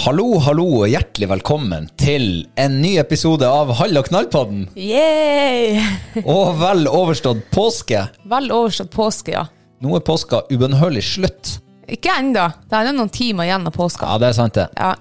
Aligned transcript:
Hallo, 0.00 0.38
hallo 0.40 0.64
og 0.80 0.86
hjertelig 0.88 1.26
velkommen 1.28 1.88
til 2.00 2.46
en 2.60 2.78
ny 2.80 2.94
episode 3.02 3.44
av 3.44 3.72
Hall 3.76 3.98
og 4.00 4.06
knall-podden. 4.08 4.62
Yay! 4.78 5.80
Og 6.24 6.54
vel 6.60 6.86
overstått 6.88 7.42
påske. 7.52 8.06
Vel 8.30 8.48
overstått 8.54 8.88
påske, 8.94 9.34
ja. 9.34 9.42
Nå 9.84 9.92
er 9.98 10.04
påska 10.06 10.40
ubønnhørlig 10.48 11.02
slutt. 11.04 11.50
Ikke 11.90 12.14
ennå. 12.16 12.46
Det 12.70 12.78
er 12.78 12.94
noen 12.96 13.12
timer 13.12 13.48
igjen 13.48 13.66
av 13.68 13.74
påska. 13.76 14.08
Ja, 14.08 14.16
det 14.22 14.30
er 14.30 14.38
sant 14.38 14.56
det. 14.56 14.68
Ja. 14.78 14.94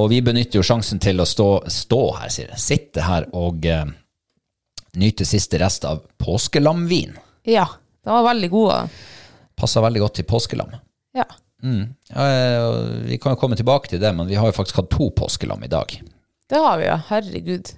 Og 0.00 0.08
vi 0.14 0.22
benytter 0.24 0.60
jo 0.60 0.64
sjansen 0.64 1.02
til 1.02 1.20
å 1.20 1.26
stå, 1.28 1.48
stå 1.72 2.00
her, 2.20 2.30
sier 2.32 2.52
jeg. 2.54 2.62
Sitte 2.62 3.04
her 3.04 3.26
og 3.36 3.68
eh, 3.68 3.84
nyte 4.96 5.26
siste 5.28 5.60
rest 5.60 5.84
av 5.88 6.06
påskelamvin. 6.24 7.18
ja. 7.48 7.68
Den 8.08 8.14
var 8.14 8.24
veldig 8.30 8.48
god. 8.48 8.92
Passer 9.58 9.82
veldig 9.84 10.00
godt 10.00 10.14
til 10.16 10.24
påskelam. 10.30 10.70
Ja. 11.18 11.26
Ja, 11.62 12.26
eh, 12.28 12.68
vi 13.08 13.18
kan 13.18 13.34
jo 13.34 13.40
komme 13.40 13.58
tilbake 13.58 13.90
til 13.90 14.00
det, 14.02 14.12
men 14.14 14.28
vi 14.30 14.38
har 14.38 14.50
jo 14.50 14.56
faktisk 14.56 14.78
hatt 14.82 14.90
to 14.94 15.10
påskelam 15.16 15.64
i 15.66 15.70
dag. 15.72 15.96
Det 16.48 16.60
har 16.62 16.78
vi, 16.80 16.86
ja. 16.86 17.00
Herregud. 17.10 17.72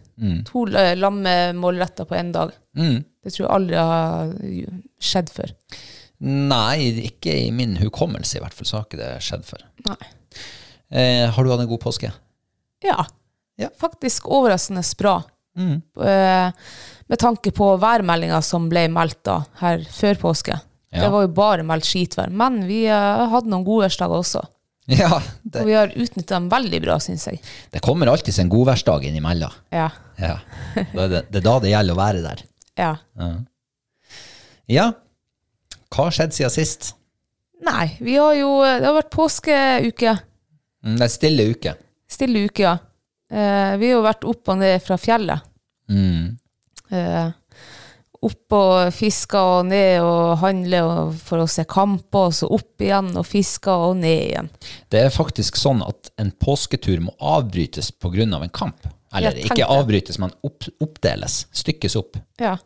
To 0.51 0.67
lamme 0.69 0.95
lammemålretter 1.01 2.05
på 2.05 2.15
én 2.15 2.33
dag. 2.33 2.53
Mm. 2.77 3.01
Det 3.25 3.33
tror 3.33 3.47
jeg 3.47 3.55
aldri 3.57 3.81
har 3.81 4.35
skjedd 5.01 5.33
før. 5.33 5.55
Nei, 6.21 6.91
ikke 7.09 7.33
i 7.47 7.49
min 7.57 7.79
hukommelse 7.81 8.37
i 8.37 8.43
hvert 8.45 8.55
fall, 8.57 8.69
så 8.69 8.77
har 8.79 8.87
ikke 8.87 9.01
det 9.01 9.11
skjedd 9.25 9.47
før. 9.49 9.65
Eh, 10.91 11.25
har 11.33 11.45
du 11.45 11.53
hatt 11.53 11.65
en 11.65 11.71
god 11.71 11.81
påske? 11.81 12.13
Ja. 12.85 13.05
Ja. 13.61 13.71
Faktisk 13.81 14.29
overraskende 14.29 14.85
bra. 15.01 15.17
Eh, 15.57 16.53
med 17.11 17.19
tanke 17.19 17.51
på 17.53 17.73
værmeldinga 17.81 18.43
som 18.43 18.69
ble 18.71 18.87
meldt 18.93 19.23
da, 19.27 19.41
her 19.65 19.83
før 19.93 20.21
påske. 20.29 20.61
Ja. 20.91 21.05
Det 21.05 21.11
var 21.13 21.23
jo 21.23 21.29
bare 21.35 21.63
meldt 21.67 21.87
skitvær. 21.87 22.31
Men 22.35 22.65
vi 22.67 22.81
eh, 22.91 23.27
hadde 23.31 23.51
noen 23.53 23.67
godværsdager 23.67 24.23
også. 24.25 24.43
Ja, 24.91 25.21
Og 25.21 25.67
vi 25.69 25.75
har 25.77 25.93
utnytta 25.95 26.35
dem 26.35 26.49
veldig 26.51 26.81
bra, 26.83 26.97
syns 26.99 27.29
jeg. 27.29 27.39
det 27.71 27.79
kommer 27.85 28.09
alltid 28.11 28.35
en 28.43 28.49
godværsdag 28.51 29.05
innimellom. 29.07 29.53
Ja. 29.71 29.85
Ja. 30.19 30.33
Da 30.75 31.05
er 31.05 31.13
det, 31.13 31.21
det 31.31 31.39
er 31.43 31.45
da 31.47 31.53
det 31.63 31.71
gjelder 31.71 31.95
å 31.95 32.01
være 32.01 32.23
der. 32.25 32.43
ja. 32.81 32.91
Ja, 34.71 34.89
hva 35.91 36.05
har 36.09 36.15
skjedd 36.15 36.35
siden 36.37 36.53
sist? 36.55 36.93
Nei, 37.67 37.97
vi 38.01 38.15
har 38.17 38.35
jo 38.39 38.51
Det 38.63 38.87
har 38.87 38.95
vært 38.97 39.11
påskeuke. 39.15 40.13
Mm, 40.87 40.97
Det 40.99 41.07
er 41.07 41.13
stille 41.13 41.47
uke. 41.53 41.73
Stille 42.11 42.45
uke, 42.49 42.63
ja. 42.65 42.75
Eh, 43.31 43.77
vi 43.79 43.91
har 43.91 43.97
jo 43.99 44.05
vært 44.07 44.27
opp 44.31 44.49
og 44.55 44.59
ned 44.63 44.81
fra 44.83 44.97
fjellet. 44.99 45.43
Mm. 45.91 46.37
Eh, 46.91 47.31
opp 48.21 48.53
og 48.53 48.93
fiska 48.93 49.41
og 49.57 49.69
ned 49.71 50.03
og 50.05 50.39
handle 50.43 50.81
og 50.85 51.13
for 51.25 51.41
å 51.41 51.49
se 51.49 51.65
kamper, 51.69 52.29
og 52.29 52.37
så 52.37 52.49
opp 52.53 52.85
igjen 52.85 53.13
og 53.17 53.27
fiska 53.27 53.77
og 53.89 53.97
ned 54.03 54.25
igjen. 54.29 54.51
Det 54.93 55.05
er 55.07 55.15
faktisk 55.15 55.57
sånn 55.61 55.81
at 55.87 56.13
en 56.21 56.33
påsketur 56.43 57.01
må 57.07 57.15
avbrytes 57.17 57.93
på 57.97 58.13
grunn 58.13 58.37
av 58.37 58.45
en 58.45 58.53
kamp. 58.53 58.89
Eller 59.17 59.41
ikke 59.41 59.67
avbrytes, 59.67 60.21
men 60.23 60.35
opp, 60.47 60.69
oppdeles. 60.85 61.45
Stykkes 61.57 61.97
opp. 61.99 62.21
Ja. 62.43 62.59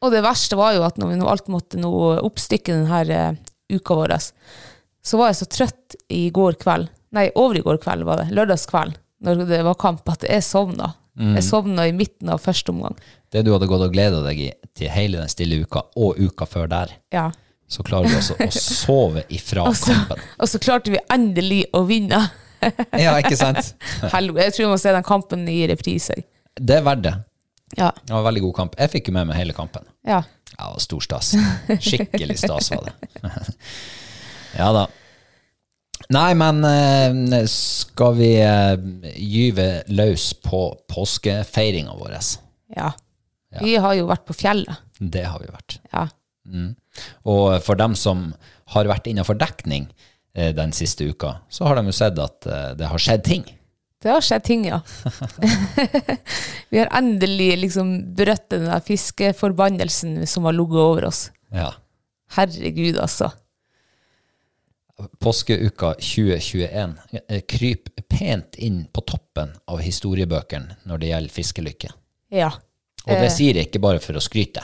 Og 0.00 0.14
det 0.14 0.22
verste 0.24 0.56
var 0.56 0.72
jo 0.76 0.86
at 0.86 0.96
når 0.96 1.12
vi 1.12 1.18
nå 1.20 1.28
alt 1.28 1.50
måtte 1.52 1.80
nå 1.80 1.90
oppstykke 2.22 2.72
denne 2.72 3.02
eh, 3.12 3.40
uka 3.74 3.98
vår, 3.98 4.14
så 4.16 5.20
var 5.20 5.30
jeg 5.30 5.40
så 5.42 5.50
trøtt 5.50 5.98
i 6.12 6.22
går 6.32 6.56
kveld, 6.62 6.88
nei, 7.16 7.28
over 7.34 7.58
i 7.58 7.64
går 7.66 7.82
kveld 7.82 8.06
var 8.08 8.22
det, 8.22 8.30
lørdagskveld, 8.36 8.96
når 9.26 9.44
det 9.50 9.60
var 9.66 9.76
kamp, 9.80 10.08
at 10.08 10.24
jeg 10.24 10.46
sovna. 10.46 10.94
Jeg 11.20 11.42
sovna 11.44 11.84
i 11.84 11.92
midten 11.92 12.30
av 12.32 12.40
første 12.40 12.72
omgang. 12.72 12.94
Det 13.30 13.44
du 13.46 13.52
hadde 13.54 13.68
gått 13.70 13.84
og 13.86 13.92
gleda 13.94 14.20
deg 14.24 14.40
i 14.42 14.48
til 14.74 14.90
hele 14.90 15.20
den 15.20 15.28
stille 15.30 15.60
uka, 15.62 15.84
og 15.96 16.18
uka 16.18 16.46
før 16.50 16.66
der, 16.72 16.92
Ja. 17.14 17.28
så 17.70 17.84
klarer 17.86 18.08
du 18.10 18.16
altså 18.18 18.34
å 18.34 18.48
sove 18.84 19.22
ifra 19.30 19.68
Og 19.70 19.76
kampen. 19.78 20.18
og 20.38 20.48
så 20.50 20.58
klarte 20.58 20.90
vi 20.90 20.98
endelig 21.10 21.64
å 21.72 21.84
vinne. 21.86 22.24
Ja, 23.00 23.14
ikke 23.22 23.36
sant? 23.40 23.70
Helvete, 24.12 24.44
jeg 24.50 24.52
tror 24.56 24.66
vi 24.66 24.70
må 24.74 24.78
se 24.82 24.90
den 24.92 25.06
kampen 25.06 25.46
i 25.48 25.62
reprise. 25.70 26.12
Det 26.60 26.74
er 26.76 26.82
verdt 26.84 27.06
det. 27.06 27.14
Ja. 27.78 27.92
Det 28.04 28.10
var 28.12 28.18
en 28.20 28.26
veldig 28.26 28.42
god 28.48 28.54
kamp. 28.58 28.74
Jeg 28.82 28.90
fikk 28.92 29.08
jo 29.08 29.14
med 29.16 29.30
meg 29.30 29.38
hele 29.40 29.54
kampen. 29.56 29.86
ja. 30.04 30.22
Ja, 30.58 30.66
det 30.66 30.72
var 30.74 30.82
stor 30.82 31.00
stas. 31.06 31.28
Skikkelig 31.80 32.34
stas 32.42 32.68
var 32.74 32.88
det. 32.90 33.30
ja 34.58 34.66
da. 34.74 34.82
Nei, 36.12 36.32
men 36.34 36.58
eh, 36.66 37.46
skal 37.48 38.16
vi 38.18 38.32
eh, 38.42 38.74
gyve 39.14 39.68
løs 39.94 40.32
på 40.42 40.64
påskefeiringa 40.90 41.94
vår? 41.96 42.18
ja. 42.76 42.90
Vi 43.58 43.74
har 43.82 43.96
jo 43.98 44.06
vært 44.10 44.26
på 44.28 44.36
fjellet. 44.36 44.82
Det 45.00 45.24
har 45.26 45.42
vi 45.42 45.50
vært. 45.50 45.80
Ja. 45.90 46.06
Og 47.28 47.46
for 47.64 47.78
dem 47.78 47.96
som 47.98 48.30
har 48.74 48.90
vært 48.90 49.08
innafor 49.10 49.38
dekning 49.38 49.88
eh, 50.34 50.52
den 50.54 50.74
siste 50.76 51.08
uka, 51.10 51.40
så 51.50 51.66
har 51.66 51.78
de 51.78 51.90
jo 51.90 51.96
sett 51.96 52.18
at 52.22 52.46
eh, 52.46 52.70
det 52.78 52.90
har 52.90 53.02
skjedd 53.02 53.24
ting. 53.26 53.44
Det 54.00 54.08
har 54.08 54.24
skjedd 54.24 54.46
ting, 54.46 54.64
ja. 54.70 54.80
vi 56.70 56.80
har 56.80 56.88
endelig 56.96 57.50
liksom 57.66 57.92
brøtt 58.16 58.48
den 58.54 58.64
der 58.70 58.80
fiskeforbannelsen 58.86 60.22
som 60.30 60.48
har 60.48 60.56
ligget 60.56 60.80
over 60.80 61.10
oss. 61.10 61.26
Ja. 61.52 61.74
Herregud, 62.36 62.96
altså. 63.02 63.28
Påskeuka 65.20 65.94
2021 66.00 66.96
kryper 67.10 67.44
kryp 67.48 67.92
pent 68.10 68.56
inn 68.60 68.82
på 68.92 69.04
toppen 69.08 69.52
av 69.70 69.80
historiebøkene 69.80 70.80
når 70.88 71.00
det 71.00 71.12
gjelder 71.12 71.34
fiskelykke. 71.34 71.92
Ja. 72.36 72.50
Og 73.06 73.14
det 73.16 73.30
Eh. 73.30 73.34
sier 73.34 73.54
jeg 73.56 73.68
ikke 73.70 73.80
bare 73.80 73.98
for 74.02 74.12
å 74.18 74.20
skryte. 74.22 74.62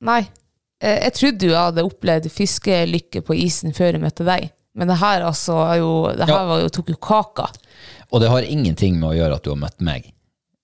Nei. 0.00 0.22
Eh, 0.80 0.98
Jeg 1.04 1.12
trodde 1.14 1.46
jo 1.46 1.52
jeg 1.52 1.58
hadde 1.68 1.84
opplevd 1.86 2.30
fiskelykke 2.32 3.22
på 3.22 3.36
isen 3.38 3.72
før 3.76 3.92
jeg 3.92 4.00
møtte 4.02 4.24
deg. 4.26 4.50
Men 4.74 4.88
det 4.88 4.96
her 4.98 5.20
altså 5.20 5.58
jo, 5.78 5.90
det 6.16 6.24
her 6.26 6.32
Ja. 6.34 6.46
var 6.48 6.60
jo, 6.62 6.68
tok 6.68 6.88
jo 6.88 6.96
kaka. 6.96 7.50
Og 8.12 8.20
det 8.20 8.30
har 8.30 8.42
ingenting 8.42 8.98
med 8.98 9.10
å 9.10 9.16
gjøre 9.16 9.34
at 9.36 9.42
du 9.44 9.50
har 9.50 9.56
møtt 9.60 9.80
meg. 9.80 10.12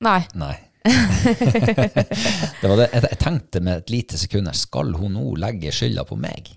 Nei. 0.00 0.26
Nei. 0.34 0.56
det 0.88 2.68
var 2.68 2.76
det. 2.80 2.88
Jeg, 2.92 3.18
tenkte 3.20 3.60
med 3.60 3.82
et 3.82 3.90
lite 3.92 4.18
sekund 4.20 4.48
her, 4.48 4.56
skal 4.56 4.92
hun 4.96 5.12
nå 5.16 5.34
legge 5.40 5.72
skylda 5.74 6.04
på 6.08 6.16
meg? 6.20 6.48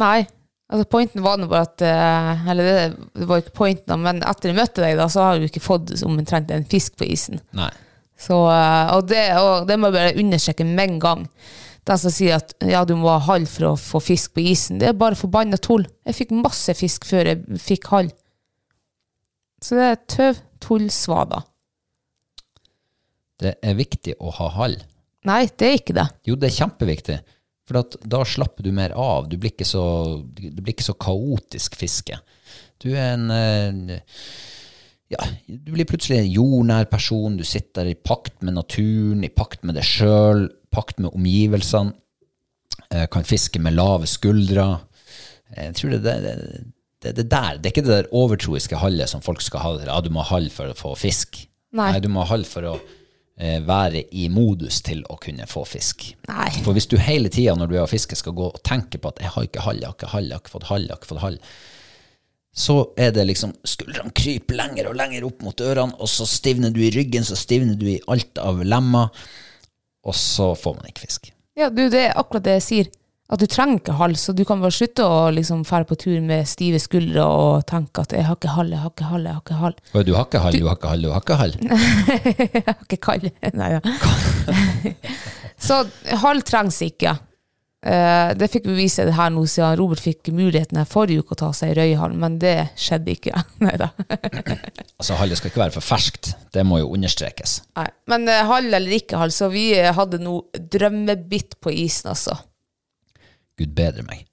Nei. 0.00 0.26
Altså, 0.70 0.86
pointen 0.86 1.22
var 1.24 1.36
nå 1.40 1.48
bare 1.50 1.66
at 1.66 1.82
eh, 1.82 2.44
Eller 2.52 2.64
det, 2.68 2.96
det 3.18 3.26
var 3.26 3.40
ikke 3.42 3.56
pointen, 3.58 4.02
men 4.04 4.20
etter 4.22 4.52
jeg 4.52 4.58
møtte 4.60 4.84
deg, 4.84 4.96
da, 5.00 5.08
så 5.10 5.24
har 5.26 5.38
du 5.42 5.48
ikke 5.48 5.62
fått 5.64 5.90
omtrent 6.06 6.52
en 6.54 6.64
fisk 6.70 6.94
på 7.00 7.08
isen. 7.10 7.40
Nei. 7.58 7.70
Så, 8.20 8.36
eh, 8.52 8.92
og, 8.96 9.08
det, 9.08 9.24
og 9.40 9.66
det 9.68 9.78
må 9.80 9.88
jeg 9.90 9.96
bare 9.96 10.22
understreke 10.22 10.66
med 10.68 10.84
en 10.86 11.02
gang. 11.02 11.26
De 11.88 11.96
som 11.98 12.12
sier 12.12 12.36
at 12.36 12.52
ja, 12.68 12.82
du 12.84 12.92
må 13.00 13.08
ha 13.08 13.20
hall 13.30 13.46
for 13.48 13.70
å 13.70 13.76
få 13.80 14.02
fisk 14.04 14.36
på 14.36 14.44
isen, 14.52 14.80
det 14.82 14.90
er 14.90 14.98
bare 15.00 15.18
forbanna 15.18 15.58
tull. 15.62 15.86
Jeg 16.06 16.18
fikk 16.18 16.34
masse 16.36 16.74
fisk 16.76 17.08
før 17.08 17.32
jeg 17.32 17.62
fikk 17.64 17.88
hall. 17.94 18.10
Så 19.64 19.76
det 19.76 19.88
er 19.88 19.98
tøv, 20.12 20.44
tull, 20.60 20.86
svada. 20.92 21.42
Det 23.40 23.56
er 23.64 23.76
viktig 23.76 24.18
å 24.20 24.32
ha 24.36 24.48
hall. 24.58 24.76
Nei, 25.28 25.44
det 25.48 25.68
er 25.68 25.78
ikke 25.78 25.96
det. 25.96 26.06
Jo, 26.28 26.36
det 26.36 26.50
er 26.50 26.58
kjempeviktig. 26.60 27.18
For 27.68 27.96
da 28.12 28.20
slapper 28.26 28.66
du 28.66 28.72
mer 28.76 28.92
av. 28.98 29.28
Du 29.30 29.36
blir 29.40 29.52
ikke 29.52 29.68
så, 29.68 29.82
blir 30.34 30.72
ikke 30.72 30.88
så 30.88 30.96
kaotisk 31.00 31.76
fiske. 31.80 32.18
Du 32.80 32.90
er 32.92 33.14
en 33.14 33.30
eh, 33.30 34.08
ja, 35.10 35.24
Du 35.46 35.72
blir 35.74 35.88
plutselig 35.88 36.20
en 36.20 36.30
jordnær 36.30 36.86
person. 36.90 37.36
Du 37.38 37.44
sitter 37.46 37.88
i 37.90 37.96
pakt 37.98 38.42
med 38.46 38.54
naturen, 38.54 39.24
i 39.26 39.32
pakt 39.32 39.64
med 39.66 39.74
deg 39.78 39.86
sjøl, 39.86 40.46
pakt 40.70 41.00
med 41.02 41.10
omgivelsene. 41.10 41.96
Eh, 42.90 43.06
Kan 43.10 43.26
fiske 43.26 43.60
med 43.62 43.74
lave 43.74 44.06
skuldre. 44.10 44.68
Jeg 45.56 45.74
tror 45.78 45.96
det, 45.96 46.02
det, 46.06 46.36
det, 47.02 47.16
det 47.16 47.26
der, 47.26 47.58
det 47.58 47.66
er 47.66 47.74
ikke 47.74 47.86
det 47.86 47.96
der 47.96 48.14
overtroiske 48.14 48.78
hallet 48.78 49.10
som 49.10 49.22
folk 49.24 49.42
skal 49.42 49.64
ha. 49.64 49.74
Ja, 49.88 49.98
du 50.04 50.10
må 50.14 50.22
ha 50.22 50.36
hall 50.36 50.48
for 50.54 50.70
å 50.70 50.78
få 50.78 50.94
fisk. 50.98 51.42
Nei. 51.74 51.92
du 52.02 52.08
må 52.10 52.24
ha 52.24 52.30
hall 52.32 52.46
for 52.46 52.66
å 52.66 52.76
eh, 53.38 53.58
være 53.66 54.04
i 54.18 54.28
modus 54.32 54.80
til 54.86 55.02
å 55.10 55.18
kunne 55.22 55.46
få 55.50 55.64
fisk. 55.68 56.08
Nei. 56.30 56.48
For 56.64 56.74
hvis 56.74 56.88
du 56.90 56.96
hele 57.02 57.30
tida 57.30 57.54
når 57.58 57.70
du 57.70 57.76
er 57.78 57.84
og 57.84 57.92
fisker 57.92 58.18
skal 58.18 58.34
gå 58.38 58.48
og 58.50 58.62
tenke 58.66 58.98
på 58.98 59.10
at 59.10 59.22
'jeg 59.22 59.34
har 59.34 59.46
ikke 59.46 59.66
hall, 59.66 59.78
jeg 59.82 59.86
har 59.90 59.98
ikke 59.98 60.14
hall, 60.14 60.26
jeg 60.30 60.34
har 60.38 60.42
ikke 60.42 60.56
fått 60.56 60.70
hall', 60.70 60.86
jeg 60.86 60.94
har 60.94 61.02
ikke 61.02 61.12
fått 61.14 61.24
hall, 61.26 61.38
så 62.50 62.80
er 62.98 63.12
det 63.14 63.26
liksom 63.28 63.52
skuldrene 63.66 64.12
kryper 64.16 64.58
lenger 64.58 64.90
og 64.90 64.96
lenger 64.98 65.26
opp 65.28 65.42
mot 65.46 65.60
ørene, 65.62 65.94
og 65.98 66.10
så 66.10 66.26
stivner 66.26 66.72
du 66.74 66.80
i 66.82 66.90
ryggen, 66.94 67.26
så 67.26 67.38
stivner 67.38 67.78
du 67.78 67.86
i 67.92 68.00
alt 68.10 68.40
av 68.42 68.62
lemmer, 68.66 69.12
og 70.02 70.16
så 70.16 70.52
får 70.58 70.80
man 70.80 70.90
ikke 70.90 71.06
fisk. 71.06 71.30
Ja, 71.58 71.68
du, 71.70 71.84
det 71.92 72.08
er 72.08 72.18
akkurat 72.18 72.46
det 72.46 72.58
jeg 72.58 72.66
sier. 72.66 72.90
At 73.30 73.38
du 73.38 73.46
trenger 73.46 73.78
ikke 73.78 73.94
hals, 73.94 74.24
og 74.32 74.38
du 74.40 74.42
kan 74.46 74.58
bare 74.58 74.74
slutte 74.74 75.04
å 75.06 75.28
liksom 75.30 75.62
fære 75.68 75.86
på 75.86 75.98
tur 76.02 76.16
med 76.24 76.48
stive 76.50 76.80
skuldre 76.82 77.22
og 77.22 77.66
tenke 77.70 78.02
at 78.02 78.10
'jeg 78.10 78.26
har 78.26 78.34
ikke 78.34 78.54
hall, 78.56 78.70
jeg 78.74 78.82
har 78.82 78.90
ikke 78.90 79.06
hall, 79.06 79.22
jeg 79.22 79.34
har 79.34 79.42
ikke 79.44 79.60
hall'. 79.60 79.78
Og 79.94 80.06
du 80.06 80.14
har 80.14 80.24
ikke 80.26 80.42
hall, 80.42 80.58
du 80.58 80.66
har 80.66 80.74
ikke 80.74 80.88
hall, 80.90 81.02
du 81.02 81.10
har 81.12 81.20
ikke 81.22 81.36
hall. 81.38 81.54
Jeg 81.60 82.64
har 82.66 82.80
ikke 82.82 82.98
kall. 82.98 83.30
Nei, 83.60 83.70
ja. 83.70 83.80
Så 85.66 85.86
hall 86.24 86.42
trengs 86.42 86.82
ikke. 86.82 87.14
Eh, 87.80 88.30
det 88.36 88.50
fikk 88.52 88.66
vi 88.68 88.74
vise 88.82 89.06
det 89.08 89.14
her 89.16 89.30
nå 89.32 89.46
siden 89.48 89.78
Robert 89.80 90.02
fikk 90.04 90.28
muligheten 90.36 90.76
her 90.76 90.88
forrige 90.88 91.22
uke 91.24 91.32
å 91.32 91.38
ta 91.40 91.48
seg 91.56 91.72
i 91.72 91.76
Røyhallen, 91.78 92.18
men 92.20 92.36
det 92.42 92.54
skjedde 92.76 93.14
ikke. 93.14 93.44
Nei 93.64 93.76
da. 93.80 93.90
Altså, 95.00 95.16
hallet 95.16 95.40
skal 95.40 95.48
ikke 95.48 95.62
være 95.62 95.72
for 95.78 95.86
ferskt, 95.86 96.34
det 96.52 96.60
må 96.68 96.82
jo 96.82 96.90
understrekes. 96.92 97.54
Nei. 97.78 97.86
Men 98.12 98.28
eh, 98.28 98.42
hall 98.44 98.68
eller 98.68 98.92
ikke 98.98 99.16
hall, 99.16 99.32
så 99.32 99.48
vi 99.48 99.70
eh, 99.78 99.88
hadde 99.96 100.20
noe 100.20 100.60
drømmebitt 100.60 101.56
på 101.64 101.72
isen, 101.72 102.10
altså. 102.12 102.34
Gud 103.56 103.72
bedre 103.76 104.04
meg. 104.04 104.26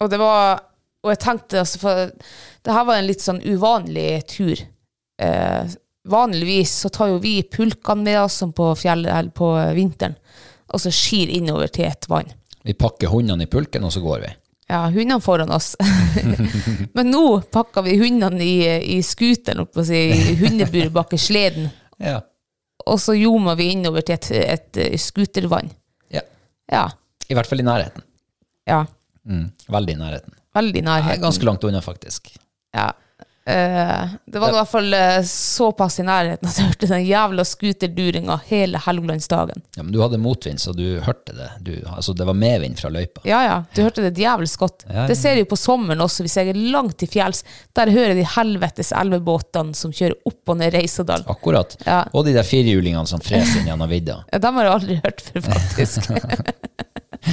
Og 0.00 0.08
det 0.12 0.18
var 0.20 0.64
Og 1.04 1.12
jeg 1.12 1.20
tenkte 1.22 1.60
altså 1.60 1.78
For 1.80 2.08
det 2.64 2.72
her 2.74 2.86
var 2.88 2.98
en 2.98 3.06
litt 3.06 3.22
sånn 3.22 3.42
uvanlig 3.44 4.24
tur. 4.32 4.60
Eh, 5.20 5.74
vanligvis 6.08 6.72
så 6.86 6.90
tar 6.92 7.12
jo 7.12 7.20
vi 7.20 7.36
pulkene 7.44 8.08
med 8.08 8.22
oss 8.22 8.40
som 8.40 8.56
på 8.56 8.70
fjellet 8.80 9.12
eller 9.12 9.36
på 9.36 9.50
vinteren, 9.76 10.16
og 10.72 10.80
så 10.80 10.92
skir 10.92 11.28
innover 11.36 11.68
til 11.68 11.90
et 11.90 12.08
vann. 12.08 12.32
Vi 12.64 12.74
pakker 12.74 13.12
hundene 13.12 13.44
i 13.44 13.50
pulken, 13.50 13.84
og 13.84 13.92
så 13.92 14.00
går 14.00 14.22
vi. 14.24 14.30
Ja, 14.72 14.86
hundene 14.88 15.20
foran 15.20 15.50
oss. 15.52 15.74
Men 16.96 17.10
nå 17.12 17.24
pakker 17.52 17.84
vi 17.84 17.98
hundene 18.00 18.40
i, 18.44 18.54
i 18.96 19.00
scooteren, 19.04 19.66
si, 19.84 19.98
i 20.14 20.36
hundeburet 20.40 20.92
bak 20.94 21.12
i 21.12 21.20
sleden, 21.20 21.68
Ja. 22.00 22.22
og 22.86 22.98
så 23.00 23.14
ljomer 23.16 23.56
vi 23.60 23.70
innover 23.74 24.02
til 24.08 24.16
et, 24.16 24.30
et, 24.80 25.00
scootervann. 25.00 25.70
ja. 26.12 26.24
Ja. 26.72 26.86
I 27.28 27.36
hvert 27.36 27.48
fall 27.48 27.60
i 27.60 27.64
nærheten. 27.64 28.02
Ja. 28.68 28.82
Mm. 29.28 29.46
Veldig 29.72 29.94
i 29.94 30.00
nærheten. 30.00 30.34
Veldig 30.56 30.80
i 30.80 30.84
nærheten. 30.84 31.22
ganske 31.22 31.44
langt 31.44 31.64
unna, 31.64 31.80
faktisk. 31.84 32.32
Ja. 32.76 32.90
Eh, 33.46 34.04
det 34.26 34.38
var 34.38 34.48
i 34.48 34.52
hvert 34.56 34.68
fall 34.70 34.94
uh, 34.94 35.22
såpass 35.28 35.98
i 36.00 36.04
nærheten 36.06 36.48
at 36.48 36.56
jeg 36.56 36.70
hørte 36.70 36.88
den 36.88 37.02
jævla 37.04 37.44
scooterduringa 37.44 38.38
hele 38.48 38.80
Helgelandsdagen. 38.80 39.60
Ja, 39.76 39.82
men 39.82 39.92
du 39.92 39.98
hadde 40.00 40.16
motvind, 40.18 40.62
så 40.62 40.72
du 40.72 41.00
hørte 41.04 41.34
det. 41.36 41.50
Du, 41.60 41.72
altså, 41.92 42.14
det 42.16 42.24
var 42.24 42.38
medvind 42.40 42.78
fra 42.80 42.88
løypa. 42.94 43.20
Ja, 43.28 43.42
ja, 43.44 43.58
du 43.76 43.82
hørte 43.84 44.06
det 44.06 44.14
djevelsk 44.16 44.64
godt. 44.64 44.86
Ja, 44.88 44.94
ja. 45.02 45.06
Det 45.10 45.16
ser 45.20 45.36
jeg 45.36 45.44
jo 45.44 45.50
på 45.50 45.58
sommeren 45.60 46.00
også, 46.00 46.24
hvis 46.24 46.38
jeg 46.40 46.54
er 46.54 46.60
langt 46.72 46.96
til 47.02 47.10
fjells. 47.12 47.44
Der 47.76 47.92
hører 47.92 48.16
de 48.16 48.24
helvetes 48.36 48.94
elvebåtene 48.96 49.76
som 49.76 49.92
kjører 49.92 50.16
opp 50.30 50.54
og 50.54 50.58
ned 50.62 50.72
Reisadal. 50.78 51.26
Akkurat. 51.28 51.76
Ja. 51.84 52.00
Og 52.16 52.24
de 52.24 52.32
der 52.38 52.48
firehjulingene 52.48 53.04
som 53.10 53.20
freser 53.24 53.60
inn 53.60 53.68
gjennom 53.74 53.92
vidda. 53.92 54.22
Ja, 54.32 54.40
dem 54.40 54.56
har 54.56 54.70
jeg 54.70 54.78
aldri 54.78 54.96
hørt 55.04 55.20
før, 55.28 55.44
faktisk. 55.50 56.08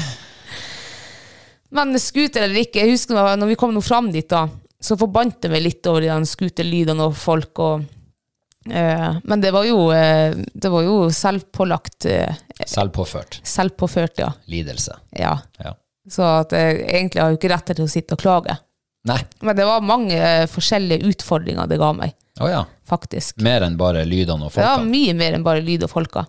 Men 1.72 1.96
scooter 2.04 2.44
eller 2.44 2.66
ikke, 2.66 2.84
jeg 2.84 2.98
husker 2.98 3.16
når 3.40 3.54
vi 3.54 3.58
kom 3.60 3.72
nå 3.72 3.80
fram 3.86 4.12
dit, 4.12 4.28
da, 4.28 4.50
så 4.82 4.98
forbandt 4.98 5.46
jeg 5.46 5.52
meg 5.54 5.62
litt 5.64 5.88
over 5.88 6.02
de 6.02 6.08
der 6.10 6.24
scooterlydene 6.26 7.06
og 7.06 7.14
folk. 7.18 7.60
og 7.60 7.84
eh, 8.70 9.20
Men 9.24 9.42
det 9.44 9.52
var 9.54 9.66
jo, 9.68 9.92
eh, 9.94 10.34
det 10.54 10.72
var 10.74 10.84
jo 10.88 10.98
selvpålagt, 11.14 12.06
eh, 12.10 12.36
Selvpåført 12.66 13.40
selvpåført, 13.44 14.20
ja. 14.22 14.32
lidelse. 14.48 14.98
ja. 15.18 15.38
Ja. 15.64 15.76
Så 16.10 16.26
at 16.26 16.52
jeg 16.58 16.80
egentlig 16.90 17.22
har 17.22 17.30
jo 17.30 17.38
ikke 17.38 17.50
rett 17.54 17.66
til 17.76 17.86
å 17.86 17.90
sitte 17.90 18.16
og 18.18 18.20
klage. 18.24 18.56
Nei. 19.06 19.20
Men 19.46 19.56
det 19.56 19.66
var 19.70 19.82
mange 19.86 20.18
forskjellige 20.50 21.06
utfordringer 21.12 21.68
det 21.70 21.78
ga 21.82 21.92
meg, 21.94 22.16
Oh, 22.42 22.48
ja. 22.50 22.64
faktisk. 22.90 23.38
Mer 23.42 23.62
enn 23.68 23.76
bare 23.78 24.02
lydene 24.06 24.48
og 24.48 24.52
folka? 24.54 24.66
Ja, 24.66 24.84
mye 24.86 25.14
mer 25.18 25.34
enn 25.38 25.44
bare 25.46 25.62
lyd 25.62 25.84
og 25.86 25.92
folka. 25.94 26.24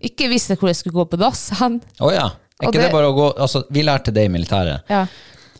Ikke 0.00 0.28
visste 0.32 0.56
hvor 0.56 0.68
jeg 0.72 0.76
skulle 0.80 0.96
gå 0.96 1.04
på 1.12 1.18
dass 1.20 1.50
hen. 1.60 1.80
Oh, 2.00 2.08
ja. 2.12 2.30
Er 2.60 2.68
ikke 2.70 2.78
det, 2.80 2.86
det- 2.88 2.92
bare 2.92 3.10
å 3.12 3.14
gå 3.16 3.26
Altså, 3.38 3.62
vi 3.70 3.82
lærte 3.84 4.12
det 4.16 4.24
i 4.24 4.32
militæret. 4.32 4.80
Ja. 4.88 5.04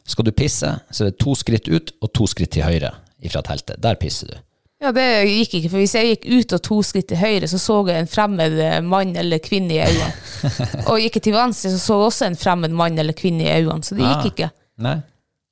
Skal 0.08 0.24
du 0.24 0.32
pisse, 0.32 0.70
så 0.90 1.04
er 1.04 1.10
det 1.12 1.18
to 1.20 1.34
skritt 1.36 1.68
ut 1.68 1.92
og 2.00 2.12
to 2.16 2.26
skritt 2.30 2.54
til 2.56 2.64
høyre 2.64 2.94
ifra 3.24 3.42
teltet. 3.44 3.80
Der 3.82 3.98
pisser 4.00 4.30
du. 4.32 4.38
Ja, 4.78 4.92
det 4.94 5.04
gikk 5.26 5.56
ikke, 5.58 5.70
for 5.72 5.82
hvis 5.82 5.96
jeg 5.98 6.12
gikk 6.12 6.26
ut 6.38 6.52
og 6.54 6.60
to 6.62 6.76
skritt 6.86 7.08
til 7.10 7.18
høyre, 7.18 7.48
så 7.50 7.58
så 7.58 7.80
jeg 7.90 7.98
en 8.04 8.10
fremmed 8.10 8.54
mann 8.86 9.16
eller 9.18 9.40
kvinne 9.42 9.74
i 9.74 9.80
øynene. 9.82 10.12
og 10.88 11.00
gikk 11.02 11.18
jeg 11.18 11.24
til 11.26 11.34
venstre, 11.34 11.72
så 11.74 11.80
så 11.82 11.96
jeg 11.98 12.10
også 12.12 12.28
en 12.28 12.38
fremmed 12.38 12.76
mann 12.78 12.98
eller 13.02 13.16
kvinne 13.18 13.42
i 13.42 13.54
øynene, 13.58 13.82
så 13.82 13.98
det 13.98 14.06
gikk 14.06 14.22
Ah. 14.22 14.28
ikke. 14.30 14.50
Nei. 14.86 14.96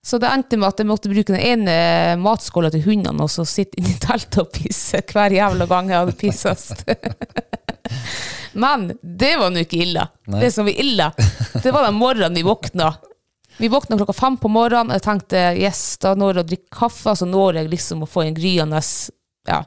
Så 0.06 0.20
det 0.22 0.28
endte 0.30 0.54
med 0.62 0.68
at 0.70 0.78
jeg 0.78 0.86
måtte 0.86 1.10
bruke 1.10 1.34
den 1.34 1.42
ene 1.42 1.72
matskåla 2.22 2.70
til 2.70 2.84
hundene 2.86 3.24
og 3.26 3.30
så 3.32 3.42
sitte 3.50 3.80
inni 3.82 3.96
teltet 3.98 4.38
og 4.44 4.52
pisse 4.54 5.00
hver 5.10 5.34
jævla 5.34 5.66
gang 5.66 5.90
jeg 5.90 5.98
hadde 6.04 6.14
pissast. 6.20 6.84
Men 8.62 8.86
det 9.02 9.32
var 9.40 9.50
nå 9.50 9.64
ikke 9.66 9.80
ille. 9.82 10.06
Nei. 10.30 10.44
Det 10.44 10.52
som 10.54 10.70
var 10.70 10.78
ille, 10.78 11.10
det 11.62 11.72
var 11.74 11.88
den 11.88 11.98
morgenen 11.98 12.38
vi 12.38 12.46
våkna. 12.46 12.92
Vi 13.58 13.68
våkna 13.72 13.96
klokka 13.96 14.12
fem 14.12 14.36
på 14.36 14.48
morgenen, 14.52 14.90
og 14.92 14.98
jeg 14.98 15.04
tenkte 15.06 15.42
yes, 15.56 15.82
da 16.02 16.12
når 16.18 16.40
jeg 16.40 16.44
å 16.44 16.48
drikke 16.50 16.76
kaffe, 16.80 17.14
så 17.16 17.28
når 17.28 17.62
jeg 17.62 17.70
liksom 17.72 18.04
å 18.04 18.10
få 18.10 18.26
en 18.26 18.36
gryende 18.36 18.80
ja, 19.48 19.62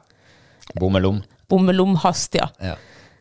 Bommelom. 0.78 1.22
bommelomhast, 1.50 2.38
ja. 2.38 2.46
Ja. 2.62 2.76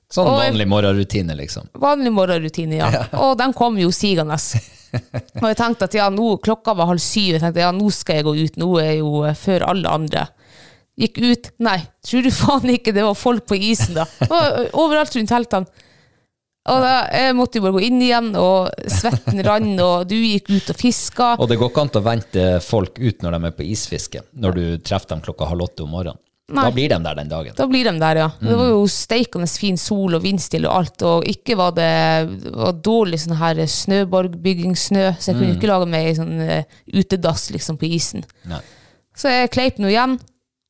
Sånn 0.09 0.25
Og 0.25 0.39
vanlig 0.39 0.65
morgenrutine, 0.69 1.35
liksom. 1.38 1.69
Vanlig 1.77 2.11
morgenrutine, 2.13 2.79
ja. 2.81 3.05
Og 3.23 3.35
den 3.38 3.53
kom 3.57 3.77
jo 3.81 3.91
sigende. 3.93 4.38
Og 5.41 5.47
jeg 5.47 5.57
tenkte 5.57 5.89
at 5.89 5.97
ja, 5.97 6.09
nå, 6.13 6.35
klokka 6.41 6.73
var 6.77 6.89
halv 6.89 7.01
syv, 7.01 7.35
jeg 7.38 7.43
tenkte 7.43 7.65
ja, 7.65 7.73
nå 7.73 7.89
skal 7.93 8.19
jeg 8.19 8.27
gå 8.29 8.35
ut, 8.39 8.61
nå 8.61 8.69
er 8.81 8.91
jeg 8.91 9.01
jo 9.03 9.23
eh, 9.29 9.38
før 9.38 9.67
alle 9.69 9.93
andre. 9.99 10.25
Gikk 10.99 11.21
ut, 11.23 11.51
nei, 11.65 11.77
tror 12.05 12.25
du 12.25 12.31
faen 12.41 12.73
ikke 12.73 12.93
det 12.95 13.05
var 13.05 13.17
folk 13.17 13.45
på 13.49 13.57
isen 13.57 13.97
da? 13.97 14.05
Det 14.19 14.69
Overalt 14.77 15.17
rundt 15.17 15.33
teltene. 15.33 15.85
Og 16.69 16.81
da, 16.83 16.93
jeg 17.15 17.35
måtte 17.38 17.59
jo 17.59 17.65
bare 17.65 17.77
gå 17.77 17.83
inn 17.88 18.01
igjen, 18.05 18.31
og 18.39 18.69
svetten 18.91 19.43
rann, 19.45 19.73
og 19.81 20.07
du 20.09 20.15
gikk 20.15 20.49
ut 20.53 20.71
og 20.73 20.79
fiska. 20.79 21.33
Og 21.39 21.49
det 21.49 21.59
går 21.59 21.71
ikke 21.71 21.85
an 21.85 21.93
å 21.99 22.05
vente 22.05 22.47
folk 22.65 22.99
ut 23.01 23.25
når 23.25 23.38
de 23.38 23.49
er 23.49 23.55
på 23.59 23.67
isfiske, 23.67 24.23
når 24.38 24.57
du 24.57 24.65
treffer 24.85 25.15
dem 25.15 25.23
klokka 25.25 25.49
halv 25.49 25.69
åtte 25.69 25.85
om 25.85 25.95
morgenen. 25.97 26.21
Nei. 26.49 26.63
Da 26.65 26.73
blir 26.73 26.89
de 26.89 26.97
der 27.05 27.17
den 27.19 27.29
dagen. 27.29 27.53
Da 27.57 27.65
blir 27.69 27.85
de 27.85 27.91
der, 28.01 28.19
ja. 28.23 28.29
Det 28.41 28.55
var 28.57 28.71
jo 28.71 28.81
steikende 28.89 29.45
fin 29.51 29.77
sol 29.77 30.17
og 30.17 30.23
vindstille 30.23 30.65
og 30.69 30.79
alt, 30.79 31.03
og 31.05 31.27
ikke 31.29 31.57
var 31.59 31.75
det, 31.77 31.89
det 32.41 32.53
var 32.55 32.79
dårlig 32.85 33.19
sånn 33.21 33.38
her 33.38 33.61
snøborgbyggingsnø, 33.69 35.03
så 35.19 35.29
jeg 35.29 35.38
kunne 35.38 35.57
ikke 35.57 35.69
lage 35.69 35.89
meg 35.91 36.09
ei 36.09 36.15
sånn 36.17 36.41
eh, 36.41 36.79
utedass 36.89 37.51
liksom 37.53 37.77
på 37.77 37.91
isen. 37.93 38.25
Nei. 38.49 38.63
Så 39.13 39.29
jeg 39.29 39.51
kleip 39.53 39.77
nå 39.77 39.91
igjen 39.91 40.17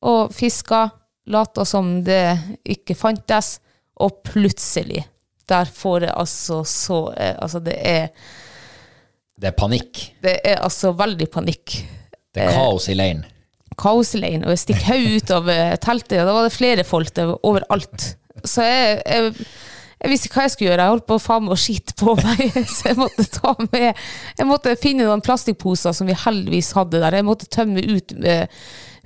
og 0.04 0.34
fiska, 0.36 0.88
lata 1.32 1.64
som 1.68 2.00
det 2.04 2.24
ikke 2.76 2.96
fantes, 2.98 3.58
og 4.00 4.20
plutselig, 4.26 5.06
der 5.50 5.70
får 5.74 6.06
jeg 6.08 6.14
altså 6.16 6.60
så 6.68 7.00
eh, 7.16 7.34
Altså, 7.42 7.60
det 7.64 7.74
er, 7.78 8.08
Det 9.40 9.50
er 9.50 9.56
panikk. 9.58 10.04
det 10.22 10.38
er 10.44 10.62
altså 10.62 10.92
veldig 10.96 11.28
panikk. 11.32 11.80
Det 12.34 12.44
er 12.44 12.54
kaos 12.54 12.88
i 12.88 12.94
leiren. 12.94 13.24
kaosleiren, 13.80 14.44
og 14.44 14.52
jeg 14.54 14.60
stikker 14.66 14.88
hodet 14.92 15.16
ut 15.24 15.30
av 15.38 15.48
eh, 15.50 15.74
teltet, 15.80 16.18
og 16.20 16.28
da 16.28 16.34
var 16.36 16.48
det 16.48 16.54
flere 16.56 16.84
folk 16.84 17.12
der 17.16 17.32
overalt. 17.46 18.10
Så 18.44 18.62
jeg, 18.66 19.00
jeg, 19.06 19.32
jeg 20.00 20.12
visste 20.12 20.28
ikke 20.28 20.38
hva 20.38 20.44
jeg 20.46 20.52
skulle 20.54 20.68
gjøre. 20.70 20.84
Jeg 20.84 20.94
holdt 20.94 21.06
på 21.08 21.18
faen 21.24 21.46
med 21.46 21.54
å 21.56 21.58
skite 21.60 21.96
på 22.00 22.14
meg, 22.20 22.44
så 22.76 22.90
jeg 22.92 22.98
måtte 23.00 23.26
ta 23.34 23.54
med 23.66 23.88
Jeg 23.90 24.46
måtte 24.48 24.76
finne 24.80 25.08
noen 25.08 25.24
plastikkposer 25.24 25.96
som 25.96 26.08
vi 26.08 26.16
heldigvis 26.26 26.70
hadde 26.76 27.00
der. 27.02 27.18
Jeg 27.18 27.28
måtte 27.28 27.48
tømme 27.52 27.82
ut 27.82 28.14
eh, 28.20 28.46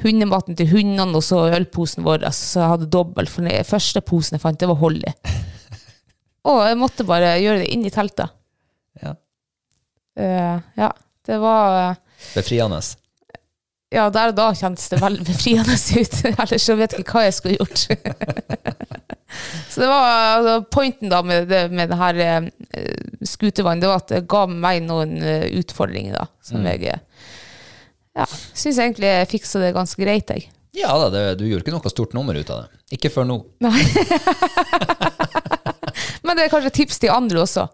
hundematen 0.02 0.58
til 0.58 0.68
hundene 0.74 1.14
og 1.20 1.22
så 1.22 1.44
ølposen 1.54 2.02
vår, 2.06 2.26
så 2.34 2.64
jeg 2.64 2.72
hadde 2.74 2.90
dobbelt. 2.90 3.30
For 3.30 3.46
den 3.46 3.66
første 3.66 4.02
posen 4.02 4.34
jeg 4.36 4.42
fant, 4.42 4.58
det 4.60 4.68
var 4.70 4.82
Holly. 4.82 5.14
Og 6.44 6.60
jeg 6.68 6.76
måtte 6.80 7.06
bare 7.08 7.36
gjøre 7.40 7.62
det 7.62 7.70
inn 7.72 7.86
i 7.86 7.92
teltet. 7.92 8.34
Ja. 9.00 9.14
Uh, 10.18 10.58
ja, 10.78 10.90
det 11.26 11.38
var 11.42 11.78
eh, 11.78 11.96
Befriende. 12.34 12.80
ja, 13.90 14.04
der 14.10 14.30
og 14.30 14.36
da 14.36 14.50
kjentes 14.54 14.90
det 14.92 15.00
veldig 15.02 15.24
befriende 15.26 15.74
ut. 16.00 16.18
Ellers 16.34 16.66
så 16.66 16.76
vet 16.78 16.94
jeg 16.94 17.04
ikke 17.04 17.16
hva 17.16 17.24
jeg 17.26 17.36
skulle 17.38 17.56
gjort. 17.56 17.86
så 19.72 19.82
det 19.82 19.88
var 19.88 20.08
altså, 20.36 20.56
pointen 20.70 21.12
da 21.12 21.22
med 21.26 21.48
det, 21.50 21.64
med 21.72 21.90
det 21.90 21.98
her 21.98 22.20
eh, 22.24 22.50
skutevann, 23.24 23.80
det 23.82 23.90
var 23.90 24.04
at 24.04 24.12
det 24.12 24.26
ga 24.30 24.44
meg 24.50 24.84
noen 24.84 25.16
uh, 25.22 25.46
utfordringer 25.58 26.18
da, 26.20 26.28
som 26.44 26.66
jeg 26.68 26.92
eh, 26.92 27.30
ja, 28.14 28.28
syns 28.52 28.78
egentlig 28.78 29.10
jeg 29.10 29.30
fiksa 29.32 29.64
det 29.64 29.74
ganske 29.74 29.98
greit, 30.04 30.30
jeg. 30.30 30.50
Ja 30.74 30.94
da, 30.98 31.08
det, 31.10 31.24
du 31.38 31.46
gjorde 31.46 31.62
ikke 31.64 31.74
noe 31.74 31.90
stort 31.90 32.14
nummer 32.18 32.34
ut 32.34 32.50
av 32.50 32.64
det. 32.64 32.82
Ikke 32.98 33.10
før 33.14 33.26
nå. 33.30 33.40
Nei. 33.62 33.78
Men 36.34 36.40
det 36.42 36.48
er 36.48 36.50
kanskje 36.50 36.70
tips 36.74 36.96
til 36.98 37.12
andre 37.14 37.44
også. 37.44 37.68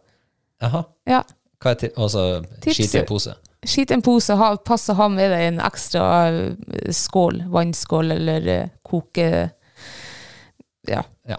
Jaha. 0.61 0.83
Ja. 1.09 1.23
Hva 1.65 1.73
er 1.73 1.95
altså, 1.97 2.25
skit 2.67 2.93
i 2.93 2.99
en 3.01 3.07
pose? 3.09 3.33
Skit 3.65 3.89
i 3.89 3.95
en 3.97 4.03
pose, 4.05 4.37
ha, 4.37 4.51
pass 4.69 4.85
å 4.93 4.97
ha 4.99 5.07
med 5.09 5.33
deg 5.33 5.45
en 5.47 5.63
ekstra 5.65 6.03
eh, 6.29 6.91
skål, 6.93 7.39
vannskål 7.49 8.13
eller 8.19 8.51
eh, 8.53 8.69
koke... 8.85 9.31
Ja, 10.89 11.01
Ja. 11.29 11.39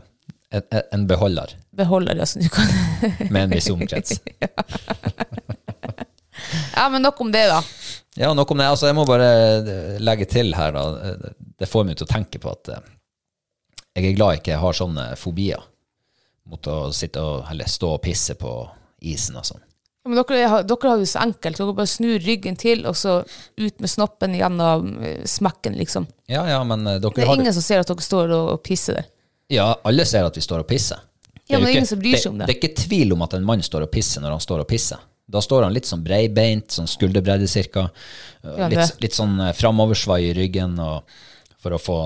En, 0.49 0.65
en- 0.81 1.05
beholder 1.07 1.53
beholder 1.77 2.17
ja. 2.19 2.25
du 2.25 2.49
kan 2.51 2.67
med 3.31 3.43
en 3.43 3.53
viss 3.53 3.69
omkrets. 3.69 4.17
Ja, 6.75 6.87
men 6.89 7.05
nok 7.05 7.21
om 7.21 7.29
det, 7.31 7.45
da. 7.51 7.61
Ja, 8.17 8.33
nok 8.33 8.51
om 8.51 8.57
det. 8.57 8.65
Altså, 8.65 8.87
jeg 8.89 8.97
må 8.97 9.05
bare 9.05 9.27
eh, 9.61 9.99
legge 10.01 10.25
til 10.25 10.55
her, 10.57 10.73
da. 10.73 11.13
Det 11.61 11.69
får 11.69 11.85
meg 11.85 11.99
til 11.99 12.09
å 12.09 12.11
tenke 12.11 12.41
på 12.41 12.49
at 12.49 12.71
jeg 13.93 14.09
er 14.09 14.15
glad 14.17 14.33
jeg 14.33 14.41
ikke 14.41 14.57
har 14.63 14.73
sånne 14.75 15.05
fobier 15.21 15.61
å 16.49 16.91
sitte 16.93 17.21
og, 17.21 17.45
eller 17.51 17.65
stå 17.69 17.93
og 17.95 18.01
pisse 18.01 18.35
på 18.35 18.69
isen 19.01 19.37
og 19.37 19.45
sånn. 19.45 19.61
Ja, 20.03 20.09
Men 20.09 20.23
dere, 20.23 20.47
har- 20.49 20.63
dere 20.63 20.89
har 20.89 20.97
jo 20.97 21.05
så 21.05 21.19
enkelt. 21.21 21.57
Dere 21.57 21.73
bare 21.77 21.87
snur 21.87 22.19
ryggen 22.19 22.55
til, 22.57 22.85
og 22.89 22.95
så 22.95 23.19
ut 23.57 23.79
med 23.79 23.89
snoppen 23.89 24.33
gjennom 24.33 25.03
eh, 25.03 25.23
smekken, 25.25 25.75
liksom. 25.77 26.07
Ja, 26.27 26.47
ja, 26.49 26.63
men 26.63 26.87
eh, 26.87 26.97
dere 26.99 27.13
Det 27.13 27.23
er 27.23 27.27
har 27.27 27.35
ingen 27.37 27.53
som 27.53 27.61
ser 27.61 27.79
at 27.79 27.87
dere 27.87 28.01
står 28.01 28.31
og, 28.33 28.49
og 28.55 28.63
pisser 28.63 28.93
der. 28.97 29.05
Ja, 29.51 29.75
alle 29.85 30.05
ser 30.05 30.25
at 30.25 30.35
vi 30.37 30.41
står 30.41 30.63
og 30.63 30.67
pisser. 30.67 30.97
Ja, 31.47 31.59
men 31.59 31.65
det 31.67 31.69
er 31.69 31.71
ingen 31.75 31.83
ikke- 31.83 31.89
som 31.93 31.99
bryr 31.99 32.17
seg 32.17 32.31
om 32.31 32.37
det. 32.39 32.47
Det 32.47 32.55
er 32.55 32.59
ikke 32.61 32.81
tvil 32.87 33.13
om 33.13 33.21
at 33.21 33.33
en 33.33 33.43
mann 33.45 33.61
står 33.61 33.83
og 33.83 33.91
pisser 33.91 34.21
når 34.21 34.31
han 34.37 34.39
står 34.39 34.59
og 34.63 34.67
pisser. 34.67 34.97
Da 35.31 35.39
står 35.39 35.63
han 35.63 35.73
litt 35.73 35.85
sånn 35.85 36.03
breibeint, 36.03 36.67
sånn 36.71 36.87
skulderbredde 36.89 37.47
cirka. 37.47 37.89
Ja, 38.43 38.67
litt, 38.67 38.97
litt 39.01 39.13
sånn 39.15 39.37
eh, 39.39 39.53
framoversvai 39.53 40.21
i 40.29 40.33
ryggen 40.33 40.79
og 40.79 41.03
for 41.61 41.71
å 41.77 41.79
få 41.79 41.97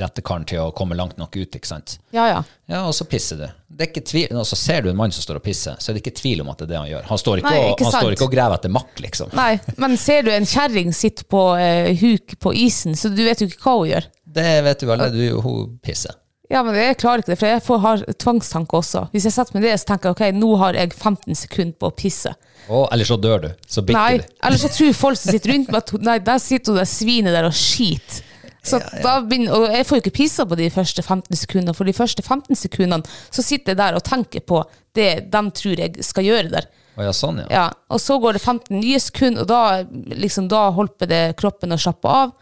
rettekaren 0.00 0.46
til 0.48 0.62
å 0.62 0.70
komme 0.76 0.96
langt 0.96 1.18
nok 1.20 1.36
ut, 1.36 1.56
ikke 1.58 1.68
sant. 1.68 1.98
Ja, 2.14 2.24
ja. 2.30 2.38
Ja, 2.70 2.80
og 2.88 2.94
så 2.96 3.04
pisser 3.04 3.36
du. 3.42 3.44
Det 3.68 3.84
er 3.84 3.90
ikke 3.90 4.04
tvil, 4.06 4.30
altså 4.38 4.56
Ser 4.56 4.80
du 4.84 4.88
en 4.90 4.96
mann 4.96 5.12
som 5.12 5.20
står 5.24 5.40
og 5.40 5.44
pisser, 5.44 5.76
så 5.82 5.90
er 5.90 5.98
det 5.98 6.04
ikke 6.04 6.14
tvil 6.22 6.40
om 6.44 6.48
at 6.52 6.62
det 6.62 6.68
er 6.68 6.72
det 6.72 6.78
han 6.80 6.88
gjør. 6.92 7.06
Han 7.10 7.20
står 7.20 7.42
ikke, 7.42 7.50
Nei, 7.52 7.60
og, 7.60 7.70
ikke 7.74 7.84
han 7.88 7.92
sant. 7.92 8.06
står 8.06 8.16
ikke 8.16 8.28
og 8.28 8.34
graver 8.36 8.58
etter 8.60 8.72
makk, 8.72 8.92
liksom. 9.04 9.34
Nei, 9.36 9.52
men 9.84 9.96
ser 10.00 10.24
du 10.24 10.32
en 10.32 10.48
kjerring 10.48 10.92
sitte 10.96 11.26
på 11.28 11.44
eh, 11.60 11.92
huk 12.00 12.36
på 12.40 12.54
isen, 12.64 12.96
så 12.96 13.12
du 13.12 13.24
vet 13.26 13.44
jo 13.44 13.50
ikke 13.50 13.60
hva 13.66 13.76
hun 13.82 13.90
gjør. 13.92 14.08
Det 14.34 14.50
vet 14.66 14.80
du 14.84 14.92
alle, 14.94 15.10
du, 15.14 15.24
hun 15.44 15.76
pisser. 15.84 16.16
Ja, 16.52 16.60
men 16.62 16.76
jeg 16.76 16.98
klarer 17.00 17.22
ikke 17.22 17.32
det, 17.32 17.38
for 17.40 17.48
jeg 17.48 17.62
får, 17.64 17.78
har 17.80 18.02
tvangstanke 18.20 18.76
også. 18.76 19.06
Hvis 19.14 19.24
jeg 19.28 19.32
setter 19.36 19.56
meg 19.56 19.64
ned, 19.64 19.80
så 19.80 19.88
tenker 19.88 20.10
jeg 20.10 20.16
ok, 20.16 20.24
nå 20.36 20.50
har 20.60 20.76
jeg 20.76 20.92
15 20.92 21.38
sekunder 21.40 21.76
på 21.80 21.88
å 21.88 21.94
pisse. 21.96 22.34
Å, 22.68 22.82
eller 22.92 23.08
så 23.08 23.16
dør 23.20 23.40
du. 23.46 23.48
Så 23.68 23.82
bikker 23.84 23.96
Nei, 24.00 24.18
du. 24.20 24.34
eller 24.44 24.60
så 24.60 24.68
tror 24.72 24.92
folk 24.96 25.18
som 25.20 25.32
sitter 25.32 25.54
rundt 25.54 25.72
meg 25.72 25.80
at 25.80 25.92
hun- 25.94 26.04
nei, 26.04 26.18
der 26.24 26.38
sitter 26.44 26.72
hun 26.72 26.80
der 26.82 26.88
svinet 26.90 27.32
der 27.36 27.48
og 27.48 27.56
skiter. 27.56 28.22
Så 28.64 28.80
da 29.04 29.18
begynner, 29.20 29.52
og 29.52 29.74
jeg 29.74 29.84
får 29.86 29.98
jo 29.98 30.02
ikke 30.04 30.16
pissa 30.16 30.46
på 30.48 30.56
de 30.56 30.70
første 30.72 31.02
15 31.04 31.36
sekundene, 31.36 31.74
for 31.76 31.84
de 31.88 31.92
første 31.96 32.22
15 32.24 32.56
sekundene 32.56 33.04
så 33.28 33.44
sitter 33.44 33.74
jeg 33.74 33.80
der 33.82 33.98
og 33.98 34.04
tenker 34.06 34.44
på 34.48 34.62
det 34.96 35.08
de 35.32 35.42
tror 35.58 35.82
jeg 35.82 36.04
skal 36.06 36.24
gjøre 36.24 36.52
der. 36.54 36.68
Ja, 36.96 37.10
sånn, 37.12 37.42
ja. 37.42 37.46
Ja, 37.50 37.64
og 37.90 38.00
så 38.00 38.16
går 38.22 38.36
det 38.38 38.42
15 38.44 38.78
nye 38.78 39.00
sekunder, 39.02 39.42
og 39.42 39.50
da, 39.50 40.14
liksom, 40.14 40.46
da 40.48 40.68
holper 40.76 41.10
det 41.10 41.22
kroppen 41.40 41.74
å 41.74 41.80
slappe 41.80 42.08
av. 42.08 42.32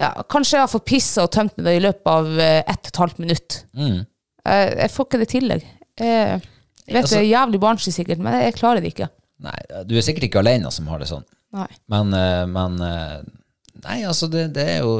Ja, 0.00 0.12
kanskje 0.32 0.58
jeg 0.58 0.64
har 0.66 0.72
fått 0.72 0.86
pissa 0.88 1.24
og 1.26 1.32
tømt 1.34 1.58
meg 1.60 1.80
i 1.80 1.82
løpet 1.84 2.08
av 2.12 2.28
eh, 2.40 2.60
ett 2.62 2.84
og 2.86 2.92
et 2.92 3.00
halvt 3.02 3.18
minutt. 3.24 3.58
Mm. 3.76 3.98
Jeg, 4.44 4.70
jeg 4.84 4.92
får 4.94 5.08
ikke 5.08 5.20
det 5.22 5.28
til, 5.32 5.50
jeg. 5.56 5.66
Jeg 6.00 6.40
vet 6.86 7.02
Altså- 7.04 7.16
det 7.16 7.24
er 7.24 7.30
jævlig 7.30 7.60
barnslig 7.60 7.92
sikkert, 7.94 8.22
men 8.24 8.38
jeg 8.40 8.54
klarer 8.56 8.80
det 8.84 8.92
ikke. 8.94 9.10
Nei, 9.40 9.56
du 9.88 9.96
er 9.96 10.04
sikkert 10.04 10.28
ikke 10.28 10.40
alene 10.42 10.70
som 10.74 10.88
har 10.92 11.00
det 11.00 11.08
sånn. 11.10 11.24
Nei. 11.56 11.68
Men, 11.88 12.12
eh, 12.14 12.46
men 12.46 12.80
eh, 12.84 13.20
Nei, 13.84 14.02
altså, 14.04 14.28
det, 14.28 14.46
det 14.52 14.64
er 14.74 14.78
jo 14.84 14.90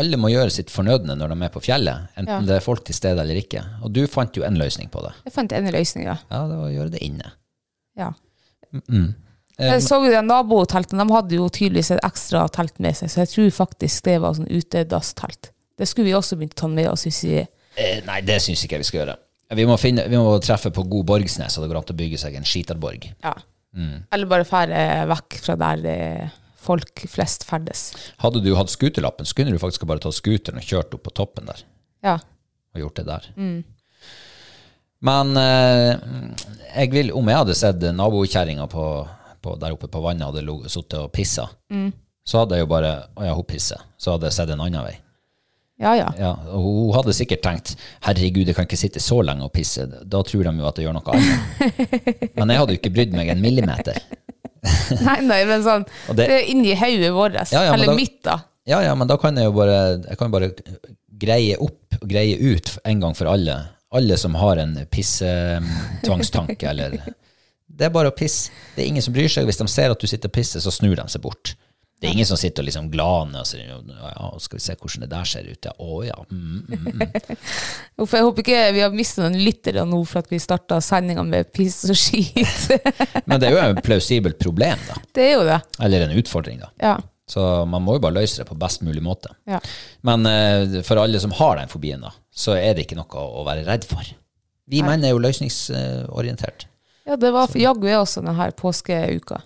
Alle 0.00 0.16
må 0.20 0.30
gjøre 0.32 0.50
sitt 0.54 0.70
fornødne 0.72 1.16
når 1.18 1.34
de 1.34 1.44
er 1.44 1.52
på 1.52 1.60
fjellet, 1.64 2.08
enten 2.16 2.34
Ja. 2.34 2.40
det 2.48 2.56
er 2.56 2.64
folk 2.64 2.84
til 2.88 2.96
stede 2.96 3.20
eller 3.20 3.36
ikke. 3.40 3.62
Og 3.84 3.92
du 3.92 4.06
fant 4.08 4.36
jo 4.36 4.44
en 4.48 4.56
løsning 4.58 4.88
på 4.92 5.02
det. 5.04 5.12
Jeg 5.26 5.34
fant 5.34 5.52
en 5.52 5.70
løsning, 5.74 6.06
ja. 6.08 6.16
Ja, 6.30 6.42
det 6.48 6.56
var 6.56 6.66
å 6.70 6.72
gjøre 6.74 6.94
det 6.96 7.02
inne. 7.04 7.32
ja. 7.98 8.12
Mm. 8.88 9.14
Jeg 9.58 9.82
så 9.82 9.96
jo 10.04 10.20
naboteltene, 10.22 11.02
de 11.02 11.14
hadde 11.16 11.34
jo 11.34 11.48
tydeligvis 11.50 11.88
et 11.90 12.04
ekstra 12.06 12.44
telt 12.54 12.76
med 12.78 12.94
seg, 12.94 13.10
så 13.10 13.24
jeg 13.24 13.30
tror 13.32 13.48
faktisk 13.56 14.04
det 14.06 14.20
var 14.22 14.36
sånn 14.36 14.46
utedasstelt. 14.46 15.48
Det 15.78 15.88
skulle 15.88 16.06
vi 16.06 16.14
også 16.14 16.36
begynt 16.38 16.54
å 16.54 16.60
ta 16.62 16.68
med 16.70 16.86
oss 16.92 17.06
hvis 17.08 17.24
vi 17.26 17.40
Eh, 17.78 18.00
Nei, 18.06 18.20
det 18.26 18.40
syns 18.42 18.62
ikke 18.64 18.74
jeg 18.74 18.82
vi 18.82 18.86
skal 18.88 18.98
gjøre. 19.00 19.16
Vi 19.54 19.64
må, 19.68 19.76
finne, 19.78 20.04
vi 20.10 20.18
må 20.18 20.32
treffe 20.42 20.70
på 20.74 20.82
God 20.90 21.06
Borgsnes, 21.06 21.54
så 21.54 21.62
det 21.62 21.68
går 21.70 21.78
an 21.78 21.90
å 21.94 21.96
bygge 21.98 22.18
seg 22.18 22.34
en 22.34 22.46
skiterborg. 22.48 23.06
Ja. 23.24 23.34
Eller 24.12 24.26
bare 24.30 24.46
fære 24.48 24.80
vekk 25.12 25.36
fra 25.44 25.54
der 25.60 25.82
det 25.84 25.98
folk 26.68 27.04
flest 27.10 27.46
ferdes. 27.48 27.88
Hadde 28.22 28.42
du 28.44 28.52
hatt 28.58 28.72
scooterlappen, 28.72 29.26
så 29.28 29.36
kunne 29.38 29.54
du 29.54 29.60
faktisk 29.62 29.86
bare 29.88 30.02
tatt 30.04 30.16
skuteren 30.16 30.60
og 30.60 30.68
kjørt 30.68 30.94
opp 30.96 31.06
på 31.08 31.14
toppen 31.16 31.48
der. 31.50 31.64
Ja. 32.04 32.18
og 32.74 32.82
gjort 32.84 33.00
det 33.00 33.06
der. 33.08 33.24
Men 35.08 35.32
eh, 35.38 35.94
jeg 36.74 36.92
vil, 36.92 37.12
om 37.16 37.30
jeg 37.30 37.40
hadde 37.42 37.56
sett 37.58 37.88
nabokjerringa 37.94 38.68
der 38.68 39.72
oppe 39.72 39.88
på 39.88 40.00
vannet 40.04 40.28
hadde 40.28 40.70
sittet 40.70 40.98
og 41.00 41.12
pissa, 41.14 41.46
så 42.28 42.42
hadde 42.42 42.58
jeg 42.58 42.66
jo 42.66 42.70
bare 42.70 42.90
Å 43.16 43.24
ja, 43.24 43.34
hun 43.34 43.46
pisser. 43.48 43.80
Så 43.96 44.12
hadde 44.12 44.28
jeg 44.28 44.36
sett 44.36 44.50
en 44.52 44.60
annen 44.60 44.84
vei. 44.84 44.96
Ja, 45.78 45.92
ja. 45.94 46.08
Ja, 46.18 46.32
og 46.50 46.64
hun 46.66 46.94
hadde 46.96 47.14
sikkert 47.14 47.44
tenkt 47.46 47.76
herregud, 48.02 48.48
jeg 48.50 48.56
kan 48.58 48.66
ikke 48.66 48.80
sitte 48.80 49.00
så 49.02 49.20
lenge 49.22 49.46
og 49.46 49.52
pisse. 49.54 49.86
Da 49.86 50.24
tror 50.26 50.48
de 50.48 50.52
jo 50.58 50.66
at 50.66 50.80
jeg 50.80 50.88
gjør 50.88 50.96
noe 50.96 51.14
annet. 51.14 51.68
Men 52.38 52.50
jeg 52.50 52.60
hadde 52.60 52.74
jo 52.74 52.80
ikke 52.80 52.94
brydd 52.96 53.14
meg 53.14 53.30
en 53.30 53.44
millimeter. 53.44 54.00
Nei, 55.06 55.18
nei, 55.26 55.40
men 55.48 55.62
sånn 55.64 55.84
Det, 56.08 56.16
det- 56.24 56.28
er 56.40 56.46
inni 56.52 56.74
hodet 56.78 57.10
vårt. 57.14 57.38
Ja, 57.52 57.64
ja, 57.68 57.74
eller 57.74 57.92
da- 57.92 57.96
mitt, 57.98 58.18
da. 58.26 58.38
Ja, 58.68 58.82
ja, 58.84 58.94
men 58.98 59.08
da 59.08 59.16
kan 59.20 59.36
jeg 59.36 59.48
jo 59.48 59.52
bare, 59.56 59.76
jeg 60.04 60.18
kan 60.20 60.30
bare 60.34 60.50
greie 61.18 61.56
opp 61.64 61.96
og 62.02 62.08
greie 62.10 62.36
ut 62.36 62.74
en 62.84 63.00
gang 63.00 63.14
for 63.16 63.30
alle. 63.32 63.54
Alle 63.96 64.18
som 64.20 64.34
har 64.36 64.60
en 64.60 64.74
pissetvangstanke, 64.92 66.68
eller 66.72 66.98
Det 67.68 67.86
er 67.86 67.92
bare 67.94 68.10
å 68.10 68.16
pisse. 68.16 68.50
Det 68.74 68.82
er 68.84 68.88
ingen 68.90 69.04
som 69.04 69.14
bryr 69.14 69.30
seg. 69.32 69.46
Hvis 69.48 69.60
de 69.60 69.66
ser 69.70 69.92
at 69.94 70.00
du 70.02 70.06
sitter 70.10 70.28
og 70.30 70.34
pisser, 70.34 70.60
så 70.60 70.72
snur 70.74 70.96
de 70.98 71.04
seg 71.12 71.22
bort. 71.24 71.54
Det 71.98 72.06
er 72.06 72.14
ingen 72.14 72.28
som 72.28 72.38
sitter 72.38 72.62
og 72.62 72.68
liksom 72.68 72.88
glaner 72.92 73.42
og 73.42 73.48
sier 73.48 73.72
ja, 73.72 74.28
skal 74.38 74.60
vi 74.60 74.62
se 74.62 74.74
hvordan 74.78 75.02
det 75.02 75.10
der 75.10 75.26
ser 75.26 75.48
ut. 75.48 75.66
Ja, 75.66 75.72
å 75.82 75.96
ja. 76.06 76.14
Mm, 76.30 76.60
mm, 76.68 76.84
mm. 76.94 77.38
Uff, 78.04 78.14
jeg 78.14 78.26
håper 78.28 78.44
ikke 78.44 78.60
vi 78.76 78.84
har 78.84 78.94
mistet 78.94 79.24
noen 79.24 79.38
lyttere 79.42 79.82
nå 79.88 79.98
for 80.06 80.22
at 80.22 80.30
vi 80.30 80.38
starta 80.42 80.78
sendinga 80.84 81.24
med 81.26 81.50
piss 81.50 81.80
og 81.90 81.98
skit. 81.98 82.68
Men 83.28 83.42
det 83.42 83.50
er 83.50 83.56
jo 83.56 83.64
et 83.64 83.82
plausibelt 83.82 84.38
problem, 84.38 84.78
da. 84.86 85.00
det 85.18 85.26
er 85.26 85.34
jo 85.34 85.42
det. 85.48 85.58
Eller 85.88 86.06
en 86.06 86.14
utfordring, 86.22 86.62
da. 86.62 86.70
Ja. 86.84 86.94
Så 87.28 87.42
man 87.68 87.84
må 87.84 87.98
jo 87.98 88.04
bare 88.06 88.16
løse 88.20 88.40
det 88.40 88.48
på 88.48 88.56
best 88.56 88.86
mulig 88.86 89.02
måte. 89.04 89.34
ja. 89.50 89.58
Men 90.06 90.24
uh, 90.24 90.78
for 90.86 91.02
alle 91.02 91.18
som 91.20 91.34
har 91.34 91.58
den 91.58 91.68
fobien, 91.68 92.00
da, 92.00 92.14
så 92.30 92.54
er 92.56 92.78
det 92.78 92.86
ikke 92.86 92.96
noe 93.00 93.26
å 93.26 93.42
være 93.48 93.66
redd 93.66 93.84
for. 93.90 94.06
Vi 94.68 94.84
menn 94.84 95.04
er 95.04 95.16
jo 95.16 95.20
løsningsorientert. 95.24 96.68
Ja, 97.08 97.16
det 97.16 97.30
var 97.32 97.52
jaggu 97.56 97.88
jeg 97.88 97.98
også 97.98 98.20
denne 98.20 98.50
påskeuka. 98.56 99.40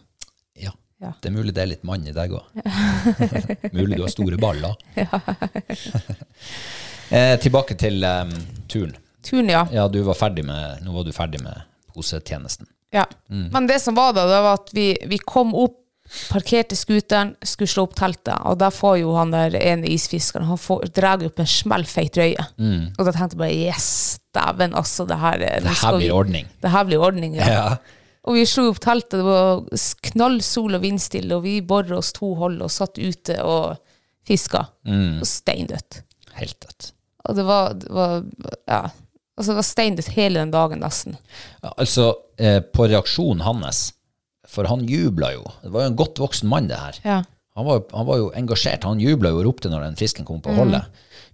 Ja. 1.03 1.11
Det 1.21 1.33
er 1.33 1.35
mulig 1.35 1.51
det 1.57 1.63
er 1.65 1.71
litt 1.73 1.83
mann 1.89 2.05
i 2.07 2.13
deg 2.15 2.31
òg. 2.39 2.45
mulig 3.75 3.97
du 3.99 4.05
har 4.05 4.13
store 4.13 4.39
baller. 4.39 4.77
eh, 7.11 7.35
tilbake 7.43 7.75
til 7.81 8.05
em, 8.07 8.31
turen. 8.71 8.95
Turen, 9.23 9.51
ja. 9.53 9.65
Ja, 9.75 9.87
du 9.91 10.01
var 10.07 10.17
ferdig 10.19 10.45
med, 10.47 10.83
nå 10.87 10.95
var 10.95 11.05
du 11.07 11.13
ferdig 11.15 11.43
med 11.45 11.63
posetjenesten. 11.95 12.67
ja. 12.95 13.05
Men 13.29 13.67
det 13.69 13.81
som 13.83 13.95
var 13.99 14.15
da, 14.17 14.25
det 14.29 14.41
var 14.45 14.59
at 14.59 14.73
vi, 14.75 14.93
vi 15.09 15.19
kom 15.19 15.55
opp, 15.55 15.79
parkerte 16.29 16.77
skuteren, 16.77 17.31
skulle 17.47 17.71
slå 17.71 17.85
opp 17.87 17.95
teltet, 17.97 18.35
og 18.45 18.59
der 18.61 18.73
får 18.75 18.99
jo 19.01 19.15
han 19.17 19.31
der 19.33 19.55
ene 19.57 19.89
isfiskeren, 19.89 20.45
han 20.49 20.59
får, 20.61 20.91
drar 20.97 21.23
opp 21.25 21.39
en 21.41 21.49
smellfeit 21.49 22.19
røye. 22.21 22.45
Og 22.59 23.07
da 23.07 23.15
tenkte 23.15 23.37
jeg 23.37 23.41
bare, 23.45 23.61
yes, 23.71 23.87
dæven, 24.37 24.75
altså, 24.77 25.07
det 25.09 25.17
her, 25.23 25.41
eh, 25.47 25.63
Det 25.65 25.77
her 25.81 25.97
blir 25.97 26.13
ordning. 26.17 26.51
Det 26.63 26.71
her 26.75 26.85
blir 26.89 27.01
ordning, 27.07 27.37
ja. 27.39 27.49
Ja. 27.49 27.69
Og 28.23 28.37
vi 28.39 28.45
slo 28.47 28.69
opp 28.71 28.79
teltet, 28.83 29.19
det 29.19 29.27
var 29.27 29.63
knall, 29.67 30.03
knallsol 30.13 30.79
og 30.79 30.85
vindstille, 30.85 31.35
og 31.35 31.43
vi 31.47 31.57
bora 31.67 31.99
oss 31.99 32.13
to 32.15 32.35
hold 32.39 32.61
og 32.63 32.71
satt 32.71 33.01
ute 33.01 33.39
og 33.43 33.81
fiska. 34.27 34.63
Og 35.21 35.27
steindødt. 35.27 36.03
Helt 36.39 36.59
dødt. 36.63 36.93
Og 37.27 37.39
det 37.39 37.47
var, 37.47 37.75
det 37.79 37.91
var 37.91 38.23
ja, 38.71 38.85
altså 39.37 39.53
det 39.53 39.59
var 39.59 39.67
steindødt 39.67 40.13
hele 40.15 40.43
den 40.43 40.55
dagen 40.55 40.83
nesten. 40.83 41.19
Ja, 41.63 41.75
altså, 41.75 42.13
eh, 42.39 42.61
på 42.63 42.87
reaksjonen 42.91 43.43
hans, 43.47 43.93
for 44.49 44.71
han 44.71 44.87
jubla 44.87 45.33
jo. 45.35 45.45
Det 45.63 45.75
var 45.75 45.87
jo 45.87 45.93
en 45.93 45.99
godt 45.99 46.23
voksen 46.23 46.51
mann, 46.51 46.71
det 46.71 46.79
her. 46.79 46.99
Ja. 47.07 47.21
Han 47.59 47.67
var, 47.67 47.83
han 47.93 48.07
var 48.09 48.21
jo 48.23 48.31
engasjert. 48.39 48.87
Han 48.89 49.03
jubla 49.03 49.33
jo 49.33 49.43
og 49.43 49.49
ropte 49.51 49.71
når 49.71 49.89
den 49.91 49.99
fisken 49.99 50.27
kom 50.29 50.41
på 50.45 50.55
holdet. 50.57 50.87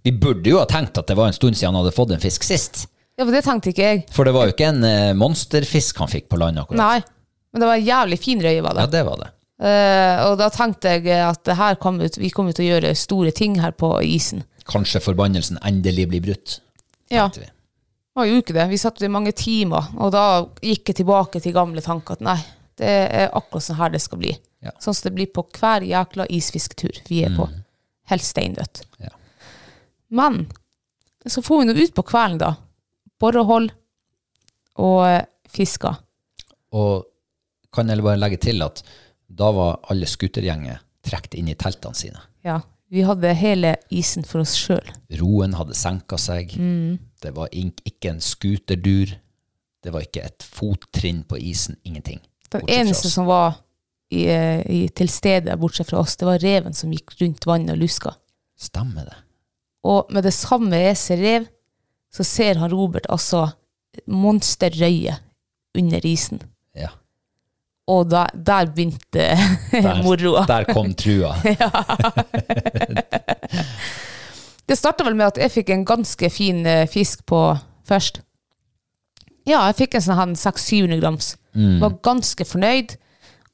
Vi 0.03 0.11
burde 0.15 0.51
jo 0.51 0.59
ha 0.59 0.67
tenkt 0.67 0.97
at 0.99 1.07
det 1.07 1.15
var 1.19 1.29
en 1.29 1.35
stund 1.35 1.55
siden 1.55 1.73
han 1.73 1.83
hadde 1.83 1.95
fått 1.95 2.11
en 2.15 2.23
fisk 2.23 2.43
sist. 2.47 2.87
Ja, 3.19 3.25
men 3.25 3.35
det 3.35 3.41
tenkte 3.43 3.73
ikke 3.73 3.83
jeg. 3.83 4.03
For 4.15 4.23
det 4.23 4.31
var 4.31 4.47
jo 4.47 4.53
ikke 4.53 4.69
en 4.71 4.85
eh, 4.87 5.09
monsterfisk 5.17 5.97
han 5.99 6.07
fikk 6.07 6.29
på 6.31 6.37
land 6.39 6.61
akkurat. 6.61 6.79
Nei. 6.79 7.39
Men 7.51 7.63
det 7.63 7.67
var 7.67 7.79
en 7.81 7.89
jævlig 7.89 8.17
fin 8.23 8.43
røye, 8.45 8.61
var 8.63 8.77
det. 8.77 8.85
Ja, 8.85 8.91
det 8.93 9.01
var 9.03 9.19
det. 9.19 9.27
Eh, 9.59 10.21
og 10.23 10.37
da 10.39 10.47
tenkte 10.55 10.93
jeg 10.95 11.17
at 11.25 11.41
det 11.43 11.57
her 11.59 11.75
kom 11.83 11.99
ut, 11.99 12.15
vi 12.15 12.29
kommer 12.31 12.55
til 12.55 12.63
å 12.63 12.69
gjøre 12.69 12.93
store 12.95 13.33
ting 13.35 13.57
her 13.59 13.75
på 13.75 13.89
isen. 14.07 14.45
Kanskje 14.69 15.01
forbannelsen 15.03 15.59
endelig 15.67 16.05
blir 16.13 16.23
brutt. 16.29 16.61
Ja. 17.11 17.25
tenkte 17.25 17.43
vi. 17.43 17.49
Det 17.49 18.21
var 18.21 18.29
jo 18.29 18.39
ikke 18.39 18.55
det. 18.55 18.69
Vi 18.71 18.79
satt 18.79 19.03
i 19.03 19.11
mange 19.11 19.35
timer, 19.35 19.91
og 19.99 20.13
da 20.15 20.23
gikk 20.63 20.93
jeg 20.93 21.01
tilbake 21.01 21.43
til 21.43 21.57
gamle 21.59 21.83
tanker 21.83 22.15
at 22.15 22.23
nei, 22.23 22.37
det 22.79 22.93
er 23.19 23.35
akkurat 23.35 23.67
sånn 23.67 23.81
her 23.81 23.91
det 23.97 24.03
skal 24.05 24.23
bli. 24.23 24.31
Ja. 24.63 24.71
Sånn 24.79 24.95
som 24.95 25.09
det 25.09 25.15
blir 25.19 25.27
på 25.35 25.43
hver 25.59 25.83
jækla 25.83 26.29
isfisketur 26.39 27.03
vi 27.11 27.25
er 27.27 27.35
på. 27.35 27.51
Helt 28.13 28.23
steindødt. 28.23 28.85
Ja. 29.03 29.11
Men 30.07 30.45
så 31.27 31.43
får 31.43 31.61
vi 31.61 31.67
nå 31.67 31.77
ut 31.83 31.95
på 31.99 32.07
kvelden, 32.07 32.39
da. 32.47 32.55
Borehold 33.19 33.71
og 34.79 35.03
fisker. 35.49 35.49
fiska. 35.49 35.95
Og 36.71 37.05
kan 37.73 37.89
jeg 37.89 38.03
bare 38.05 38.19
legge 38.19 38.37
til 38.41 38.61
at 38.65 38.83
da 39.29 39.51
var 39.53 39.79
alle 39.91 40.07
skutergjenger 40.09 40.81
trukket 41.05 41.37
inn 41.39 41.49
i 41.51 41.57
teltene 41.57 41.97
sine. 41.97 42.21
Ja. 42.45 42.61
Vi 42.89 43.03
hadde 43.05 43.29
hele 43.37 43.75
isen 43.93 44.25
for 44.25 44.41
oss 44.41 44.55
sjøl. 44.57 44.87
Roen 45.19 45.53
hadde 45.53 45.75
senka 45.77 46.17
seg. 46.17 46.55
Det 47.21 47.31
var 47.35 47.51
ikke 47.53 48.15
en 48.15 48.21
skuterdur. 48.23 49.11
Det 49.83 49.93
var 49.93 50.07
ikke 50.07 50.23
et 50.25 50.41
fottrinn 50.41 51.21
på 51.29 51.37
isen. 51.37 51.77
Ingenting. 51.85 52.17
Den 52.49 52.65
eneste 52.65 53.11
som 53.13 53.27
var 53.29 53.59
i, 54.09 54.25
eh, 54.25 54.63
i, 54.65 54.79
til 54.89 55.09
stede, 55.13 55.53
bortsett 55.61 55.91
fra 55.91 56.01
oss, 56.01 56.17
det 56.17 56.25
var 56.25 56.41
reven 56.41 56.73
som 56.73 56.89
gikk 56.89 57.13
rundt 57.21 57.45
vannet 57.45 57.75
og 57.75 57.83
luska. 57.83 58.15
Stemmer 58.57 59.05
det. 59.05 59.17
Og 59.85 60.09
med 60.09 60.25
det 60.25 60.33
samme 60.33 60.81
jeg 60.81 60.97
ser 60.97 61.21
rev, 61.21 61.45
så 62.13 62.23
ser 62.25 62.57
han 62.61 62.71
Robert 62.73 63.05
altså 63.09 63.47
monsterrøye 64.09 65.15
under 65.77 66.05
isen. 66.07 66.41
Ja. 66.77 66.89
Og 67.89 68.09
da, 68.11 68.25
der 68.33 68.69
begynte 68.73 69.29
moroa. 70.05 70.45
der 70.49 70.67
kom 70.73 70.93
trua. 70.97 71.35
Det 74.69 74.75
starta 74.77 75.01
vel 75.01 75.15
med 75.17 75.31
at 75.31 75.39
jeg 75.41 75.49
fikk 75.49 75.69
en 75.73 75.85
ganske 75.87 76.27
fin 76.29 76.59
eh, 76.69 76.83
fisk 76.89 77.23
på 77.25 77.39
først. 77.89 78.19
Ja, 79.49 79.63
jeg 79.71 79.79
fikk 79.79 79.95
en 79.97 80.03
sånn 80.05 80.19
her 80.19 80.33
600-700 80.37 80.99
grams. 81.01 81.31
Var 81.57 81.95
ganske 82.05 82.45
fornøyd. 82.45 82.93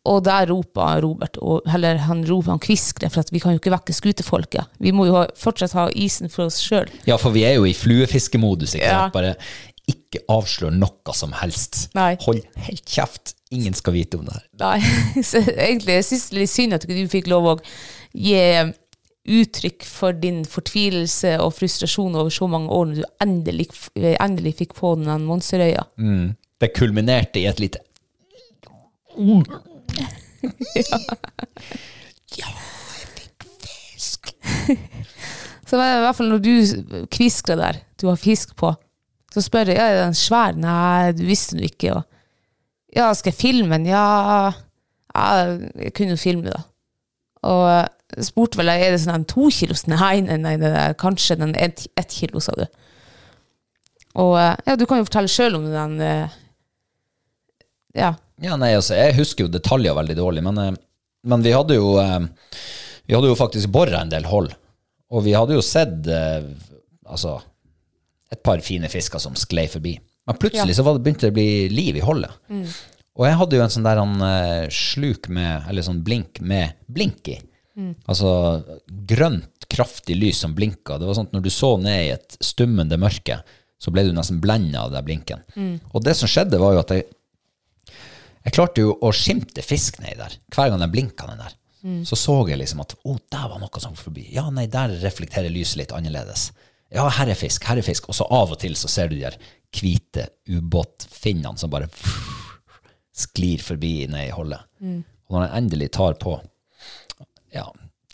Og 0.06 0.24
der 0.26 0.50
roper 0.52 1.02
Robert, 1.02 1.38
og, 1.42 1.64
eller 1.74 1.98
han 2.06 2.24
roper, 2.30 2.52
han 2.54 2.62
kviskrer, 2.64 3.10
for 3.10 3.26
at 3.26 3.32
vi 3.34 3.42
kan 3.42 3.56
jo 3.56 3.62
ikke 3.62 3.74
vekke 3.74 3.96
skutefolket. 3.96 4.70
Vi 4.84 4.94
må 4.94 5.08
jo 5.10 5.16
ha, 5.18 5.24
fortsatt 5.40 5.74
ha 5.78 5.88
isen 5.98 6.30
for 6.30 6.46
oss 6.50 6.60
sjøl. 6.62 6.92
Ja, 7.10 7.18
for 7.22 7.34
vi 7.36 7.46
er 7.48 7.58
jo 7.58 7.66
i 7.66 7.74
fluefiskemodus. 7.78 8.76
Ikke 8.78 8.92
Ja. 8.92 9.08
Bare 9.14 9.36
ikke 9.90 10.24
avslør 10.34 10.74
noe 10.74 11.14
som 11.14 11.34
helst. 11.38 11.88
Nei. 11.98 12.16
Hold 12.26 12.42
helt 12.68 12.86
kjeft. 12.90 13.36
Ingen 13.54 13.76
skal 13.78 13.94
vite 13.94 14.18
om 14.18 14.26
det 14.26 14.34
her. 14.34 14.46
Nei, 14.62 14.80
så 15.30 15.42
egentlig 15.42 16.00
jeg 16.00 16.08
synes 16.08 16.30
det 16.30 16.36
er 16.38 16.42
litt 16.42 16.54
synd 16.56 16.78
at 16.78 16.88
ikke 16.88 16.98
du 16.98 17.12
fikk 17.12 17.30
lov 17.30 17.52
å 17.52 17.56
gi 18.18 18.40
uttrykk 19.26 19.86
for 19.90 20.14
din 20.22 20.44
fortvilelse 20.46 21.36
og 21.42 21.54
frustrasjon 21.58 22.18
over 22.18 22.34
så 22.34 22.46
mange 22.50 22.70
år 22.74 22.90
når 22.92 23.00
du 23.00 23.06
endelig, 23.26 23.68
endelig 24.22 24.56
fikk 24.62 24.76
på 24.78 24.96
den 25.02 25.26
monsterøya. 25.26 25.86
Det 26.62 26.70
kulminerte 26.78 27.42
i 27.42 27.48
et 27.50 27.62
lite 27.62 27.82
Så 35.66 35.80
i 35.82 36.02
hvert 36.04 36.18
fall 36.18 36.30
når 36.30 36.44
du 36.44 37.06
kviskrer 37.12 37.58
der, 37.60 37.80
du 38.02 38.08
har 38.12 38.20
fisk 38.22 38.54
på, 38.60 38.70
så 39.34 39.44
spør 39.44 39.72
jeg, 39.72 39.80
ja, 39.80 39.88
er 39.90 40.04
den 40.06 40.16
svær? 40.16 40.56
Nei, 40.56 41.12
du 41.18 41.26
visste 41.28 41.58
den 41.58 41.66
ikke. 41.68 41.98
Og, 41.98 42.04
ja, 42.96 43.10
skal 43.18 43.34
jeg 43.34 43.40
filme 43.42 43.76
den? 43.76 43.90
Ja, 43.90 44.54
ja, 45.12 45.26
jeg 45.82 45.92
kunne 45.98 46.16
jo 46.16 46.22
filme 46.22 46.54
da. 46.54 46.62
Og 47.46 47.66
jeg 48.16 48.30
spurte 48.30 48.62
vel, 48.62 48.72
er 48.72 48.94
det 48.94 49.02
sånn 49.04 49.18
en 49.18 49.28
to 49.28 49.50
kilos? 49.52 49.86
Nei, 49.92 50.22
nei, 50.24 50.38
nei, 50.40 50.56
nei, 50.62 50.88
kanskje 51.02 51.40
den 51.42 51.56
ett 51.60 51.88
et 52.00 52.16
kilo, 52.16 52.40
sa 52.44 52.56
du. 52.56 52.66
Og 54.22 54.38
ja, 54.40 54.78
du 54.80 54.86
kan 54.88 55.02
jo 55.02 55.08
fortelle 55.10 55.32
selv 55.32 55.60
om 55.60 55.68
den, 55.68 56.00
eh, 56.00 56.36
ja, 57.96 58.14
Ja, 58.44 58.58
nei, 58.60 58.74
altså, 58.76 58.98
jeg 59.00 59.16
husker 59.16 59.46
jo 59.46 59.52
detaljer 59.54 59.96
veldig 59.96 60.16
dårlig, 60.18 60.44
men, 60.44 60.58
eh, 60.60 60.74
men 61.32 61.44
vi 61.46 61.54
hadde 61.56 61.78
jo 61.78 61.94
eh, 62.02 62.26
Vi 63.08 63.16
hadde 63.16 63.30
jo 63.32 63.38
faktisk 63.40 63.72
bora 63.72 64.02
en 64.02 64.12
del 64.12 64.28
hold, 64.28 64.52
og 65.14 65.24
vi 65.24 65.36
hadde 65.38 65.56
jo 65.56 65.64
sett 65.64 66.08
eh, 66.12 66.44
altså 67.06 67.38
et 68.34 68.42
par 68.44 68.60
fine 68.66 68.90
fisker 68.90 69.22
som 69.22 69.38
sklei 69.38 69.68
forbi. 69.72 69.94
Men 70.26 70.40
plutselig 70.42 70.76
så 70.76 70.84
var 70.84 70.98
det, 70.98 71.04
begynte 71.06 71.28
det 71.28 71.34
å 71.34 71.38
bli 71.38 71.50
liv 71.70 72.00
i 72.00 72.04
holdet. 72.04 72.34
Og 73.16 73.28
jeg 73.30 73.38
hadde 73.40 73.56
jo 73.60 73.64
en 73.64 73.72
sånn 73.72 73.86
der 73.86 74.02
eh, 74.02 74.64
sluk 74.74 75.30
med, 75.32 75.68
eller 75.70 75.86
sånn 75.86 76.02
blink 76.04 76.42
med 76.44 76.74
blink 76.92 77.30
i. 77.32 77.38
Altså 78.10 78.32
grønt, 78.88 79.68
kraftig 79.72 80.18
lys 80.18 80.42
som 80.44 80.56
blinka. 80.58 80.98
Det 81.00 81.08
var 81.08 81.18
sånn 81.18 81.30
at 81.30 81.38
når 81.38 81.46
du 81.46 81.52
så 81.54 81.72
ned 81.80 82.02
i 82.08 82.12
et 82.16 82.38
stummende 82.44 82.98
mørke, 83.00 83.40
så 83.78 83.92
ble 83.94 84.06
du 84.08 84.14
nesten 84.16 84.42
blenda 84.44 84.86
av 84.88 84.94
den 84.96 85.06
blinken. 85.06 85.46
Og 85.94 86.04
det 86.04 86.16
som 86.18 86.32
skjedde, 86.32 86.60
var 86.62 86.74
jo 86.76 86.82
at 86.82 86.94
jeg 86.96 87.06
jeg 88.46 88.54
klarte 88.54 88.84
jo 88.84 88.94
å 89.02 89.10
skimte 89.16 89.64
fisk 89.66 89.98
nedi 90.04 90.20
der. 90.20 90.36
Hver 90.54 90.70
gang 90.72 90.82
den 90.84 90.94
blinka 90.94 91.28
den 91.30 91.42
der. 91.42 91.56
Så 92.06 92.18
så 92.18 92.40
jeg 92.50 92.58
liksom 92.58 92.82
at 92.82 92.96
å, 93.06 93.14
der 93.30 93.50
var 93.52 93.60
noe 93.62 93.82
som 93.82 93.94
forbi. 93.98 94.26
Ja, 94.34 94.48
nei, 94.54 94.66
der 94.72 94.94
reflekterer 95.04 95.54
lyset 95.54 95.84
litt 95.84 95.94
annerledes. 95.94 96.48
Ja, 96.94 97.06
her 97.14 97.30
er 97.30 97.38
fisk, 97.38 97.66
her 97.70 97.78
er 97.78 97.86
fisk. 97.86 98.10
Og 98.10 98.18
så 98.18 98.26
av 98.34 98.54
og 98.56 98.60
til 98.62 98.74
så 98.80 98.90
ser 98.90 99.12
du 99.12 99.18
de 99.18 99.26
der 99.26 99.38
hvite 99.76 100.28
ubåtfinnene 100.50 101.62
som 101.62 101.74
bare 101.74 101.90
sklir 103.16 103.62
forbi 103.64 104.08
ned 104.10 104.32
i 104.32 104.36
hullet. 104.36 104.66
Og 104.82 105.38
når 105.38 105.46
den 105.46 105.58
endelig 105.62 105.92
tar 105.98 106.18
på 106.22 106.40
Ja, 107.54 107.70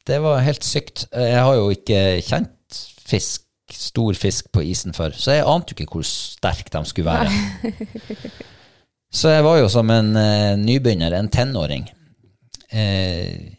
det 0.07 0.19
var 0.23 0.43
helt 0.43 0.65
sykt. 0.67 1.07
Jeg 1.15 1.39
har 1.39 1.55
jo 1.57 1.71
ikke 1.73 2.01
kjent 2.27 2.81
fisk, 3.07 3.47
stor 3.71 4.17
fisk 4.19 4.51
på 4.51 4.63
isen 4.67 4.91
før, 4.95 5.15
så 5.15 5.37
jeg 5.37 5.47
ante 5.47 5.71
jo 5.71 5.79
ikke 5.79 5.95
hvor 5.95 6.07
sterk 6.07 6.67
de 6.73 6.81
skulle 6.89 7.07
være. 7.07 7.31
Så 9.11 9.31
jeg 9.33 9.43
var 9.43 9.59
jo 9.59 9.69
som 9.71 9.89
en 9.91 10.13
uh, 10.15 10.57
nybegynner, 10.59 11.13
en 11.17 11.29
tenåring. 11.31 11.89
Uh, 12.71 13.51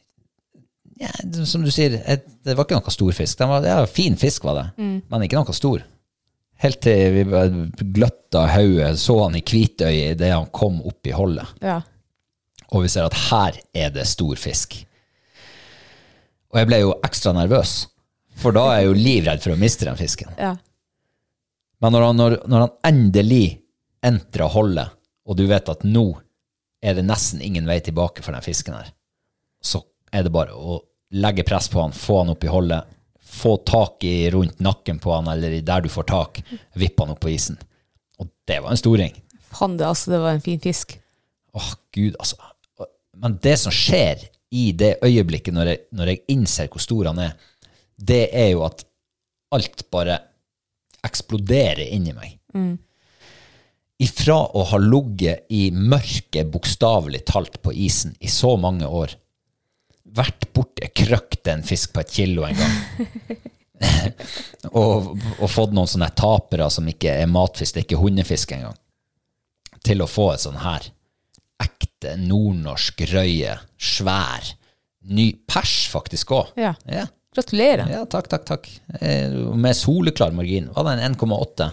ja, 1.02 1.10
som 1.44 1.64
du 1.64 1.70
sier, 1.74 1.98
et, 2.06 2.24
det 2.46 2.54
var 2.56 2.64
ikke 2.64 2.78
noe 2.78 2.94
stor 2.94 3.16
fisk. 3.16 3.38
Den 3.40 3.50
var, 3.50 3.66
ja, 3.66 3.80
fin 3.90 4.16
fisk 4.16 4.46
var 4.46 4.60
det, 4.60 4.66
men 5.10 5.24
ikke 5.26 5.40
noe 5.40 5.56
stor. 5.56 5.82
Helt 6.62 6.78
til 6.84 7.16
vi 7.16 7.24
gløtta 7.96 8.44
hodet, 8.52 8.94
så 9.02 9.16
han 9.24 9.34
i 9.34 9.42
hvitøyet 9.42 10.14
idet 10.14 10.30
han 10.30 10.46
kom 10.54 10.78
opp 10.86 11.10
i 11.10 11.16
holdet. 11.16 11.56
ja. 11.64 11.80
Og 12.72 12.86
vi 12.86 12.88
ser 12.88 13.04
at 13.04 13.16
her 13.28 13.56
er 13.76 13.90
det 13.92 14.06
stor 14.08 14.38
fisk. 14.40 14.78
Og 16.54 16.56
jeg 16.56 16.68
ble 16.70 16.78
jo 16.80 16.94
ekstra 17.04 17.34
nervøs, 17.36 17.72
for 18.40 18.56
da 18.56 18.62
er 18.70 18.78
jeg 18.78 18.86
jo 18.86 18.94
livredd 18.96 19.42
for 19.44 19.52
å 19.52 19.58
miste 19.60 19.84
den 19.88 19.98
fisken. 19.98 20.32
ja. 20.38 20.54
Men 21.82 21.96
når 21.96 22.04
han, 22.06 22.16
når, 22.16 22.34
når 22.46 22.62
han 22.62 22.74
endelig 22.86 23.46
entra 24.06 24.46
holdet, 24.54 24.94
og 25.32 25.38
du 25.38 25.46
vet 25.48 25.68
at 25.72 25.84
nå 25.88 26.06
er 26.84 26.98
det 26.98 27.06
nesten 27.06 27.40
ingen 27.40 27.64
vei 27.68 27.78
tilbake 27.80 28.24
for 28.24 28.36
den 28.36 28.44
fisken 28.44 28.76
her, 28.76 28.90
så 29.64 29.80
er 30.12 30.26
det 30.26 30.32
bare 30.34 30.52
å 30.52 30.82
legge 31.16 31.44
press 31.46 31.70
på 31.72 31.80
han, 31.80 31.94
få 31.96 32.18
han 32.20 32.32
opp 32.34 32.44
i 32.44 32.50
holdet, 32.52 32.90
få 33.32 33.54
tak 33.64 34.04
i 34.04 34.30
rundt 34.34 34.60
nakken 34.60 34.98
på 35.00 35.12
han, 35.14 35.30
eller 35.32 35.54
der 35.64 35.84
du 35.84 35.88
får 35.92 36.08
tak, 36.10 36.42
vippe 36.76 37.04
han 37.04 37.14
opp 37.14 37.22
på 37.24 37.32
isen. 37.32 37.56
Og 38.20 38.28
det 38.48 38.58
var 38.60 38.74
en 38.74 38.80
storing. 38.80 39.16
Faen 39.52 39.78
det, 39.80 39.88
altså, 39.88 40.12
det 40.12 40.20
var 40.20 40.36
en 40.36 40.44
fin 40.44 40.60
fisk. 40.60 40.98
Åh, 41.56 41.72
Gud, 41.96 42.16
altså. 42.18 42.36
Men 43.22 43.38
det 43.44 43.56
som 43.60 43.72
skjer 43.72 44.26
i 44.52 44.68
det 44.76 44.98
øyeblikket 45.04 45.54
når 45.56 45.70
jeg, 45.70 45.82
når 45.96 46.12
jeg 46.12 46.22
innser 46.34 46.68
hvor 46.72 46.82
stor 46.84 47.08
han 47.12 47.20
er, 47.24 47.34
det 47.96 48.26
er 48.36 48.52
jo 48.52 48.64
at 48.66 48.84
alt 49.52 49.84
bare 49.92 50.18
eksploderer 51.04 51.88
inni 51.92 52.12
meg. 52.16 52.36
Ifra 54.02 54.38
å 54.58 54.64
ha 54.72 54.78
ligget 54.82 55.46
i 55.54 55.66
mørket, 55.70 56.48
bokstavelig 56.50 57.22
talt, 57.28 57.60
på 57.62 57.74
isen 57.74 58.16
i 58.20 58.30
så 58.32 58.56
mange 58.60 58.88
år, 58.88 59.14
vært 60.12 60.48
borti 60.52 60.88
krøkt 60.96 61.48
en 61.52 61.62
fisk 61.64 61.92
på 61.94 62.02
et 62.02 62.10
kilo 62.12 62.46
en 62.48 62.58
gang, 62.58 63.36
og, 64.80 65.12
og 65.38 65.46
fått 65.50 65.74
noen 65.76 65.90
sånne 65.90 66.10
tapere 66.18 66.68
som 66.72 66.88
ikke 66.90 67.14
er 67.22 67.30
matfisk, 67.30 67.74
det 67.74 67.82
er 67.82 67.86
ikke 67.86 68.02
hundefisk 68.02 68.56
engang, 68.56 68.76
til 69.86 70.02
å 70.02 70.10
få 70.10 70.32
et 70.34 70.44
sånn 70.44 70.60
her 70.62 70.90
ekte 71.62 72.16
nordnorsk 72.18 73.04
røye. 73.12 73.56
Svær. 73.78 74.52
Ny 75.14 75.28
pers, 75.50 75.86
faktisk 75.92 76.32
òg. 76.34 76.52
Ja. 76.58 76.74
Ja. 76.90 77.06
Gratulerer. 77.32 77.88
ja, 77.88 78.02
takk, 78.10 78.26
takk, 78.28 78.44
takk. 78.44 78.66
Eh, 79.00 79.32
Med 79.56 79.76
soleklar 79.78 80.34
margin. 80.36 80.68
Var 80.74 80.84
det 80.84 80.96
en 80.98 81.14
1,8? 81.14 81.70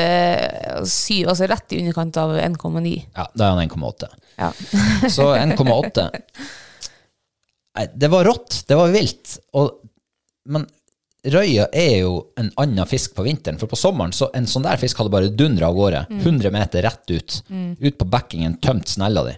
En 0.00 0.84
8,7, 0.84 1.24
altså 1.28 1.48
rett 1.50 1.72
i 1.72 1.80
underkant 1.82 2.16
av 2.20 2.36
1,9. 2.38 2.94
Ja, 3.14 3.26
da 3.34 3.48
er 3.48 3.56
han 3.56 3.68
1,8. 3.68 4.08
Ja. 4.36 4.50
Så 5.16 5.28
1,8 5.36 6.10
Det 7.94 8.08
var 8.10 8.24
rått. 8.24 8.64
Det 8.68 8.78
var 8.78 8.92
vilt. 8.94 9.38
Og, 9.58 9.70
men 10.50 10.66
røya 11.24 11.68
er 11.72 11.96
jo 12.02 12.16
en 12.40 12.50
annen 12.60 12.86
fisk 12.90 13.14
på 13.16 13.24
vinteren. 13.26 13.58
For 13.60 13.70
på 13.70 13.78
sommeren 13.78 14.14
så 14.14 14.30
en 14.34 14.46
sånn 14.50 14.66
der 14.66 14.80
fisk 14.80 15.00
hadde 15.00 15.14
bare 15.14 15.32
dundra 15.32 15.70
av 15.70 15.78
gårde. 15.78 16.04
100 16.20 16.52
meter 16.54 16.84
rett 16.86 17.10
ut. 17.10 17.40
Ut 17.80 17.98
på 17.98 18.08
bekkingen, 18.16 18.58
tømt 18.62 18.88
snella 18.96 19.24
di. 19.30 19.34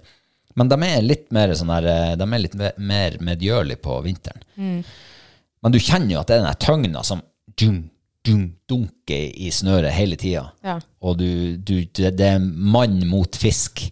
Men 0.57 0.71
de 0.73 0.79
er 0.89 1.05
litt 1.05 1.29
mer 1.37 1.53
sånn 1.57 1.69
der, 1.75 1.87
eh, 1.93 2.15
de 2.17 2.25
er 2.25 2.41
litt 2.41 2.57
mer 2.81 3.19
medgjørlige 3.21 3.83
på 3.85 3.99
vinteren. 4.07 4.41
Men 4.57 5.73
du 5.75 5.79
kjenner 5.83 6.15
jo 6.15 6.21
at 6.23 6.31
det 6.31 6.39
er 6.39 6.47
den 6.47 6.61
tøgna 6.63 7.03
som 7.05 7.21
dum, 7.61 7.91
dunker 8.27 9.33
i 9.39 9.51
snøret 9.55 9.95
hele 9.97 10.19
tida. 10.21 10.49
Ja. 10.67 10.79
Og 11.03 11.19
du, 11.21 11.57
du, 11.57 11.75
det 11.95 12.21
er 12.21 12.39
mann 12.43 13.01
mot 13.09 13.37
fisk. 13.39 13.87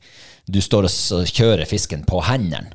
Du 0.46 0.60
står 0.64 0.88
og 0.88 1.28
kjører 1.30 1.64
fisken 1.68 2.04
på 2.08 2.20
hendene. 2.26 2.74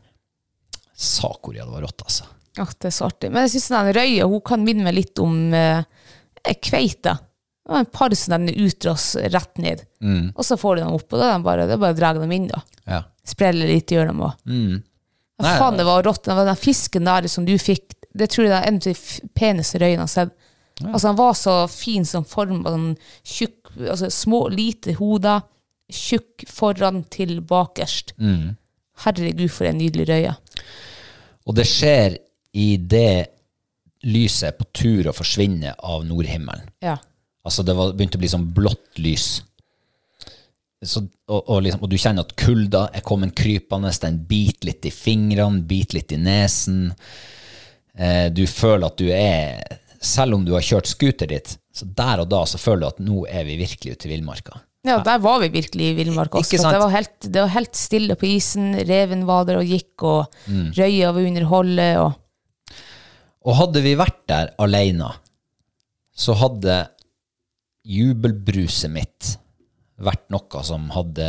Sakoria, 1.00 1.64
det 1.64 1.72
var 1.72 1.86
rått, 1.88 2.02
altså. 2.04 2.26
Ja, 2.58 2.66
det 2.66 2.90
er 2.90 2.96
så 2.96 3.08
artig. 3.08 3.30
Men 3.32 3.46
jeg 3.46 3.54
syns 3.54 3.70
den 3.72 3.92
røya 3.96 4.28
hun 4.28 4.42
kan 4.44 4.64
minne 4.66 4.84
meg 4.88 4.98
litt 4.98 5.20
om 5.24 5.54
eh, 5.56 5.84
kveita. 6.66 7.14
Det 7.70 7.72
var 7.76 7.84
en 7.86 7.92
par 7.94 8.16
som 8.18 8.34
den 8.34 8.66
utras 8.66 9.14
rett 9.30 9.62
ned. 9.62 9.86
Og 10.34 10.44
så 10.46 10.58
får 10.58 10.80
du 10.80 10.82
dem 10.82 10.96
opp, 10.98 11.06
og 11.14 11.22
da 11.22 11.30
er 11.36 11.44
bare, 11.46 11.68
det 11.70 11.76
er 11.78 11.82
bare 11.84 11.94
å 11.96 12.00
dra 12.00 12.10
dem 12.18 12.32
inn. 12.36 12.48
da. 12.50 12.64
Ja. 12.90 13.04
Sprelle 13.30 13.68
litt, 13.70 13.94
gjør 13.94 14.10
dem 14.10 14.24
òg. 14.26 14.34
Ja, 15.40 15.54
faen, 15.62 15.78
det 15.80 15.86
var 15.88 16.04
rått. 16.04 16.26
Den, 16.26 16.42
den 16.50 16.60
fisken 16.60 17.06
der 17.08 17.28
som 17.32 17.46
du 17.48 17.54
fikk, 17.62 17.94
det 18.18 18.32
tror 18.34 18.48
jeg 18.50 18.56
er 18.58 18.66
en 18.68 18.80
av 18.82 18.88
de 18.90 18.96
peneste 19.38 19.80
røyene 19.80 20.02
jeg 20.02 20.04
har 20.04 20.12
sett. 20.16 20.34
Altså, 20.88 21.08
han 21.10 21.20
var 21.20 21.34
så 21.36 21.56
fin 21.72 22.06
som 22.08 22.26
form, 22.28 22.62
sånn 22.64 22.94
tjukk, 23.28 23.74
altså 23.84 24.10
små, 24.14 24.46
lite 24.54 24.96
hoder, 25.00 25.44
tjukk 25.92 26.46
foran 26.48 27.04
til 27.12 27.40
bakerst. 27.46 28.16
Herregud, 29.04 29.50
for 29.52 29.70
en 29.70 29.80
nydelig 29.80 30.08
røye. 30.10 30.34
Og 31.50 31.58
det 31.58 31.66
skjer 31.68 32.18
i 32.60 32.72
det 32.78 33.36
lyset 34.08 34.58
på 34.58 34.68
tur 34.76 35.10
å 35.10 35.16
forsvinne 35.16 35.76
av 35.76 36.06
nordhimmelen. 36.08 36.70
Ja. 36.84 36.98
Altså 37.44 37.66
det 37.68 37.76
var, 37.76 37.94
begynte 37.98 38.20
å 38.20 38.24
bli 38.24 38.32
sånn 38.32 38.50
blått 38.56 39.00
lys. 39.02 39.28
Så, 40.86 41.02
og, 41.28 41.42
og, 41.42 41.58
liksom, 41.66 41.82
og 41.84 41.92
du 41.92 41.98
kjenner 42.00 42.24
at 42.24 42.38
kulda 42.40 42.86
er 42.96 43.04
kommet 43.04 43.36
krypende, 43.36 43.92
den 44.04 44.22
biter 44.30 44.70
litt 44.70 44.88
i 44.88 44.94
fingrene, 44.96 45.66
biter 45.68 46.00
litt 46.00 46.14
i 46.16 46.20
nesen. 46.22 46.94
Eh, 48.00 48.28
du 48.32 48.46
føler 48.48 48.88
at 48.88 49.02
du 49.02 49.10
er 49.12 49.80
Selv 50.02 50.38
om 50.38 50.46
du 50.48 50.54
har 50.56 50.64
kjørt 50.64 50.88
scooter 50.88 51.28
dit, 51.28 51.58
så 51.76 51.86
der 51.96 52.22
og 52.24 52.30
da 52.32 52.46
så 52.48 52.60
føler 52.62 52.86
du 52.86 52.88
at 52.94 53.00
nå 53.04 53.24
er 53.28 53.44
vi 53.48 53.58
virkelig 53.60 53.98
ute 53.98 54.08
i 54.08 54.14
villmarka. 54.14 54.62
Ja, 54.88 55.02
der 55.04 55.20
var 55.20 55.42
vi 55.44 55.50
virkelig 55.52 55.90
i 55.92 55.96
villmarka. 55.98 56.40
Også? 56.40 56.56
Det, 56.56 56.80
var 56.80 56.90
helt- 56.94 57.26
det 57.28 57.42
var 57.44 57.52
helt 57.52 57.76
stille 57.76 58.16
på 58.16 58.30
isen. 58.30 58.70
Reven 58.88 59.26
var 59.28 59.44
der 59.50 59.60
og 59.60 59.68
gikk, 59.68 60.06
og 60.08 60.38
røya 60.78 61.12
var 61.12 61.28
under 61.28 61.44
holdet. 61.52 61.98
Og, 62.00 62.14
Og 63.44 63.56
hadde 63.60 63.82
vi 63.84 63.96
vært 64.00 64.22
der 64.32 64.54
alene, 64.60 65.12
så 66.16 66.34
hadde 66.40 66.78
jubelbruset 67.88 68.92
mitt 68.92 69.34
vært 70.00 70.26
noe 70.32 70.64
som 70.64 70.90
hadde 70.96 71.28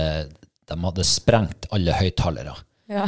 De 0.70 0.76
hadde 0.84 1.04
sprengt 1.06 1.66
alle 1.74 1.94
høyttalere 1.98 2.54
ja. 2.90 3.04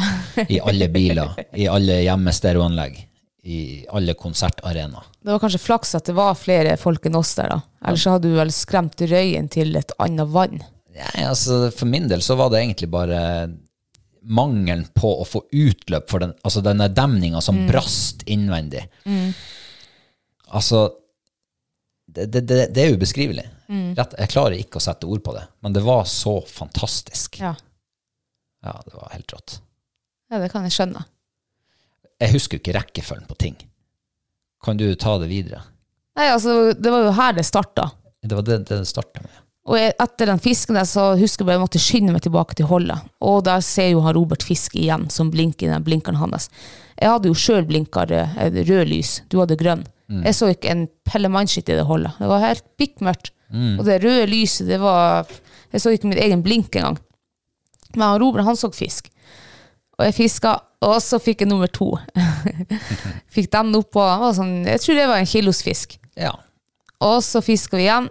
i 0.49 0.59
alle 0.63 0.89
biler, 0.95 1.37
i 1.55 1.69
alle 1.71 2.01
hjemmestereoanlegg, 2.03 2.97
i 3.43 3.85
alle 3.91 4.15
konsertarenaer. 4.15 5.03
Det 5.23 5.33
var 5.35 5.41
kanskje 5.43 5.59
flaks 5.65 5.95
at 5.99 6.07
det 6.07 6.15
var 6.15 6.37
flere 6.39 6.77
folk 6.79 7.07
enn 7.09 7.17
oss 7.19 7.35
der, 7.35 7.49
da. 7.51 7.61
Ellers 7.83 8.05
så 8.07 8.13
hadde 8.15 8.31
du 8.31 8.37
vel 8.39 8.53
skremt 8.55 9.01
røyen 9.11 9.49
til 9.51 9.75
et 9.81 9.91
annet 10.03 10.31
vann. 10.31 10.61
Nei, 10.93 11.25
altså, 11.27 11.65
for 11.75 11.89
min 11.91 12.07
del 12.11 12.23
så 12.23 12.37
var 12.39 12.53
det 12.53 12.61
egentlig 12.63 12.91
bare 12.93 13.19
mangelen 14.23 14.85
på 14.95 15.09
å 15.23 15.25
få 15.27 15.41
utløp 15.51 16.07
for 16.13 16.23
den, 16.23 16.35
altså 16.47 16.63
denne 16.63 16.87
demninga 16.95 17.41
som 17.43 17.65
brast 17.67 18.23
innvendig. 18.31 18.85
Altså, 20.53 20.85
det, 22.07 22.29
det, 22.31 22.45
det, 22.47 22.61
det 22.77 22.85
er 22.85 22.95
ubeskrivelig. 22.95 23.49
Rett, 23.97 24.15
jeg 24.21 24.31
klarer 24.35 24.59
ikke 24.61 24.79
å 24.79 24.85
sette 24.85 25.09
ord 25.09 25.23
på 25.25 25.33
det, 25.35 25.47
men 25.65 25.73
det 25.75 25.81
var 25.83 26.05
så 26.07 26.37
fantastisk. 26.47 27.41
Ja. 27.41 27.55
Ja, 28.63 28.77
det 28.87 28.95
var 28.95 29.11
helt 29.17 29.33
rått. 29.35 29.57
ja, 30.31 30.39
det 30.39 30.53
kan 30.53 30.63
jeg 30.69 30.77
skjønne. 30.77 31.03
Jeg 32.23 32.33
husker 32.37 32.57
jo 32.59 32.63
ikke 32.63 32.77
rekkefølgen 32.79 33.27
på 33.29 33.37
ting. 33.43 33.57
Kan 34.63 34.79
du 34.79 34.87
ta 34.95 35.17
det 35.19 35.29
videre? 35.31 35.63
Nei, 36.19 36.29
altså, 36.31 36.73
det 36.77 36.91
var 36.93 37.07
jo 37.09 37.15
her 37.17 37.33
det 37.35 37.45
starta. 37.49 37.89
Det 38.23 38.37
var 38.39 38.45
det 38.47 38.61
det 38.69 38.83
starta 38.87 39.25
med. 39.25 39.39
Og 39.67 39.77
jeg- 39.79 39.95
etter 40.03 40.27
den 40.27 40.41
fisken 40.43 40.75
der, 40.75 40.85
så 40.87 41.13
husker 41.19 41.43
jeg 41.43 41.47
bare 41.47 41.57
jeg 41.59 41.63
måtte 41.65 41.81
skynde 41.83 42.13
meg 42.13 42.23
tilbake 42.23 42.55
til 42.59 42.67
holdet. 42.67 42.99
Og 43.23 43.45
der 43.47 43.61
ser 43.63 43.91
jo 43.93 44.01
han 44.03 44.15
Robert 44.15 44.43
Fisk 44.43 44.75
igjen, 44.75 45.09
som 45.11 45.31
blinker 45.31 45.67
i 45.69 45.71
den 45.73 45.85
blinkeren 45.87 46.19
hans. 46.19 46.49
Jeg 47.01 47.09
hadde 47.11 47.29
jo 47.31 47.35
sjøl 47.35 47.65
blinka 47.67 48.03
eh, 48.11 48.51
rød 48.51 48.87
lys, 48.91 49.23
du 49.29 49.39
hadde 49.39 49.57
grønn. 49.59 49.85
Jeg 50.13 50.35
så 50.35 50.51
ikke 50.53 50.69
en 50.71 50.89
pellemannskitt 51.09 51.71
i 51.71 51.77
det 51.79 51.87
holdet. 51.89 52.13
Det 52.19 52.29
var 52.29 52.41
helt 52.43 52.65
bikkmørkt. 52.77 53.31
Og 53.79 53.85
det 53.87 54.03
røde 54.05 54.27
lyset, 54.29 54.67
det 54.67 54.79
var 54.81 55.27
Jeg 55.73 55.81
så 55.81 55.91
ikke 55.95 56.09
min 56.11 56.19
egen 56.19 56.43
blink 56.43 56.75
engang. 56.77 56.99
Men 57.97 58.03
han 58.09 58.21
Robert, 58.21 58.45
han 58.45 58.57
så 58.57 58.69
fisk. 58.75 59.09
Og 60.03 60.09
jeg 60.09 60.17
fiska, 60.17 60.57
og 60.83 60.97
så 60.99 61.21
fikk 61.23 61.45
jeg 61.45 61.51
nummer 61.53 61.71
to. 61.71 61.93
fikk 63.35 63.53
den 63.53 63.71
oppå. 63.79 64.03
på 64.03 64.33
Sånn, 64.35 64.65
jeg 64.67 64.83
tror 64.83 64.99
det 64.99 65.05
var 65.13 65.23
en 65.23 65.31
kilosfisk. 65.31 65.95
Ja. 66.19 66.33
Og 67.07 67.21
så 67.23 67.39
fiska 67.45 67.79
vi 67.79 67.87
igjen. 67.87 68.09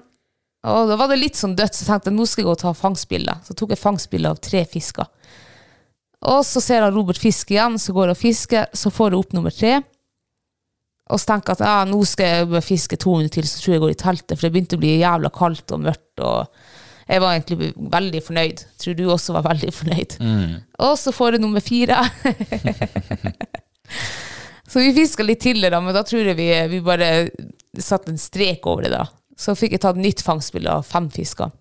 Og 0.72 0.88
da 0.88 0.96
var 0.96 1.12
det 1.12 1.20
litt 1.20 1.36
sånn 1.36 1.58
dødt, 1.58 1.76
så 1.76 1.84
jeg 1.84 1.90
tenkte 1.90 2.14
nå 2.16 2.24
skal 2.30 2.44
jeg 2.44 2.48
gå 2.48 2.54
og 2.56 2.62
ta 2.62 2.72
fangstbilder. 2.78 3.42
Så 3.44 3.58
tok 3.60 3.74
jeg 3.74 3.82
fangstbilder 3.82 4.32
av 4.32 4.40
tre 4.46 4.64
fisker. 4.72 5.10
Og 6.32 6.46
så 6.48 6.64
ser 6.64 6.86
han 6.86 6.96
Robert 6.96 7.20
fiske 7.20 7.58
igjen, 7.58 7.76
så 7.82 7.96
går 7.98 8.12
jeg 8.12 8.16
og 8.16 8.22
fisker, 8.22 8.68
så 8.72 8.92
får 8.94 9.12
jeg 9.12 9.20
opp 9.20 9.36
nummer 9.36 9.52
tre. 9.52 9.80
Og 11.12 11.20
så 11.20 11.34
tenker 11.34 11.52
jeg 11.52 11.60
at 11.60 11.68
ja, 11.68 11.78
nå 11.92 12.00
skal 12.08 12.46
jeg 12.54 12.64
fiske 12.64 13.00
to 13.04 13.18
minutter 13.18 13.42
til, 13.42 13.50
så 13.52 13.60
tror 13.60 13.74
jeg 13.74 13.80
jeg 13.80 13.84
går 13.84 13.96
i 13.96 14.02
teltet, 14.06 14.38
for 14.38 14.46
det 14.46 14.54
begynte 14.54 14.80
å 14.80 14.84
bli 14.86 14.94
jævla 15.02 15.34
kaldt 15.36 15.76
og 15.76 15.84
mørkt. 15.90 16.24
og 16.24 16.62
jeg 17.12 17.22
var 17.22 17.36
egentlig 17.36 17.72
veldig 17.92 18.22
fornøyd. 18.24 18.62
Tror 18.80 18.96
du 18.96 19.04
også 19.12 19.36
var 19.36 19.48
veldig 19.50 19.72
fornøyd. 19.76 20.18
Og 20.88 20.94
så 21.00 21.12
får 21.16 21.36
jeg 21.36 21.44
nummer 21.44 21.64
fire. 21.64 21.98
så 24.72 24.84
vi 24.84 24.94
fiska 24.96 25.26
litt 25.26 25.44
til, 25.44 25.60
da, 25.66 25.82
men 25.84 25.96
da 25.96 26.06
tror 26.08 26.32
jeg 26.32 26.38
vi, 26.40 26.48
vi 26.72 26.80
bare 26.86 27.10
satte 27.80 28.14
en 28.14 28.22
strek 28.22 28.68
over 28.70 28.88
det. 28.88 28.94
da. 28.96 29.06
Så 29.42 29.56
fikk 29.60 29.76
jeg 29.76 29.84
tatt 29.84 30.00
nytt 30.00 30.24
fangstbilde 30.24 30.72
av 30.80 30.88
fem 30.88 31.10
fisker. 31.12 31.52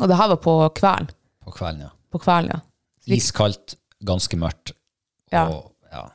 Og 0.00 0.08
det 0.08 0.16
her 0.18 0.32
var 0.32 0.40
på 0.44 0.54
kvelden. 0.76 1.12
På 1.44 1.52
kvelden, 1.54 1.86
ja. 1.88 1.92
På 2.12 2.20
kvelden, 2.22 2.56
ja. 2.56 2.62
Iskaldt, 3.16 3.76
ganske 4.04 4.38
mørkt. 4.40 4.72
Ja. 5.34 5.46
Og, 5.52 5.68
ja. 5.92 6.06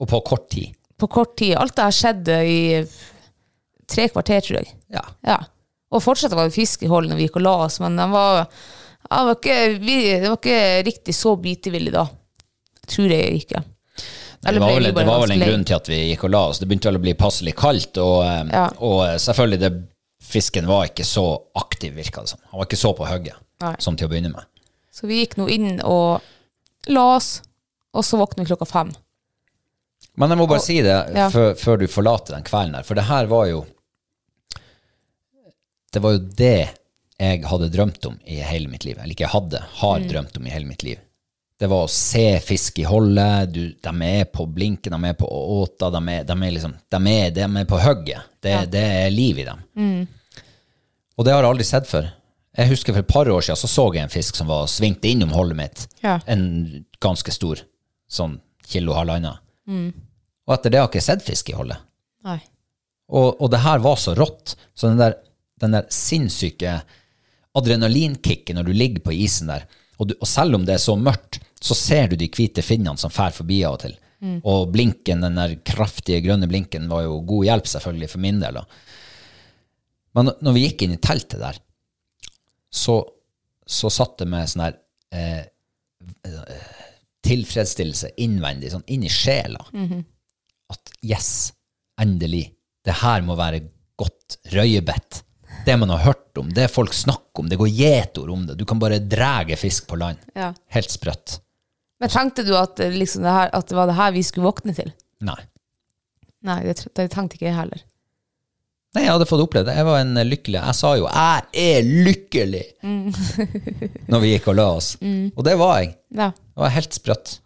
og 0.00 0.10
på 0.10 0.20
kort 0.26 0.48
tid. 0.52 0.72
På 0.96 1.08
kort 1.12 1.36
tid. 1.38 1.54
Alt 1.60 1.76
det 1.76 1.86
har 1.86 1.94
skjedde 1.94 2.38
i 2.48 2.60
tre 3.90 4.08
kvarter, 4.10 4.40
tror 4.42 4.60
jeg. 4.62 4.72
Ja. 4.92 5.04
Ja. 5.26 5.38
Og 5.96 6.02
fortsatt 6.04 6.34
var 6.36 6.48
det 6.50 6.56
fisk 6.56 6.82
i 6.84 6.90
hold 6.92 7.08
når 7.10 7.16
vi 7.20 7.26
gikk 7.28 7.38
og 7.40 7.46
la 7.46 7.54
oss, 7.66 7.78
men 7.80 7.96
den 7.96 8.12
var, 8.12 8.42
ja, 9.08 9.22
var, 9.24 9.34
ikke, 9.38 9.56
vi, 9.80 9.96
det 10.20 10.28
var 10.28 10.36
ikke 10.40 10.60
riktig 10.90 11.14
så 11.16 11.32
bitevillig 11.40 11.94
da. 11.94 12.04
Tror 12.86 13.10
jeg 13.14 13.40
ikke. 13.42 13.62
Det 14.46 14.60
var, 14.60 14.70
vel, 14.76 14.84
det 14.94 15.06
var 15.08 15.22
vel 15.24 15.32
en 15.34 15.40
grunn 15.42 15.64
til 15.66 15.74
at 15.74 15.88
vi 15.90 15.96
gikk 16.12 16.26
og 16.28 16.30
la 16.34 16.42
oss. 16.52 16.60
Det 16.62 16.68
begynte 16.70 16.90
vel 16.92 17.00
å 17.00 17.02
bli 17.02 17.14
passelig 17.18 17.54
kaldt, 17.58 17.98
og, 18.02 18.20
eh, 18.28 18.42
Ja. 18.52 18.66
og 18.78 19.00
eh, 19.08 19.16
selvfølgelig, 19.18 19.58
det, 19.64 19.70
fisken 20.22 20.68
var 20.70 20.84
ikke 20.90 21.06
så 21.08 21.24
aktiv, 21.58 21.94
virka 21.96 22.22
det 22.22 22.30
som. 22.34 22.38
Han 22.52 22.60
var 22.60 22.68
ikke 22.68 22.78
så 22.78 22.92
på 22.98 23.08
hugget, 23.08 23.34
som 23.82 23.96
til 23.98 24.06
å 24.06 24.12
begynne 24.12 24.30
med. 24.34 24.44
Så 24.94 25.08
vi 25.10 25.18
gikk 25.24 25.34
nå 25.40 25.48
inn 25.50 25.80
og 25.82 26.22
la 26.92 27.06
oss, 27.16 27.40
og 27.96 28.04
så 28.06 28.20
våkna 28.20 28.44
vi 28.44 28.50
klokka 28.52 28.68
fem. 28.70 28.92
Men 30.16 30.30
jeg 30.32 30.38
må 30.38 30.46
bare 30.48 30.62
Og- 30.62 30.64
si 30.64 30.78
det 30.82 30.94
ja. 31.14 31.26
før, 31.30 31.54
før 31.58 31.78
du 31.82 31.86
forlater 31.90 32.34
den 32.36 32.44
kvelden 32.46 32.74
her, 32.78 32.82
for 32.86 32.94
det 32.94 33.04
her 33.10 33.26
var 33.26 33.46
jo 33.50 33.64
Det 35.96 36.02
var 36.04 36.12
jo 36.16 36.22
det 36.38 36.54
jeg 37.16 37.44
hadde 37.48 37.70
drømt 37.72 38.06
om 38.10 38.16
i 38.28 38.42
hele 38.44 38.68
mitt 38.68 38.84
liv. 38.84 38.98
Eller 39.00 39.14
ikke 39.16 39.30
hadde, 39.32 39.62
har 39.80 40.00
Mm. 40.02 40.08
drømt 40.10 40.36
om 40.36 40.46
i 40.46 40.52
hele 40.52 40.68
mitt 40.68 40.82
liv. 40.84 40.98
Det 41.58 41.70
var 41.72 41.86
å 41.86 41.88
se 41.90 42.38
fisk 42.44 42.78
i 42.82 42.84
holdet, 42.84 43.52
du, 43.54 43.62
de 43.80 43.92
er 44.04 44.26
på 44.28 44.44
blinken, 44.52 44.92
de 44.92 45.08
er 45.08 45.14
på 45.16 45.24
åta, 45.24 45.88
de 45.94 46.02
er, 46.12 46.24
de 46.28 46.32
er 46.36 46.52
liksom 46.52 46.74
De 46.92 47.00
er, 47.14 47.30
de 47.32 47.40
er 47.46 47.64
på 47.70 47.78
hugget. 47.80 48.26
Det, 48.44 48.52
det 48.74 48.82
er 48.84 49.10
liv 49.14 49.38
i 49.40 49.46
dem. 49.48 49.62
Mm. 49.74 50.02
Og 51.16 51.24
det 51.24 51.32
har 51.32 51.40
jeg 51.46 51.50
aldri 51.54 51.64
sett 51.64 51.88
før. 51.88 52.10
Jeg 52.56 52.68
husker 52.68 52.92
For 52.92 53.00
et 53.00 53.08
par 53.08 53.28
år 53.32 53.40
siden 53.44 53.56
så, 53.56 53.68
så 53.68 53.86
jeg 53.94 54.02
en 54.04 54.12
fisk 54.12 54.36
som 54.36 54.48
var 54.52 54.68
svingte 54.68 55.08
innom 55.08 55.32
holdet 55.32 55.56
mitt. 55.56 55.86
Ja. 56.04 56.18
En 56.28 56.84
ganske 57.00 57.32
stor, 57.32 57.64
sånn 58.08 58.38
kilo 58.68 58.92
halvannen. 58.96 59.40
Mm. 59.68 59.92
Og 60.46 60.54
etter 60.54 60.70
det 60.72 60.78
har 60.80 60.88
jeg 60.90 60.98
ikke 61.00 61.08
sett 61.08 61.24
fisk 61.24 61.48
i 61.50 61.56
holdet. 61.56 61.80
Og, 63.08 63.40
og 63.40 63.50
det 63.52 63.60
her 63.62 63.78
var 63.84 63.96
så 63.96 64.14
rått. 64.18 64.56
Så 64.74 64.88
den 64.90 65.00
der, 65.00 65.16
den 65.60 65.76
der 65.76 65.86
sinnssyke 65.92 66.80
adrenalinkicket 67.56 68.56
når 68.56 68.68
du 68.68 68.72
ligger 68.76 69.06
på 69.06 69.14
isen 69.16 69.48
der 69.52 69.64
Og, 69.96 70.10
du, 70.10 70.14
og 70.20 70.28
selv 70.28 70.58
om 70.58 70.64
det 70.68 70.74
er 70.74 70.82
så 70.82 70.92
mørkt, 71.00 71.38
så 71.56 71.72
ser 71.72 72.10
du 72.10 72.18
de 72.20 72.28
hvite 72.28 72.60
finnene 72.60 73.00
som 73.00 73.08
fær 73.08 73.32
forbi 73.32 73.62
av 73.64 73.78
og 73.78 73.80
til. 73.80 73.94
Og 74.44 74.66
blinken, 74.72 75.22
den 75.24 75.38
der 75.40 75.54
kraftige 75.64 76.20
grønne 76.20 76.48
blinken 76.50 76.88
var 76.90 77.06
jo 77.06 77.22
god 77.24 77.46
hjelp 77.48 77.66
selvfølgelig 77.70 78.10
for 78.12 78.20
min 78.20 78.42
del. 78.42 78.58
Men 80.16 80.30
når 80.44 80.52
vi 80.52 80.64
gikk 80.66 80.84
inn 80.84 80.94
i 80.96 81.00
teltet 81.00 81.40
der, 81.40 81.56
så, 82.68 82.98
så 83.64 83.88
satt 83.92 84.18
det 84.20 84.28
med 84.28 84.48
sånn 84.52 84.66
her 84.66 84.76
eh, 85.16 85.44
eh, 86.28 86.70
tilfredsstillelse 87.24 88.12
innvendig, 88.24 88.72
sånn 88.72 88.84
inn 88.92 89.04
i 89.08 89.12
sjela. 89.12 89.64
At 90.72 90.92
yes, 91.04 91.54
endelig, 92.00 92.50
det 92.84 93.00
her 93.00 93.24
må 93.24 93.36
være 93.38 93.64
godt 93.96 94.38
røyebett. 94.52 95.22
Det 95.66 95.74
man 95.80 95.90
har 95.90 96.04
hørt 96.04 96.38
om, 96.38 96.52
det 96.54 96.68
folk 96.70 96.94
snakker 96.94 97.42
om, 97.42 97.48
det 97.50 97.58
går 97.58 97.72
gjetord 97.74 98.30
om 98.30 98.44
det. 98.46 98.54
Du 98.58 98.64
kan 98.68 98.78
bare 98.78 99.00
drege 99.02 99.58
fisk 99.58 99.88
på 99.90 99.98
land. 99.98 100.22
Ja. 100.38 100.52
Helt 100.76 100.94
sprøtt. 100.94 101.40
Men 102.00 102.12
tenkte 102.12 102.44
du 102.46 102.52
at, 102.58 102.78
eh, 102.80 102.94
liksom 102.94 103.24
det 103.26 103.34
her, 103.34 103.50
at 103.56 103.68
det 103.68 103.76
var 103.76 103.90
det 103.90 103.96
her 103.98 104.14
vi 104.14 104.22
skulle 104.26 104.46
våkne 104.46 104.74
til? 104.76 104.92
Nei. 105.26 105.38
Nei, 106.46 106.60
det, 106.68 106.86
det 106.94 107.08
tenkte 107.10 107.38
ikke 107.38 107.48
jeg 107.48 107.56
heller. 107.56 107.82
Nei, 108.96 109.02
jeg 109.04 109.12
hadde 109.12 109.28
fått 109.28 109.42
oppleve 109.42 109.66
det. 109.68 109.74
Jeg 109.76 109.86
var 109.88 109.98
en 110.00 110.20
lykkelig 110.24 110.60
Jeg 110.60 110.76
sa 110.78 110.90
jo 110.96 111.04
'jeg 111.04 111.42
er 111.52 111.88
lykkelig' 112.06 112.68
når 114.12 114.22
vi 114.22 114.30
gikk 114.32 114.46
og 114.48 114.56
la 114.56 114.68
oss. 114.72 114.94
Og 115.02 115.42
det 115.44 115.56
var 115.58 115.80
jeg. 115.82 115.96
Ja. 116.16 116.30
Det 116.30 116.62
var 116.62 116.72
helt 116.72 116.96
sprøtt. 116.96 117.40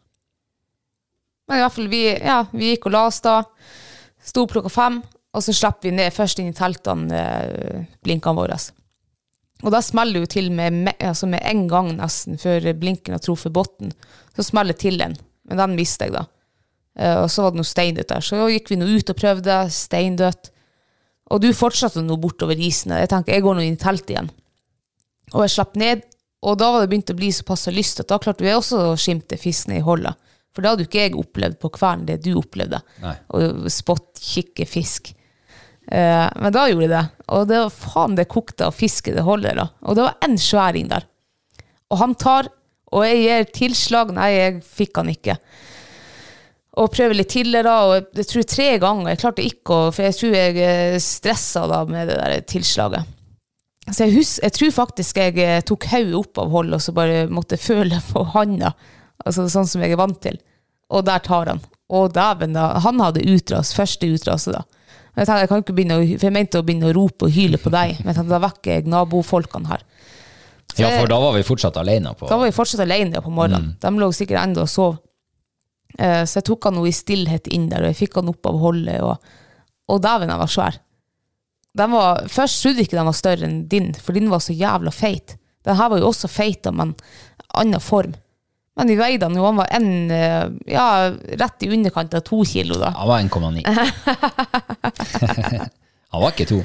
Men 1.48 1.58
i 1.58 1.62
hvert 1.64 1.74
fall, 1.74 1.88
vi, 1.90 2.02
ja, 2.14 2.44
vi 2.52 2.70
gikk 2.70 2.86
og 2.86 2.94
la 2.94 3.06
oss 3.08 3.18
da. 3.24 3.40
Sto 4.22 4.44
opp 4.44 4.52
klokka 4.52 4.70
fem, 4.70 5.00
og 5.34 5.42
så 5.46 5.52
slapp 5.54 5.84
vi 5.86 5.92
ned 5.94 6.12
først 6.12 6.40
inn 6.42 6.48
i 6.50 6.56
teltene, 6.56 7.14
eh, 7.14 7.84
blinkene 8.02 8.34
våre. 8.38 8.56
Og 9.62 9.70
da 9.74 9.80
smeller 9.84 10.16
det 10.16 10.22
jo 10.24 10.30
til 10.32 10.50
med, 10.56 10.72
me- 10.88 10.96
altså 11.04 11.28
med 11.28 11.42
en 11.44 11.66
gang 11.68 11.90
nesten, 11.98 12.38
før 12.40 12.70
blinken 12.80 13.12
har 13.14 13.20
truffet 13.22 13.52
botten. 13.52 13.92
Så 14.36 14.46
smeller 14.48 14.72
det 14.72 14.80
til 14.80 15.00
en. 15.04 15.16
Men 15.50 15.60
den 15.60 15.76
mistet 15.76 16.08
jeg 16.08 16.14
da. 16.16 16.24
Eh, 16.98 17.16
og 17.22 17.28
så 17.30 17.42
var 17.44 17.52
det 17.52 17.60
noe 17.60 17.68
steindødt 17.68 18.08
der. 18.08 18.24
Så 18.24 18.40
gikk 18.50 18.70
vi 18.72 18.78
nå 18.80 18.88
ut 18.88 19.12
og 19.12 19.18
prøvde, 19.20 19.58
steindødt. 19.70 20.50
Og 21.30 21.42
du 21.44 21.50
fortsatte 21.54 22.02
nå 22.02 22.16
bortover 22.18 22.58
isen. 22.58 22.90
Jeg 22.96 23.12
tenker, 23.12 23.36
jeg 23.36 23.44
går 23.44 23.54
nå 23.60 23.66
inn 23.68 23.76
i 23.76 23.82
teltet 23.84 24.14
igjen. 24.16 24.30
Og 25.34 25.44
jeg 25.44 25.52
slapp 25.54 25.76
ned, 25.78 26.02
og 26.42 26.56
da 26.58 26.72
var 26.72 26.80
det 26.82 26.90
begynt 26.90 27.12
å 27.12 27.18
bli 27.20 27.28
såpass 27.36 27.68
lyst 27.70 28.00
at 28.02 28.08
da 28.10 28.16
klarte 28.18 28.42
vi 28.42 28.50
også 28.56 28.80
å 28.88 28.96
skimte 28.98 29.36
fisken 29.38 29.76
i 29.76 29.84
holdet. 29.84 30.16
For 30.56 30.64
da 30.64 30.72
hadde 30.72 30.82
jo 30.82 30.88
ikke 30.88 31.04
jeg 31.04 31.14
opplevd 31.20 31.60
på 31.62 31.70
kvelden 31.76 32.08
det 32.08 32.16
du 32.24 32.32
opplevde. 32.40 32.80
Nei. 33.04 33.12
Og 33.36 33.68
spott, 33.70 34.16
kikke, 34.18 34.64
fisk. 34.66 35.12
Eh, 35.90 36.26
men 36.36 36.54
da 36.54 36.68
gjorde 36.70 36.86
de 36.86 36.94
det. 36.94 37.04
Og 37.34 37.48
det 37.50 37.58
var 37.64 37.74
faen 37.74 38.16
det 38.18 38.28
kokte 38.30 38.68
av 38.68 38.76
fisket 38.76 39.18
det 39.18 39.26
holder. 39.26 39.58
da. 39.58 39.68
Og 39.82 39.98
det 39.98 40.06
var 40.06 40.16
en 40.26 40.38
sværing 40.38 40.90
der. 40.92 41.06
Og 41.90 41.98
han 41.98 42.14
tar, 42.14 42.50
og 42.94 43.06
jeg 43.06 43.22
gir 43.24 43.52
tilslag. 43.56 44.14
Nei, 44.14 44.30
jeg 44.36 44.60
fikk 44.66 45.00
han 45.02 45.10
ikke. 45.10 45.36
Og 46.80 46.92
prøver 46.94 47.18
litt 47.18 47.34
da, 47.34 47.76
og 47.88 48.12
jeg 48.14 48.28
tror 48.30 48.46
tre 48.46 48.68
ganger. 48.78 49.08
Jeg 49.10 49.20
klarte 49.24 49.46
ikke 49.46 49.74
å 49.74 49.88
For 49.90 50.06
jeg 50.06 50.18
tror 50.20 50.36
jeg 50.38 51.00
stressa 51.02 51.66
da 51.66 51.82
med 51.84 52.08
det 52.08 52.20
der 52.20 52.44
tilslaget. 52.46 53.16
Så 53.90 54.06
jeg, 54.06 54.14
hus, 54.14 54.36
jeg 54.38 54.54
tror 54.54 54.70
faktisk 54.70 55.18
jeg 55.18 55.38
eh, 55.42 55.62
tok 55.66 55.88
hodet 55.90 56.14
opp 56.14 56.38
av 56.38 56.50
hold 56.52 56.76
og 56.76 56.82
så 56.84 56.92
bare 56.94 57.24
måtte 57.32 57.58
føle 57.58 57.98
på 58.12 58.22
handa. 58.36 58.70
Altså 59.24 59.48
sånn 59.50 59.66
som 59.66 59.82
jeg 59.82 59.96
er 59.96 59.98
vant 59.98 60.20
til. 60.22 60.38
Og 60.94 61.02
der 61.08 61.22
tar 61.24 61.50
han. 61.50 61.62
Å, 61.90 62.04
dæven, 62.12 62.54
da. 62.54 62.68
Han 62.84 63.02
hadde 63.02 63.24
utras. 63.26 63.72
Første 63.74 64.06
utraset, 64.06 64.54
da. 64.54 64.62
Men 65.20 65.26
jeg 65.26 65.28
tenkte, 65.28 65.40
jeg 65.44 65.48
kan 65.50 65.60
ikke 65.60 65.74
begynne 65.76 65.96
å, 66.00 66.04
for 66.16 66.26
jeg 66.30 66.32
mente 66.32 66.60
å 66.62 66.64
begynne 66.64 66.88
å 66.88 66.92
rope 66.96 67.26
og 67.26 67.34
hyle 67.34 67.58
på 67.60 67.68
deg, 67.68 67.98
men 68.00 68.08
jeg 68.08 68.16
tenkte, 68.16 68.32
da 68.32 68.38
vekker 68.40 68.70
jeg 68.72 68.86
nabofolkene 68.88 69.68
her. 69.68 69.82
Så 70.70 70.80
Ja, 70.80 70.88
for 70.94 71.10
da 71.12 71.18
var 71.20 71.34
vi 71.36 71.42
fortsatt 71.44 71.76
alene 71.76 72.14
på 72.16 72.28
da 72.30 72.38
var 72.40 72.48
vi 72.48 72.54
fortsatt 72.56 72.80
alene 72.86 73.20
på 73.20 73.32
morgenen. 73.36 73.74
De 73.82 73.90
lå 74.00 74.08
sikkert 74.16 74.40
enda 74.40 74.64
og 74.64 74.70
sov. 74.72 74.94
Eh, 75.98 76.22
så 76.24 76.38
jeg 76.38 76.46
tok 76.48 76.70
han 76.70 76.78
i 76.86 76.94
stillhet 76.94 77.50
inn 77.52 77.68
der, 77.68 77.84
og 77.84 77.92
jeg 77.92 77.98
fikk 77.98 78.16
han 78.16 78.32
opp 78.32 78.48
av 78.48 78.62
holdet, 78.62 79.02
og, 79.04 79.20
og 79.92 80.00
dæven, 80.00 80.32
han 80.32 80.40
var 80.40 80.54
svær. 80.54 80.80
Den 81.76 81.92
var, 81.92 82.24
først 82.32 82.62
trodde 82.64 82.80
jeg 82.80 82.88
ikke 82.88 82.98
den 83.02 83.10
var 83.10 83.20
større 83.20 83.50
enn 83.50 83.60
din, 83.68 83.92
for 83.92 84.16
din 84.16 84.32
var 84.32 84.40
så 84.40 84.56
jævla 84.56 84.94
feit. 84.94 85.36
Den 85.68 85.76
her 85.76 85.92
var 85.92 86.00
jo 86.00 86.08
også 86.08 86.32
feit, 86.32 86.64
men 86.72 86.96
annen 87.60 87.84
form. 87.84 88.16
Men 88.78 88.86
vi 88.88 88.94
veide 88.96 89.26
han 89.26 89.34
jo, 89.36 89.42
han 89.44 89.56
var 89.58 89.66
en, 89.76 89.88
eh, 90.14 90.44
ja, 90.70 90.84
rett 91.40 91.62
i 91.66 91.68
underkant 91.74 92.14
av 92.14 92.22
to 92.24 92.38
kilo 92.46 92.78
da. 92.80 92.92
Han 92.96 93.08
var 93.10 93.20
1,9. 93.20 93.66
han 96.12 96.22
var 96.22 96.30
ikke 96.34 96.46
to. 96.48 96.60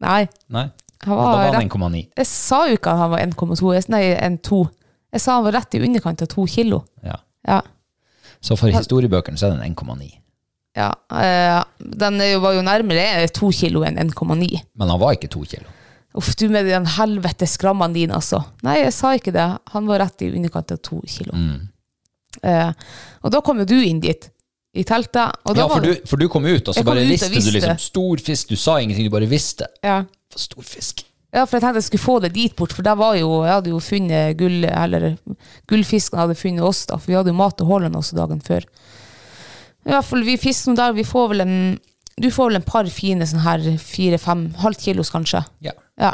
Nei, 0.00 0.22
Nei. 0.48 0.66
han 1.04 1.04
Da 1.04 1.16
var, 1.16 1.36
var 1.36 1.54
han 1.58 1.68
1,9. 1.68 2.00
jeg 2.16 2.26
sa 2.28 2.62
jo 2.68 2.76
ikke 2.78 2.92
at 2.94 2.98
han 3.02 3.10
var 3.12 3.20
1,2, 3.24 3.74
jeg- 3.76 3.90
nei, 3.92 4.04
1,2. 4.16 4.62
Jeg 5.12 5.20
sa 5.24 5.34
han 5.36 5.44
var 5.44 5.52
rett 5.58 5.74
i 5.74 5.80
underkant 5.84 6.22
av 6.22 6.28
to 6.30 6.46
kilo. 6.46 6.84
Ja. 7.04 7.16
Ja. 7.48 7.60
Så 8.40 8.56
for 8.56 8.68
historiebøkene 8.72 9.36
så 9.40 9.46
er 9.50 9.56
den 9.58 9.74
1,9. 9.74 10.10
Ja, 10.76 10.92
Øh, 11.10 11.64
den 11.98 12.18
var 12.40 12.52
jo 12.54 12.62
nærmere 12.62 13.26
to 13.34 13.50
kilo 13.50 13.82
enn 13.84 13.98
1,9. 13.98 14.60
Men 14.78 14.88
han 14.88 15.00
var 15.00 15.12
ikke 15.16 15.28
to 15.28 15.40
kilo. 15.44 15.66
Uff, 16.18 16.32
du 16.36 16.48
med 16.50 16.66
den 16.66 16.86
helvetes 16.96 17.52
skrammene 17.54 17.94
dine, 17.94 18.16
altså. 18.18 18.40
Nei, 18.66 18.80
jeg 18.80 18.94
sa 18.96 19.12
ikke 19.14 19.34
det. 19.34 19.46
Han 19.74 19.86
var 19.86 20.02
rett 20.02 20.24
i 20.26 20.30
underkant 20.34 20.72
av 20.74 20.80
to 20.82 20.98
kilo. 21.06 21.36
Mm. 21.36 21.68
Eh, 22.42 22.72
og 23.22 23.34
da 23.34 23.40
kom 23.46 23.62
jo 23.62 23.66
du 23.70 23.76
inn 23.78 24.00
dit, 24.02 24.26
i 24.74 24.82
teltet. 24.86 25.38
Ja, 25.54 25.68
for 25.70 25.82
du, 25.82 25.92
for 26.06 26.18
du 26.18 26.26
kom 26.30 26.46
ut, 26.46 26.66
og 26.70 26.74
så 26.74 26.82
bare 26.86 27.04
visste 27.06 27.30
du 27.30 27.50
liksom 27.54 27.78
Stor 27.82 28.22
fisk. 28.26 28.50
Du 28.50 28.58
sa 28.58 28.80
ingenting, 28.82 29.06
du 29.06 29.14
bare 29.14 29.30
visste. 29.30 29.70
ja. 29.86 30.02
For 30.30 30.38
stor 30.38 30.62
fisk. 30.62 31.00
ja, 31.34 31.42
for 31.42 31.56
jeg 31.56 31.62
tenkte 31.64 31.80
jeg 31.80 31.86
skulle 31.88 32.04
få 32.04 32.12
det 32.22 32.28
dit 32.36 32.52
bort, 32.54 32.70
for 32.74 32.86
der 32.86 32.94
var 32.94 33.16
jo, 33.18 33.40
jeg 33.42 33.50
hadde 33.50 33.72
jo 33.72 33.80
funnet 33.82 34.36
gull, 34.38 34.62
eller 34.62 35.08
gullfisken 35.66 36.20
hadde 36.22 36.36
funnet 36.38 36.62
oss 36.62 36.84
da, 36.86 36.98
for 37.02 37.10
vi 37.10 37.16
hadde 37.18 37.32
jo 37.32 37.38
mat 37.40 37.64
og 37.64 37.72
Haaland 37.72 37.98
også 37.98 38.14
dagen 38.14 38.38
før. 38.46 38.62
I 39.88 39.90
hvert 39.90 40.06
fall, 40.06 40.22
vi 40.22 40.36
fisker 40.38 40.78
der, 40.78 40.94
vi 40.94 41.02
får 41.08 41.32
vel 41.32 41.42
en, 41.42 41.56
du 42.20 42.28
får 42.32 42.50
vel 42.50 42.58
en 42.60 42.66
par 42.66 42.88
fine 42.92 43.26
sånne 43.26 43.44
her, 43.46 43.64
fire-fem, 43.80 44.44
halvt 44.60 44.84
kilos 44.88 45.12
kanskje. 45.12 45.40
Ja. 45.64 45.72
Ja. 46.00 46.12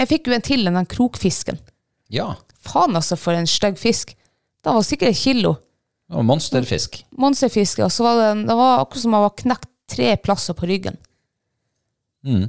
Jeg 0.00 0.08
fikk 0.08 0.30
jo 0.30 0.36
en 0.36 0.44
til, 0.46 0.64
den 0.68 0.88
krokfisken. 0.88 1.60
ja. 2.12 2.32
Faen 2.62 2.94
altså, 2.94 3.16
for 3.18 3.34
en 3.34 3.48
stygg 3.50 3.74
fisk. 3.74 4.12
Den 4.62 4.76
var 4.76 4.84
sikkert 4.86 5.10
et 5.10 5.18
kilo. 5.18 5.56
Det 6.06 6.14
var 6.14 6.26
monsterfisk. 6.28 7.00
Monsterfisk, 7.18 7.80
og 7.82 7.90
så 7.90 8.04
var 8.06 8.20
det, 8.20 8.28
det 8.46 8.54
var 8.54 8.84
akkurat 8.84 9.02
som 9.02 9.16
jeg 9.16 9.24
var 9.24 9.32
knekt 9.40 9.68
tre 9.90 10.12
plasser 10.22 10.54
på 10.54 10.68
ryggen. 10.70 10.94
Mm. 12.22 12.44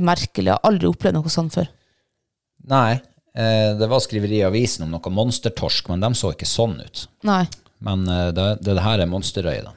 Merkelig, 0.00 0.46
jeg 0.48 0.54
har 0.54 0.64
aldri 0.64 0.88
opplevd 0.88 1.18
noe 1.18 1.32
sånt 1.32 1.58
før. 1.58 1.68
Nei, 2.72 3.02
eh, 3.36 3.76
det 3.76 3.88
var 3.92 4.00
skriveri 4.00 4.38
i 4.40 4.46
avisen 4.48 4.86
om 4.86 4.96
noe 4.96 5.12
monstertorsk, 5.12 5.92
men 5.92 6.00
de 6.06 6.12
så 6.16 6.32
ikke 6.32 6.48
sånn 6.48 6.78
ut. 6.80 7.04
Nei. 7.28 7.42
Men 7.84 8.08
eh, 8.08 8.30
det, 8.32 8.48
det, 8.64 8.78
det 8.80 8.86
her 8.86 9.04
er 9.04 9.12
monsterøye, 9.12 9.60
da. 9.68 9.76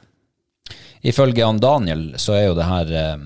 Ifølge 1.04 1.44
han 1.44 1.58
Daniel 1.60 2.04
så 2.20 2.32
er 2.38 2.46
jo 2.48 2.54
det 2.58 2.64
her 2.68 2.92
eh, 2.96 3.24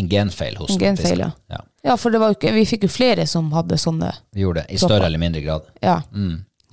en 0.00 0.08
genfeil 0.10 0.56
hos 0.58 0.74
genfeil, 0.80 1.20
fisken. 1.26 1.32
ja. 1.52 1.62
Ja, 1.86 1.94
for 2.00 2.10
det 2.10 2.18
var 2.18 2.32
ikke, 2.34 2.50
vi 2.56 2.64
fikk 2.66 2.82
jo 2.88 2.90
flere 2.90 3.26
som 3.30 3.52
hadde 3.54 3.76
sånne. 3.78 4.08
Vi 4.34 4.42
gjorde 4.42 4.64
det, 4.64 4.74
i 4.74 4.78
større 4.80 5.06
eller 5.06 5.20
mindre 5.22 5.40
grad. 5.44 5.68
Ja. 5.84 6.00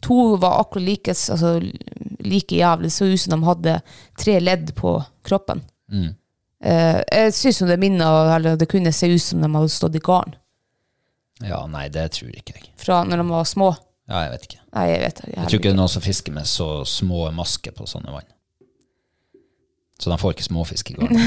To 0.02 0.16
var 0.42 0.56
akkurat 0.64 0.88
like, 0.88 1.14
altså, 1.14 1.52
like 2.26 2.56
jævlig. 2.58 2.90
Det 2.90 2.96
så 2.96 3.06
ut 3.12 3.22
som 3.22 3.36
de 3.36 3.46
hadde 3.46 3.76
tre 4.18 4.40
ledd 4.42 4.74
på 4.76 4.96
kroppen. 5.28 5.62
Eh, 5.94 6.98
jeg 7.12 7.36
syns 7.38 7.62
det 7.70 7.78
minner, 7.78 8.32
eller 8.40 8.58
det 8.58 8.66
kunne 8.72 8.92
se 8.96 9.12
ut 9.14 9.22
som 9.22 9.44
de 9.46 9.52
hadde 9.54 9.70
stått 9.70 9.96
i 10.00 10.02
garn 10.02 10.34
Ja, 11.44 11.62
nei, 11.68 11.90
det 11.94 12.08
tror 12.18 12.32
ikke 12.34 12.56
jeg. 12.58 12.70
fra 12.80 13.04
når 13.04 13.22
de 13.22 13.30
var 13.30 13.46
små. 13.46 13.70
Ja, 14.10 14.24
jeg 14.26 14.32
vet 14.34 14.48
ikke. 14.50 14.62
Nei, 14.74 14.88
jeg 14.90 15.02
vet 15.04 15.22
Jeg 15.28 15.46
tror 15.46 15.60
ikke 15.60 15.70
det 15.70 15.76
er 15.76 15.82
noen 15.84 15.94
som 15.94 16.02
fisker 16.10 16.34
med 16.36 16.50
så 16.50 16.70
små 16.90 17.28
masker 17.38 17.76
på 17.78 17.86
sånne 17.86 18.12
vann. 18.18 18.33
Så 20.00 20.10
de 20.10 20.18
får 20.20 20.34
ikke 20.36 20.48
småfisk 20.48 20.92
i 20.92 20.96
går. 20.98 21.12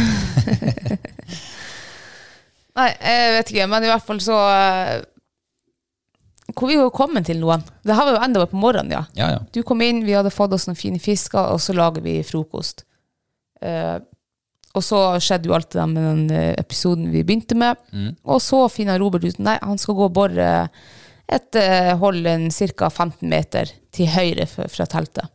Nei, 2.76 2.88
jeg 2.92 3.36
vet 3.38 3.52
ikke, 3.52 3.68
men 3.72 3.86
i 3.86 3.88
hvert 3.88 4.04
fall 4.04 4.18
så 4.20 4.36
eh, 4.52 5.04
Hvor 6.52 6.68
vi 6.68 6.76
jo 6.76 6.90
kommet 6.94 7.24
til 7.28 7.40
noen. 7.40 7.64
Det 7.86 7.94
her 7.96 8.04
var 8.04 8.18
jo 8.18 8.24
enda 8.26 8.44
på 8.50 8.60
morgenen, 8.60 8.92
ja. 8.92 9.04
Ja, 9.16 9.30
ja. 9.36 9.40
Du 9.54 9.62
kom 9.66 9.80
inn, 9.84 10.04
vi 10.06 10.16
hadde 10.16 10.34
fått 10.34 10.52
oss 10.56 10.68
noen 10.68 10.78
fine 10.78 11.00
fisker, 11.02 11.54
og 11.54 11.62
så 11.62 11.74
lager 11.76 12.04
vi 12.04 12.18
frokost. 12.26 12.84
Eh, 13.64 13.96
og 14.76 14.84
så 14.84 15.00
skjedde 15.24 15.48
jo 15.48 15.54
alt 15.56 15.70
det 15.72 15.80
der 15.80 15.88
med 15.88 16.04
den 16.04 16.36
eh, 16.36 16.52
episoden 16.60 17.08
vi 17.14 17.24
begynte 17.24 17.56
med. 17.56 17.80
Og 18.28 18.42
så 18.44 18.66
finner 18.72 19.00
Robert 19.00 19.24
ut 19.24 19.40
Nei, 19.40 19.56
han 19.62 19.80
skal 19.80 19.96
gå 19.96 20.10
og 20.10 20.16
bore 20.18 20.50
et 21.26 21.58
eh, 21.58 21.94
hold 21.98 22.28
ca. 22.52 22.90
15 22.90 23.24
meter 23.28 23.72
til 23.96 24.12
høyre 24.12 24.46
fra 24.46 24.86
teltet. 24.86 25.32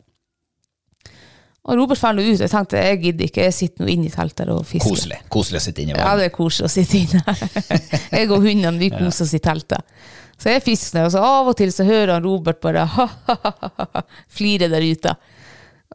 Og 1.62 1.78
Robert 1.78 2.00
drar 2.02 2.14
nå 2.16 2.24
ut. 2.26 2.40
Jeg 2.42 2.50
tenkte 2.50 2.80
jeg 2.82 2.98
gidder 3.04 3.28
ikke, 3.28 3.44
jeg 3.46 3.54
sitter 3.54 3.84
nå 3.84 3.90
inne 3.92 4.08
i 4.08 4.10
teltet 4.10 4.48
og 4.50 4.64
fisker. 4.66 4.90
Koselig. 4.90 5.18
Koselig 5.30 5.60
å 5.60 5.64
sitte 5.68 5.84
inne 5.84 5.94
i 5.94 6.00
Ja, 6.00 6.16
det 6.18 6.24
er 6.26 6.34
koselig 6.34 6.66
å 6.66 6.72
sitte 6.72 6.98
inne. 6.98 7.36
jeg 8.18 8.30
og 8.32 8.42
hundene 8.42 8.80
vi 8.80 8.88
koser 8.90 9.28
oss 9.28 9.34
i 9.38 9.42
teltet. 9.42 9.94
Så 10.42 10.50
jeg 10.50 10.64
fisker 10.64 10.98
ned, 10.98 11.06
og 11.06 11.12
så 11.14 11.22
av 11.22 11.52
og 11.52 11.54
til 11.60 11.70
så 11.70 11.86
hører 11.86 12.16
han 12.16 12.24
Robert 12.26 12.58
bare 12.64 12.82
ha-ha-ha, 12.96 14.02
flire 14.26 14.66
der 14.72 14.82
ute. 14.82 15.14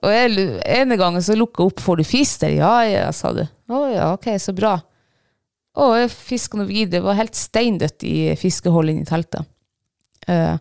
Og 0.06 0.14
jeg, 0.14 0.48
ene 0.78 0.96
gangen 0.96 1.26
så 1.26 1.36
lukka 1.36 1.66
jeg 1.66 1.74
opp 1.74 1.82
'Får 1.84 1.98
du 1.98 2.04
fisk 2.06 2.40
der?' 2.46 2.56
'Ja, 2.62 2.76
ja', 2.88 3.12
sa 3.12 3.34
du. 3.34 3.44
'Å 3.44 3.82
ja, 3.92 4.14
ok, 4.14 4.38
så 4.40 4.54
bra'. 4.56 4.80
Og 5.78 5.98
jeg 5.98 6.10
fiska 6.12 6.58
noe 6.58 6.68
videre. 6.70 7.02
Det 7.02 7.04
var 7.04 7.20
helt 7.20 7.36
steindødt 7.36 8.04
i 8.08 8.36
fiskeholdet 8.40 8.96
inne 8.96 9.02
i 9.02 9.10
teltet. 9.10 9.46
Uh, 10.30 10.58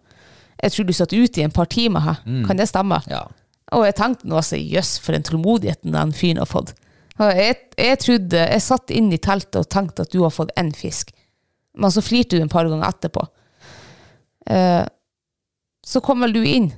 Jeg 0.62 0.72
tror 0.72 0.86
du 0.88 0.92
satt 0.92 1.12
ute 1.12 1.40
i 1.40 1.44
en 1.44 1.52
par 1.52 1.66
timer 1.68 2.00
her. 2.00 2.16
Kan 2.46 2.56
det 2.56 2.68
stemme? 2.68 3.02
Ja. 3.10 3.26
Og 3.74 3.86
jeg 3.86 3.96
tenkte 3.98 4.28
nå 4.30 4.38
altså, 4.38 4.58
jøss, 4.60 4.96
for 5.02 5.16
en 5.16 5.26
tålmodigheten 5.26 5.96
den 5.96 6.14
fyren 6.14 6.42
har 6.42 6.50
fått. 6.50 6.74
Jeg, 7.16 7.56
jeg 7.80 7.98
trodde, 8.02 8.42
jeg 8.52 8.62
satt 8.62 8.92
inne 8.92 9.16
i 9.16 9.22
teltet 9.22 9.58
og 9.62 9.70
tenkte 9.72 10.04
at 10.04 10.12
du 10.12 10.20
har 10.22 10.34
fått 10.34 10.52
én 10.60 10.70
fisk. 10.76 11.10
Men 11.76 11.92
så 11.92 12.04
flirte 12.04 12.36
du 12.36 12.44
en 12.44 12.52
par 12.52 12.68
ganger 12.68 12.86
etterpå. 12.88 13.24
Eh, 14.52 14.84
så 15.86 16.02
kom 16.04 16.22
vel 16.24 16.34
du 16.36 16.42
inn, 16.44 16.70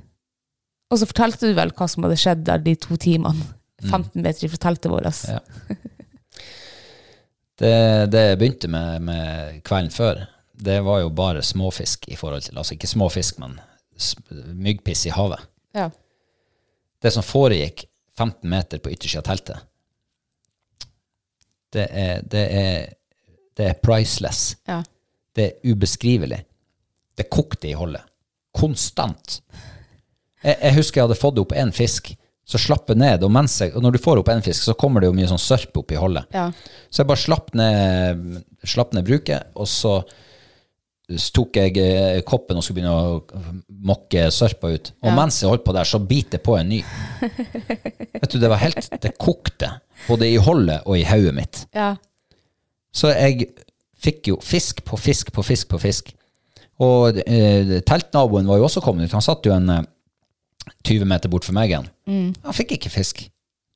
og 0.89 0.99
så 1.01 1.07
fortalte 1.09 1.49
du 1.49 1.57
vel 1.57 1.73
hva 1.75 1.87
som 1.89 2.05
hadde 2.05 2.17
skjedd 2.19 2.43
der 2.47 2.61
de 2.63 2.75
to 2.79 2.97
timene. 2.99 3.55
15 3.79 4.19
meter 4.19 4.51
fra 4.51 4.59
teltet 4.65 4.91
vårt. 4.91 5.21
Ja. 5.29 5.39
Det, 7.59 7.71
det 8.11 8.21
jeg 8.23 8.37
begynte 8.39 8.69
med, 8.71 9.03
med 9.03 9.57
kvelden 9.67 9.91
før, 9.91 10.21
det 10.59 10.77
var 10.83 11.01
jo 11.01 11.09
bare 11.11 11.41
småfisk 11.43 12.05
i 12.07 12.15
forhold 12.15 12.45
til 12.45 12.59
Altså 12.59 12.75
ikke 12.75 12.87
småfisk, 12.87 13.39
men 13.39 13.57
myggpiss 14.55 15.05
i 15.09 15.11
havet. 15.11 15.43
Ja. 15.75 15.89
Det 17.01 17.11
som 17.15 17.25
foregikk 17.25 17.85
15 18.17 18.49
meter 18.49 18.81
på 18.83 18.91
yttersida 18.91 19.21
av 19.23 19.29
teltet, 19.29 19.65
det 21.73 21.85
er, 21.93 22.23
det 22.25 22.45
er, 22.59 22.87
det 23.57 23.67
er 23.69 23.81
priceless. 23.83 24.55
Ja. 24.67 24.81
Det 25.35 25.45
er 25.45 25.73
ubeskrivelig. 25.73 26.39
Det 27.15 27.27
kokte 27.29 27.69
i 27.69 27.75
holdet. 27.77 28.07
Konstant. 28.55 29.39
Jeg, 30.41 30.55
jeg 30.55 30.75
husker 30.79 31.01
jeg 31.01 31.09
hadde 31.09 31.19
fått 31.19 31.39
opp 31.41 31.53
én 31.53 31.71
fisk, 31.75 32.09
så 32.49 32.59
slapp 32.61 32.89
jeg 32.89 32.99
ned. 32.99 33.23
Og, 33.23 33.31
mens 33.31 33.59
jeg, 33.61 33.75
og 33.77 33.85
når 33.85 33.95
du 33.95 34.01
får 34.01 34.21
opp 34.21 34.31
én 34.33 34.43
fisk, 34.45 34.65
så 34.65 34.75
kommer 34.79 35.03
det 35.03 35.11
jo 35.11 35.17
mye 35.19 35.29
sånn 35.29 35.41
sørpe 35.41 35.83
opp 35.83 35.93
i 35.93 35.99
holdet. 35.99 36.31
Ja. 36.33 36.47
Så 36.89 37.03
jeg 37.03 37.11
bare 37.11 37.23
slapp 37.25 37.53
ned, 37.57 38.39
slapp 38.65 38.95
ned 38.97 39.05
bruket, 39.07 39.53
og 39.53 39.69
så 39.69 39.99
tok 41.33 41.57
jeg 41.57 41.77
eh, 41.81 42.19
koppen 42.27 42.59
og 42.59 42.63
skulle 42.65 42.81
begynne 42.81 42.93
å 42.93 43.45
mokke 43.89 44.27
sørpa 44.33 44.69
ut. 44.75 44.91
Og 45.01 45.15
mens 45.17 45.39
jeg 45.41 45.49
holdt 45.49 45.63
på 45.65 45.73
der, 45.73 45.87
så 45.89 45.99
biter 46.03 46.37
jeg 46.37 46.43
på 46.45 46.57
en 46.59 46.69
ny. 46.69 46.79
Vet 48.19 48.29
du, 48.33 48.37
det 48.41 48.51
var 48.51 48.61
helt 48.61 48.89
Det 49.01 49.15
kokte, 49.17 49.71
både 50.07 50.29
i 50.29 50.37
holdet 50.41 50.85
og 50.85 50.97
i 50.99 51.05
hodet 51.09 51.35
mitt. 51.39 51.63
ja. 51.75 51.95
Så 52.89 53.11
jeg 53.13 53.51
fikk 54.01 54.31
jo 54.31 54.37
fisk 54.41 54.79
på 54.87 54.97
fisk 54.97 55.27
på 55.35 55.43
fisk 55.45 55.67
på 55.69 55.77
fisk. 55.77 56.07
Og 56.81 57.19
eh, 57.21 57.75
teltnaboen 57.85 58.47
var 58.49 58.57
jo 58.57 58.65
også 58.65 58.81
kommet 58.81 59.05
ut. 59.05 59.13
Han 59.13 59.21
satt 59.21 59.45
jo 59.45 59.53
en 59.53 59.69
eh, 59.69 59.83
20 60.87 61.05
meter 61.05 61.29
bort 61.29 61.45
for 61.45 61.53
meg 61.57 61.69
igjen. 61.69 61.85
Han 62.09 62.55
fikk 62.57 62.73
ikke 62.79 62.89
fisk. 62.93 63.21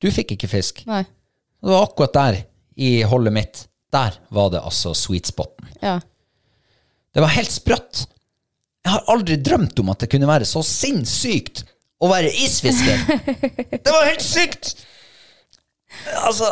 Du 0.02 0.10
fikk 0.12 0.34
ikke 0.34 0.50
fisk. 0.50 0.82
Nei. 0.90 1.04
Det 1.06 1.70
var 1.72 1.86
akkurat 1.86 2.16
der, 2.18 2.40
i 2.82 2.90
holdet 3.06 3.34
mitt. 3.38 3.62
Der 3.94 4.18
var 4.34 4.50
det 4.50 4.64
altså 4.66 4.96
sweet 4.98 5.30
spoten. 5.30 5.70
Ja. 5.84 6.00
Det 7.14 7.22
var 7.22 7.34
helt 7.36 7.54
sprøtt. 7.54 8.04
Jeg 8.84 8.92
har 8.96 9.14
aldri 9.14 9.38
drømt 9.40 9.80
om 9.80 9.94
at 9.94 10.04
det 10.04 10.10
kunne 10.12 10.28
være 10.28 10.48
så 10.50 10.64
sinnssykt 10.66 11.64
å 12.04 12.10
være 12.12 12.32
isfisker. 12.44 13.06
Det 13.80 13.94
var 13.94 14.10
helt 14.10 14.26
sykt! 14.26 14.74
Altså 16.26 16.48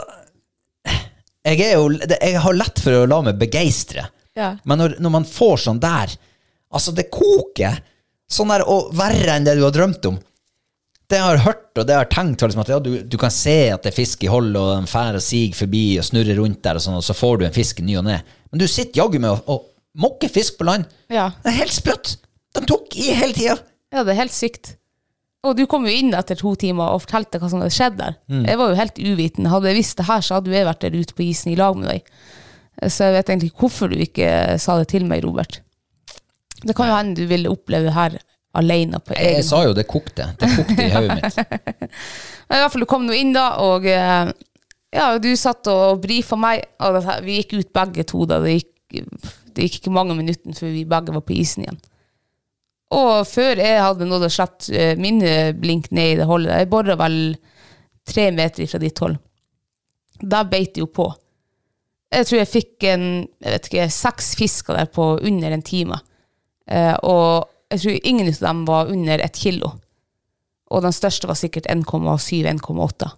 Jeg 1.42 1.58
er 1.66 1.72
jo 1.74 1.88
Jeg 1.98 2.42
har 2.44 2.54
lett 2.54 2.80
for 2.84 2.94
å 2.94 3.08
la 3.10 3.18
meg 3.26 3.40
begeistre. 3.42 4.06
Ja. 4.38 4.54
Men 4.64 4.80
når, 4.80 5.00
når 5.02 5.16
man 5.18 5.26
får 5.28 5.66
sånn 5.66 5.82
der 5.82 6.14
Altså, 6.72 6.94
det 6.96 7.10
koker. 7.12 7.82
Sånn 8.32 8.52
der, 8.54 8.64
og 8.64 8.94
verre 8.96 9.34
enn 9.36 9.44
det 9.44 9.58
du 9.58 9.66
har 9.66 9.74
drømt 9.76 10.06
om. 10.08 10.22
Det 11.12 11.18
jeg 11.20 11.26
har 11.26 11.42
hørt, 11.44 11.66
og 11.76 11.84
det 11.84 11.92
jeg 11.92 12.00
har 12.00 12.12
tenkt, 12.14 12.46
liksom 12.46 12.62
at 12.64 12.70
ja, 12.72 12.78
du, 12.80 12.94
du 13.04 13.18
kan 13.20 13.34
se 13.36 13.56
at 13.74 13.84
det 13.84 13.92
er 13.92 13.98
fisk 13.98 14.24
i 14.24 14.30
hold, 14.32 14.54
og 14.56 14.70
den 14.78 14.88
fær 14.88 15.18
og 15.20 15.26
siger 15.26 15.58
forbi 15.58 15.82
og 16.00 16.08
snurrer 16.08 16.40
rundt 16.40 16.62
der, 16.64 16.80
og 16.80 16.86
sånn, 16.86 16.96
og 16.96 17.04
så 17.04 17.18
får 17.18 17.42
du 17.42 17.44
en 17.50 17.58
fisk 17.58 17.82
i 17.84 17.88
ny 17.90 17.98
og 18.00 18.06
ne. 18.08 18.22
Men 18.54 18.64
du 18.64 18.70
sitter 18.72 19.02
jaggu 19.02 19.20
med 19.20 19.34
og, 19.34 19.52
å 19.52 19.58
mokke 19.98 20.30
fisk 20.32 20.60
på 20.60 20.68
land. 20.68 20.86
Ja. 21.12 21.32
Det 21.44 21.52
er 21.52 21.60
helt 21.64 21.76
sprøtt. 21.76 22.16
De 22.56 22.64
tok 22.68 22.96
i 23.00 23.12
hele 23.16 23.36
tida. 23.36 23.58
Ja, 23.92 24.06
det 24.08 24.14
er 24.14 24.22
helt 24.24 24.36
sykt. 24.36 24.76
Og 25.48 25.56
du 25.58 25.64
kom 25.70 25.88
jo 25.90 25.94
inn 25.94 26.14
etter 26.14 26.38
to 26.38 26.54
timer 26.60 26.94
og 26.94 27.02
fortalte 27.08 27.40
hva 27.42 27.50
som 27.50 27.64
hadde 27.64 27.74
skjedd 27.74 27.98
der. 27.98 28.18
Jeg 28.46 28.60
var 28.60 28.70
jo 28.70 28.78
helt 28.78 29.00
uviten. 29.02 29.50
Hadde 29.50 29.72
jeg 29.72 29.80
visst 29.80 29.98
det 29.98 30.06
her, 30.06 30.22
så 30.22 30.38
hadde 30.38 30.54
jeg 30.54 30.68
vært 30.68 30.84
der 30.86 30.98
ute 31.00 31.18
på 31.18 31.26
isen 31.26 31.54
i 31.54 31.58
lag 31.58 31.78
med 31.80 31.90
deg. 31.90 32.12
Så 32.86 33.08
jeg 33.08 33.16
vet 33.18 33.32
egentlig 33.32 33.54
hvorfor 33.58 33.90
du 33.90 33.98
ikke 34.00 34.30
sa 34.62 34.78
det 34.80 34.92
til 34.94 35.08
meg, 35.10 35.26
Robert. 35.26 35.60
Det 36.62 36.76
kan 36.78 36.92
jo 36.92 36.98
hende 37.00 37.18
du 37.18 37.26
ville 37.30 37.50
oppleve 37.50 37.90
det 37.90 37.96
her 37.96 38.20
alene 38.58 39.00
på 39.00 39.16
Jeg, 39.16 39.44
sa 39.48 39.64
jo 39.66 39.74
det 39.74 39.88
kokte. 39.90 40.30
Det 40.40 40.50
kokte 40.54 40.86
i 40.86 40.94
hodet 40.94 41.18
mitt. 41.18 41.38
Men 42.48 42.60
i 42.60 42.62
hvert 42.62 42.74
fall, 42.74 42.86
du 42.86 42.90
kom 42.94 43.08
nå 43.08 43.18
inn 43.18 43.34
da, 43.34 43.48
og 43.64 43.88
eh, 43.90 44.32
ja, 44.94 45.08
du 45.24 45.30
satt 45.40 45.68
og 45.72 46.02
brifa 46.04 46.38
meg, 46.40 46.66
og 46.84 47.00
vi 47.26 47.40
gikk 47.40 47.58
ut 47.58 47.74
begge 47.76 48.06
to 48.12 48.28
da. 48.30 48.42
Det 48.44 48.60
gikk, 48.60 48.72
det 49.56 49.68
gikk 49.68 49.82
ikke 49.82 49.96
mange 49.96 50.18
minuttene 50.18 50.56
før 50.58 50.74
vi 50.74 50.88
begge 50.90 51.16
var 51.16 51.26
på 51.26 51.36
isen 51.38 51.66
igjen. 51.66 51.80
Og 52.98 53.24
før 53.28 53.62
jeg 53.64 53.80
hadde 53.80 54.08
nådd 54.08 54.28
å 54.28 54.32
sette 54.34 54.76
eh, 54.76 54.94
min 55.00 55.22
blink 55.60 55.92
ned 55.96 56.16
i 56.16 56.20
det 56.20 56.28
hullet, 56.30 56.54
jeg 56.60 56.72
bora 56.72 56.98
vel 57.00 57.20
tre 58.08 58.30
meter 58.36 58.68
fra 58.68 58.82
ditt 58.82 59.00
hold, 59.00 59.16
da 60.22 60.44
beit 60.48 60.76
det 60.76 60.84
jo 60.84 60.90
på. 60.92 61.08
Jeg 62.12 62.28
tror 62.28 62.42
jeg 62.42 62.52
fikk 62.52 62.90
en, 62.92 63.06
jeg 63.40 63.54
vet 63.56 63.70
ikke, 63.70 63.92
seks 63.96 64.34
fisker 64.40 64.76
der 64.76 64.90
på 64.92 65.14
under 65.22 65.56
en 65.56 65.64
time. 65.64 66.02
Eh, 66.68 66.94
og 67.08 67.48
jeg 67.72 67.86
tror 67.86 68.10
ingen 68.12 68.28
av 68.34 68.44
dem 68.44 68.66
var 68.68 68.92
under 68.92 69.24
et 69.24 69.40
kilo 69.40 69.72
og 70.72 70.86
den 70.86 70.96
største 70.96 71.28
var 71.28 71.40
sikkert 71.40 71.68
1,7-1,8. 71.70 73.10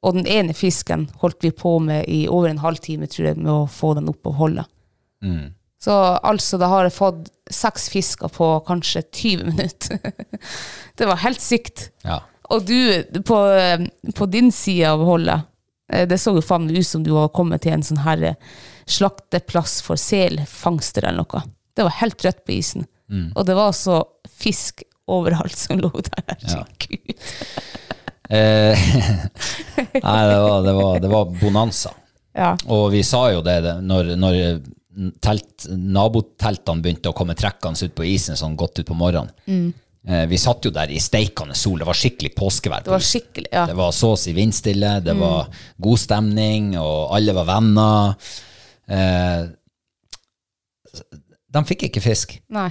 Og 0.00 0.16
den 0.16 0.26
ene 0.26 0.56
fisken 0.56 1.08
holdt 1.20 1.44
vi 1.44 1.52
på 1.52 1.76
med 1.84 2.08
i 2.08 2.22
over 2.28 2.48
en 2.48 2.62
halvtime, 2.62 3.08
tror 3.10 3.30
jeg, 3.30 3.40
med 3.40 3.52
å 3.52 3.68
få 3.68 3.92
den 3.98 4.08
opp 4.08 4.30
av 4.30 4.38
holdet. 5.24 5.52
Så 5.80 5.94
altså, 6.28 6.58
da 6.60 6.68
har 6.68 6.84
jeg 6.84 6.92
fått 6.92 7.30
seks 7.50 7.88
fisker 7.88 8.28
på 8.32 8.48
kanskje 8.66 9.02
20 9.02 9.46
minutter. 9.48 10.12
det 11.00 11.08
var 11.08 11.22
helt 11.22 11.40
sykt. 11.40 11.86
Ja. 12.04 12.18
Og 12.52 12.66
du, 12.68 12.76
på, 13.24 13.38
på 14.16 14.28
din 14.28 14.50
side 14.52 14.90
av 14.90 15.04
holdet, 15.06 15.46
eh, 15.92 16.04
det 16.10 16.18
så 16.20 16.34
jo 16.36 16.44
faen 16.44 16.66
meg 16.66 16.82
ut 16.82 16.88
som 16.88 17.06
du 17.06 17.14
var 17.16 17.32
kommet 17.32 17.64
til 17.64 17.72
en 17.72 17.86
sånn 17.86 18.02
her 18.04 18.26
eh, 18.32 18.52
slakteplass 18.90 19.78
for 19.86 20.00
selfangster 20.00 21.08
eller 21.08 21.24
noe. 21.24 21.44
Det 21.72 21.86
var 21.86 22.00
helt 22.02 22.24
rødt 22.26 22.44
på 22.44 22.58
isen. 22.58 22.88
Og 23.34 23.42
det 23.46 23.56
var 23.58 23.72
så 23.74 24.02
fisk 24.28 24.84
overalt 25.10 25.56
som 25.58 25.80
lå 25.80 25.90
der. 26.10 26.36
Herregud. 26.44 27.14
Eh, 28.30 28.78
nei, 30.06 30.18
det 30.30 30.36
var, 30.38 30.60
det, 30.62 30.72
var, 30.72 30.98
det 31.02 31.08
var 31.10 31.32
bonanza. 31.40 31.90
Ja. 32.38 32.52
Og 32.70 32.92
vi 32.92 33.00
sa 33.02 33.24
jo 33.34 33.40
det, 33.42 33.56
det 33.64 33.72
når, 33.82 34.12
når 34.22 34.36
telt, 35.22 35.68
naboteltene 35.70 36.82
begynte 36.82 37.12
å 37.12 37.16
komme 37.16 37.36
trekkende 37.38 37.86
ut 37.86 37.94
på 37.96 38.06
isen 38.10 38.38
sånn 38.38 38.56
godt 38.58 38.82
ut 38.82 38.88
på 38.88 38.96
morgenen. 38.98 39.30
Eh, 40.08 40.24
vi 40.30 40.38
satt 40.40 40.64
jo 40.64 40.72
der 40.72 40.90
i 40.90 41.00
steikende 41.02 41.54
sol, 41.58 41.78
det 41.82 41.88
var 41.88 41.98
skikkelig 41.98 42.32
påskevær. 42.36 42.84
Det 42.86 42.92
var 42.94 43.04
skikkelig, 43.04 43.50
ja. 43.52 43.66
Det 43.68 43.76
var 43.76 43.92
så 43.92 44.14
å 44.14 44.18
si 44.18 44.32
vindstille, 44.36 44.94
det 45.04 45.14
var 45.18 45.50
god 45.76 46.00
stemning, 46.00 46.70
og 46.80 47.12
alle 47.16 47.34
var 47.36 47.48
venner. 47.50 48.30
Eh, 48.90 49.42
de 51.50 51.64
fikk 51.68 51.88
ikke 51.90 52.02
fisk. 52.04 52.38
Nei. 52.54 52.70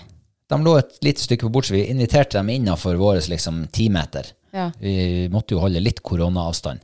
De 0.49 0.57
lå 0.65 0.73
et 0.79 0.97
lite 1.05 1.21
stykke 1.21 1.45
på 1.45 1.53
bord 1.53 1.67
så 1.67 1.75
vi 1.75 1.85
inviterte 1.91 2.39
dem 2.39 2.49
innenfor 2.49 2.97
vår 2.97 3.21
liksom, 3.29 3.67
ti 3.75 3.89
meter. 3.93 4.31
Ja. 4.55 4.71
Vi 4.81 5.27
måtte 5.29 5.53
jo 5.53 5.61
holde 5.61 5.83
litt 5.83 6.01
koronaavstand. 6.01 6.81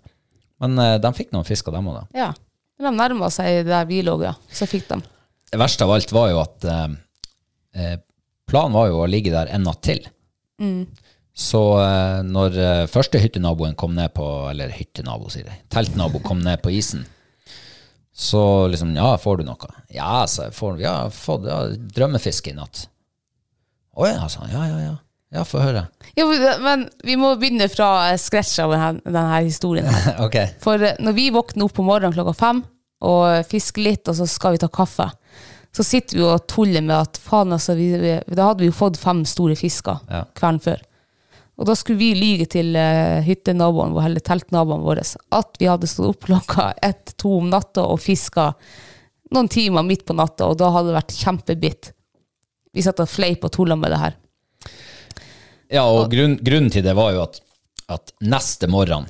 Men 0.61 0.77
eh, 0.79 0.97
de 1.01 1.13
fikk 1.17 1.33
noen 1.33 1.47
fisk 1.47 1.71
av 1.71 1.79
dem 1.79 1.89
òg, 1.89 2.03
da. 2.03 2.25
ja. 2.27 2.31
De 2.75 2.91
nærma 2.91 3.29
seg 3.31 3.63
der 3.65 3.85
vi 3.87 4.01
lå, 4.03 4.17
ja. 4.21 4.33
Så 4.51 4.67
fikk 4.67 4.89
de. 4.91 4.99
Verste 5.61 5.85
av 5.87 5.91
alt 5.95 6.11
var 6.15 6.29
jo 6.31 6.39
at 6.43 6.67
eh, 6.69 6.87
eh, 7.75 7.97
planen 8.49 8.75
var 8.77 8.89
jo 8.91 9.01
å 9.03 9.09
ligge 9.09 9.33
der 9.33 9.51
en 9.55 9.65
natt 9.67 9.81
til. 9.85 10.01
Så 11.35 11.61
eh, 11.83 12.21
når 12.23 12.57
eh, 12.63 12.85
første 12.87 13.19
hyttenaboen 13.19 13.75
kom 13.75 13.95
ned 13.97 14.13
på 14.15 14.23
Eller 14.53 14.71
hyttenabo, 14.71 15.27
sier 15.33 15.49
jeg. 15.49 15.61
Teltnabo 15.73 16.21
kom 16.23 16.39
ned 16.43 16.61
på 16.63 16.71
isen. 16.71 17.03
Så 18.15 18.67
liksom 18.71 18.93
Ja, 18.95 19.17
får 19.19 19.41
du 19.41 19.47
noe? 19.49 19.71
Ja, 19.91 20.23
så 20.31 20.47
jeg 20.47 20.55
får, 20.55 20.77
ja, 20.79 20.93
fått 21.11 21.49
ja, 21.49 21.65
drømmefiske 21.97 22.53
i 22.53 22.55
natt. 22.55 22.85
Å 23.95 24.07
ja, 24.07 24.29
sa 24.31 24.45
han. 24.45 24.53
Ja, 24.55 24.63
ja, 24.69 24.77
ja. 24.85 24.93
Ja, 25.35 25.41
få 25.43 25.59
høre. 25.59 25.87
Ja, 26.15 26.23
men- 26.63 26.87
vi 27.03 27.17
må 27.19 27.33
begynne 27.35 27.67
fra 27.67 28.15
scratch 28.21 28.59
av 28.63 28.71
denne, 28.71 29.01
denne 29.03 29.41
historien. 29.43 29.89
okay. 30.25 30.53
For 30.63 30.79
eh, 30.79 30.95
når 31.03 31.17
vi 31.17 31.27
våkner 31.35 31.67
opp 31.67 31.75
på 31.75 31.83
morgenen 31.83 32.15
klokka 32.15 32.35
fem 32.39 32.63
og 33.05 33.43
fisker 33.51 33.83
litt, 33.83 34.07
og 34.07 34.15
så 34.15 34.27
skal 34.29 34.55
vi 34.55 34.61
ta 34.63 34.69
kaffe, 34.71 35.09
så 35.75 35.83
sitter 35.83 36.17
vi 36.17 36.23
og 36.23 36.45
tuller 36.47 36.83
med 36.85 36.95
at 36.95 37.17
faen, 37.19 37.51
altså, 37.51 37.75
vi, 37.75 37.89
da 38.31 38.49
hadde 38.51 38.63
vi 38.63 38.69
jo 38.71 38.75
fått 38.77 38.99
fem 39.01 39.25
store 39.27 39.57
fisker 39.59 39.99
Ja. 40.09 40.23
kvelden 40.37 40.61
før. 40.63 40.83
Og 41.55 41.67
da 41.69 41.75
skulle 41.79 41.99
vi 41.99 42.13
lyge 42.15 42.45
til 42.51 42.75
uh, 42.75 43.21
hyttenaboen 43.23 43.93
vår, 43.95 44.09
eller 44.09 44.23
teltnaboen 44.23 44.83
vår, 44.83 44.99
at 45.35 45.59
vi 45.59 45.67
hadde 45.71 45.87
stått 45.87 46.09
opp 46.13 46.25
klokka 46.27 46.69
ett-to 46.83 47.37
om 47.39 47.47
natta 47.51 47.85
og 47.87 47.99
fiska 48.03 48.49
noen 49.35 49.47
timer 49.51 49.83
midt 49.87 50.03
på 50.07 50.15
natta, 50.15 50.47
og 50.51 50.57
da 50.59 50.69
hadde 50.75 50.91
det 50.91 50.97
vært 50.99 51.15
kjempebitt. 51.15 51.91
Vi 52.75 52.83
satt 52.83 52.99
og 53.03 53.07
fleip 53.11 53.43
og 53.47 53.51
tulla 53.55 53.75
med 53.79 53.91
det 53.95 54.01
her. 54.01 54.17
Ja, 55.71 55.83
og 55.87 56.11
grunn, 56.11 56.35
grunnen 56.45 56.69
til 56.71 56.83
det 56.85 56.93
var 56.95 57.15
jo 57.15 57.23
at, 57.23 57.39
at 57.91 58.11
neste 58.21 58.67
morgen, 58.71 59.07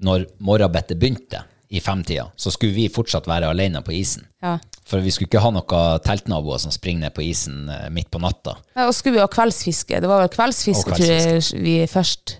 når 0.00 0.24
morgenbettet 0.42 0.98
begynte, 1.00 1.44
i 1.70 1.80
femtida, 1.80 2.26
så 2.36 2.50
skulle 2.50 2.74
vi 2.74 2.88
fortsatt 2.90 3.28
være 3.30 3.50
alene 3.52 3.82
på 3.86 3.94
isen. 3.94 4.24
Ja. 4.42 4.56
For 4.90 5.02
vi 5.04 5.12
skulle 5.14 5.28
ikke 5.30 5.42
ha 5.44 5.52
noen 5.54 6.02
teltnaboer 6.02 6.58
som 6.58 6.72
springer 6.74 7.06
ned 7.06 7.14
på 7.14 7.22
isen 7.22 7.68
eh, 7.70 7.86
midt 7.94 8.10
på 8.10 8.18
natta. 8.22 8.56
Ja, 8.74 8.88
og 8.88 8.94
skulle 8.96 9.20
vi 9.20 9.22
ha 9.22 9.28
kveldsfiske. 9.30 10.00
Det 10.02 10.10
var 10.10 10.24
vel 10.24 10.32
kveldsfiske, 10.34 10.96
kveldsfiske. 10.96 11.60
jeg 11.60 11.62
vi 11.62 11.76
først. 11.90 12.34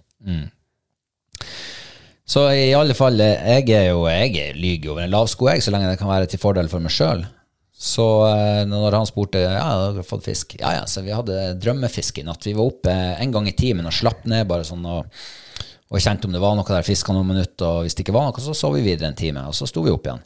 Så 2.31 2.47
i 2.55 2.72
alle 2.74 2.95
fall, 2.99 3.22
eh, 3.22 3.61
jeg 3.61 3.70
er 3.78 3.93
jo 3.93 4.09
jeg 4.11 4.57
lyver 4.59 4.91
over 4.97 5.07
en 5.07 5.14
lav 5.14 5.31
sko, 5.31 5.49
jeg, 5.53 5.62
så 5.62 5.74
lenge 5.74 5.93
det 5.93 6.01
kan 6.01 6.11
være 6.11 6.31
til 6.31 6.43
fordel 6.43 6.70
for 6.72 6.83
meg 6.83 6.95
sjøl. 6.95 7.22
Så 7.81 8.07
eh, 8.28 8.64
når 8.68 8.99
han 8.99 9.09
spurte 9.09 9.41
ja, 9.47 9.62
har 9.62 9.95
dere 9.95 10.05
fått 10.07 10.26
fisk, 10.26 10.59
ja 10.61 10.74
ja, 10.81 10.83
så 10.91 11.07
vi 11.07 11.14
hadde 11.14 11.55
drømmefisk 11.62 12.18
i 12.20 12.26
natt. 12.26 12.51
Vi 12.51 12.59
var 12.59 12.66
oppe 12.66 12.93
en 12.93 13.33
gang 13.35 13.47
i 13.49 13.55
timen 13.57 13.87
og 13.89 13.95
slapp 13.95 14.26
ned 14.28 14.51
bare 14.51 14.66
sånn 14.68 14.85
og, 14.85 15.22
og 15.91 16.03
kjente 16.03 16.28
om 16.28 16.34
det 16.34 16.43
var 16.43 16.55
noe 16.55 16.66
der, 16.68 16.86
fiska 16.86 17.14
noen 17.14 17.32
minutter, 17.32 17.66
og 17.66 17.84
hvis 17.84 17.97
det 17.99 18.05
ikke 18.05 18.14
var 18.14 18.28
noe, 18.28 18.43
så 18.43 18.55
sov 18.55 18.76
vi 18.78 18.84
videre 18.86 19.11
en 19.11 19.18
time, 19.18 19.43
og 19.51 19.57
så 19.59 19.66
sto 19.66 19.82
vi 19.82 19.91
opp 19.91 20.07
igjen. 20.07 20.22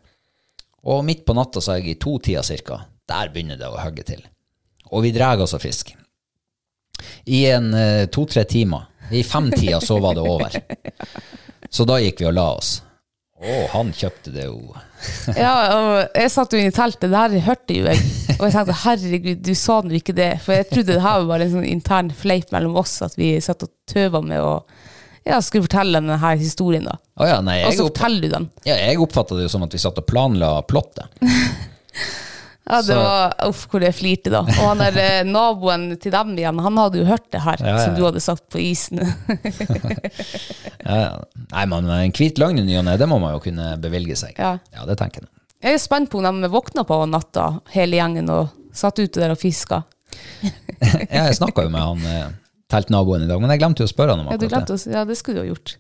Og 0.92 1.04
midt 1.06 1.24
på 1.24 1.36
natta, 1.36 1.62
så 1.64 1.72
er 1.72 1.80
jeg 1.80 1.94
i 1.94 2.00
to-tida 2.00 2.42
cirka, 2.44 2.82
der 3.08 3.32
begynner 3.32 3.60
det 3.60 3.70
å 3.70 3.80
hogge 3.80 4.04
til. 4.04 4.20
Og 4.92 5.06
vi 5.06 5.14
drar 5.14 5.40
altså 5.40 5.60
fisk. 5.62 5.94
I 7.24 7.46
en 7.54 7.72
eh, 7.74 8.06
to-tre 8.12 8.44
timer. 8.44 8.90
I 9.12 9.24
femtida 9.24 9.80
så 9.80 9.96
var 10.00 10.16
det 10.16 10.24
over. 10.28 10.52
Så 11.70 11.84
da 11.88 11.96
gikk 12.00 12.20
vi 12.20 12.28
og 12.28 12.36
la 12.36 12.50
oss. 12.58 12.76
Å, 13.44 13.54
han 13.72 13.90
kjøpte 13.92 14.32
det 14.32 14.46
jo. 14.46 14.60
Ja, 15.36 15.54
og 15.74 16.16
jeg 16.16 16.30
satt 16.32 16.54
jo 16.54 16.60
inne 16.60 16.72
i 16.72 16.76
teltet, 16.76 17.10
det 17.12 17.18
her 17.18 17.48
hørte 17.48 17.76
jo 17.76 17.88
jeg. 17.88 18.04
Og 18.38 18.46
jeg 18.46 18.54
tenkte 18.54 18.76
herregud, 18.84 19.42
du 19.44 19.52
sa 19.58 19.80
nå 19.84 19.96
ikke 19.98 20.14
det. 20.16 20.30
For 20.44 20.56
jeg 20.56 20.68
trodde 20.70 20.94
det 20.94 21.04
her 21.04 21.22
var 21.22 21.30
bare 21.32 21.48
en 21.48 21.56
sånn 21.56 21.68
intern 21.68 22.12
fleip 22.14 22.52
mellom 22.54 22.78
oss, 22.80 22.98
at 23.04 23.16
vi 23.20 23.34
satt 23.44 23.66
og 23.66 23.72
tøva 23.90 24.22
med 24.24 24.40
å 24.44 24.54
ja, 25.24 25.38
skulle 25.42 25.64
fortelle 25.66 26.00
denne 26.00 26.18
her 26.20 26.36
historien, 26.40 26.84
da. 26.88 26.98
Oh, 27.16 27.26
ja, 27.28 27.38
nei, 27.44 27.60
Og 27.64 27.72
så 27.76 27.86
forteller 27.88 28.20
du 28.28 28.28
den. 28.34 28.48
ja, 28.68 28.74
jeg 28.76 28.98
oppfatta 29.00 29.36
det 29.38 29.46
jo 29.46 29.52
som 29.54 29.62
at 29.64 29.72
vi 29.72 29.78
satt 29.80 29.98
og 30.02 30.06
planla 30.10 30.56
plottet. 30.68 31.08
Ja, 32.64 32.78
det 32.80 32.94
Så- 32.94 32.96
var 32.96 33.34
Uff, 33.44 33.66
hvor 33.68 33.82
jeg 33.84 33.92
flirte, 33.92 34.30
da. 34.32 34.38
Og 34.40 34.62
han 34.70 34.78
der 34.80 34.96
eh, 34.96 35.24
naboen 35.28 35.98
til 36.00 36.10
dem 36.14 36.30
igjen, 36.32 36.62
han 36.64 36.78
hadde 36.80 36.96
jo 37.02 37.04
hørt 37.04 37.26
det 37.34 37.42
her, 37.44 37.60
Ja, 37.60 37.74
ja, 37.74 37.82
som 37.84 37.92
du 37.98 38.00
hadde 38.06 38.22
sagt 38.24 38.46
på 38.48 38.56
isen. 38.56 39.02
Nei, 41.52 41.66
men 41.68 41.90
en 41.92 42.14
hvit 42.16 42.40
løgn 42.40 42.62
i 42.62 42.64
ny 42.64 42.78
og 42.80 42.86
ne, 42.88 42.94
det 43.00 43.08
må 43.10 43.18
man 43.20 43.34
jo 43.36 43.42
kunne 43.44 43.74
bevilge 43.82 44.16
seg. 44.16 44.32
Ja. 44.40 44.54
det 44.88 44.96
tenker 45.00 45.26
jeg. 45.26 45.30
Jeg 45.64 45.76
er 45.78 45.82
spent 45.84 46.08
på 46.12 46.20
om 46.24 46.40
de 46.40 46.48
våkna 46.52 46.84
på 46.88 46.98
natta, 47.08 47.50
hele 47.76 48.00
gjengen, 48.00 48.32
og 48.32 48.48
satt 48.76 48.98
ute 49.00 49.20
der 49.20 49.34
og 49.36 49.40
fiska. 49.44 49.82
Ja, 50.84 51.28
jeg 51.28 51.36
snakka 51.38 51.64
jo 51.64 51.70
med 51.72 51.80
han 51.84 52.02
eh, 52.08 52.26
teltnaboen 52.74 53.24
i 53.24 53.30
dag, 53.30 53.40
men 53.42 53.50
jeg 53.54 53.62
glemte 53.62 53.84
jo 53.84 53.88
å 53.88 53.92
spørre 53.94 54.14
han 54.16 54.20
om 54.24 54.28
Ja, 54.32 54.36
du 54.36 54.46
akkurat 54.48 54.66
det. 54.68 54.74
Oss, 54.78 54.86
Ja, 54.90 55.04
det 55.08 55.16
skulle 55.20 55.40
du 55.40 55.46
ha 55.46 55.50
gjort. 55.54 55.76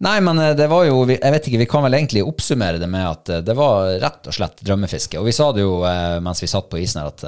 Nei, 0.00 0.16
men 0.24 0.38
eh, 0.40 0.54
det 0.56 0.66
var 0.70 0.86
jo 0.88 1.02
Jeg 1.10 1.20
vet 1.34 1.46
ikke, 1.50 1.58
vi 1.60 1.66
kan 1.68 1.82
vel 1.84 1.92
egentlig 1.98 2.22
oppsummere 2.24 2.78
det 2.80 2.88
med 2.88 3.04
at 3.04 3.28
eh, 3.28 3.42
det 3.44 3.52
var 3.58 3.90
rett 4.00 4.30
og 4.30 4.36
slett 4.36 4.62
drømmefiske. 4.64 5.18
Og 5.20 5.26
vi 5.28 5.34
sa 5.36 5.50
det 5.52 5.60
jo 5.66 5.82
eh, 5.84 6.16
mens 6.24 6.40
vi 6.42 6.48
satt 6.48 6.70
på 6.72 6.80
isen 6.80 7.02
her, 7.02 7.10
at 7.12 7.24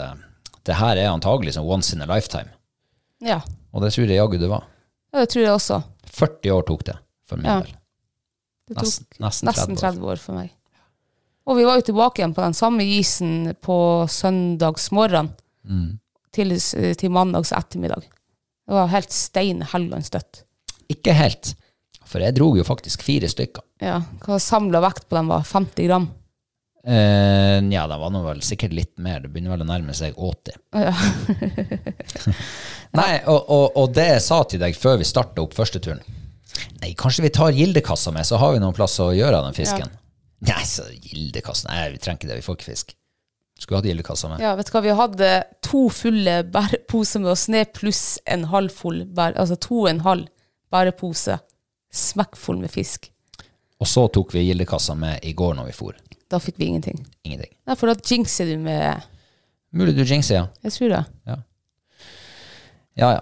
det 0.65 0.79
her 0.79 0.97
er 0.97 1.11
antagelig 1.13 1.53
sånn 1.59 1.67
once 1.69 1.93
in 1.97 2.01
a 2.05 2.09
lifetime. 2.09 2.49
Ja, 3.23 3.41
Og 3.73 3.83
det 3.85 3.93
tror 3.95 4.07
jeg 4.09 4.17
jaggu 4.19 4.39
det 4.41 4.49
var. 4.51 4.65
ja 5.13 5.21
det 5.21 5.29
tror 5.35 5.45
jeg 5.45 5.53
også. 5.53 5.83
40 6.13 6.51
år 6.57 6.65
tok 6.69 6.85
det, 6.89 6.97
for 7.29 7.37
min 7.41 7.47
Ja. 7.51 7.61
del. 7.61 7.75
Det 8.69 8.77
tok 8.77 8.85
Nesten, 8.87 9.07
nesten 9.21 9.49
30 9.49 9.53
nesten 9.53 9.77
år. 9.77 9.81
30 9.93 10.11
år 10.13 10.19
for 10.23 10.33
meg. 10.41 10.51
Og 11.47 11.57
vi 11.59 11.65
var 11.67 11.77
jo 11.81 11.83
tilbake 11.91 12.21
igjen 12.23 12.35
på 12.35 12.43
den 12.45 12.55
samme 12.55 12.85
isen 12.87 13.55
på 13.61 13.77
søndagsmorgen 14.09 15.33
Mm. 15.63 15.99
Til, 16.35 16.57
til 16.59 17.13
mandags 17.13 17.53
ettermiddag. 17.57 18.09
Det 18.67 18.79
var 18.79 18.91
helt 18.93 19.13
stein 19.13 19.63
Helland 19.73 20.07
støtt. 20.07 20.45
Ikke 20.93 21.15
helt, 21.17 21.55
for 22.09 22.23
jeg 22.25 22.37
dro 22.37 22.53
jo 22.57 22.65
faktisk 22.67 23.05
fire 23.07 23.31
stykker. 23.31 23.65
Ja, 23.83 24.01
hva 24.25 24.39
samla 24.43 24.83
vekt 24.85 25.09
på 25.09 25.19
dem 25.19 25.31
var 25.33 25.47
50 25.49 25.89
gram. 25.89 26.11
Eh, 26.83 27.63
ja, 27.71 27.87
det 27.87 27.99
var 27.99 28.11
nå 28.11 28.25
vel 28.25 28.41
sikkert 28.43 28.75
litt 28.75 28.97
mer. 29.03 29.21
Det 29.23 29.31
begynner 29.31 29.55
vel 29.55 29.65
å 29.65 29.69
nærme 29.69 29.95
seg 29.95 30.19
80. 30.19 30.57
Ja. 30.75 30.95
Nei, 32.99 33.13
og, 33.31 33.39
og, 33.47 33.67
og 33.79 33.95
det 33.95 34.09
jeg 34.09 34.25
sa 34.25 34.43
til 34.49 34.63
deg 34.63 34.77
før 34.77 34.99
vi 35.01 35.07
starta 35.09 35.45
opp 35.45 35.55
første 35.57 35.81
turen 35.81 36.03
Nei, 36.83 36.91
kanskje 36.99 37.23
vi 37.25 37.31
tar 37.33 37.55
gildekassa 37.57 38.13
med, 38.13 38.27
så 38.29 38.37
har 38.37 38.53
vi 38.53 38.59
noen 38.61 38.75
plass 38.77 38.99
å 39.01 39.07
gjøre 39.17 39.39
av 39.39 39.47
den 39.47 39.57
fisken. 39.57 39.89
Nei, 40.45 40.65
så 40.69 40.85
gildekassa 40.91 41.71
Nei, 41.71 41.87
vi 41.95 42.03
trenger 42.03 42.21
ikke 42.21 42.29
det, 42.29 42.41
vi 42.43 42.45
får 42.45 42.59
ikke 42.59 42.69
fisk. 42.69 42.93
Skulle 43.63 43.79
hatt 43.79 43.87
gildekassa 43.87 44.29
med. 44.33 44.43
ja, 44.43 44.57
vet 44.59 44.67
du 44.67 44.73
hva, 44.75 44.81
vi 44.83 44.95
hadde 44.99 45.31
to 45.63 45.85
fulle 45.95 46.41
bæreposer 46.51 47.23
med 47.23 47.31
oss 47.37 47.45
ned, 47.53 47.71
pluss 47.77 48.19
en 48.27 48.49
halv 48.51 48.73
full 48.75 49.05
bære, 49.07 49.37
altså 49.39 49.55
to 49.63 49.85
og 49.85 49.91
en 49.93 50.01
halv 50.03 50.27
bærepose 50.73 51.37
smekkfull 51.95 52.59
med 52.59 52.73
fisk. 52.75 53.07
Og 53.83 53.87
så 53.91 54.09
tok 54.15 54.35
vi 54.35 54.43
gildekassa 54.49 54.97
med 54.99 55.23
i 55.27 55.35
går 55.39 55.55
når 55.59 55.71
vi 55.71 55.77
for. 55.77 55.95
Da 56.31 56.41
fikk 56.43 56.59
vi 56.59 56.71
ingenting. 56.73 56.99
Ingenting. 57.27 57.53
Nei, 57.69 57.77
for 57.79 57.91
da 57.93 57.97
jinxer 57.99 58.49
du 58.51 58.57
med 58.63 59.09
Mulig 59.73 59.95
du 59.97 60.03
jinxer, 60.05 60.35
ja. 60.37 60.47
Jeg 60.67 60.75
tror 60.75 60.91
det. 60.93 61.05
Ja, 61.31 61.39
ja. 63.15 63.21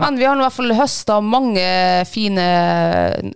Men 0.00 0.18
vi 0.18 0.26
har 0.26 0.36
i 0.38 0.42
hvert 0.44 0.56
fall 0.56 0.74
høsta 0.76 1.18
mange 1.24 1.64
fine 2.08 2.46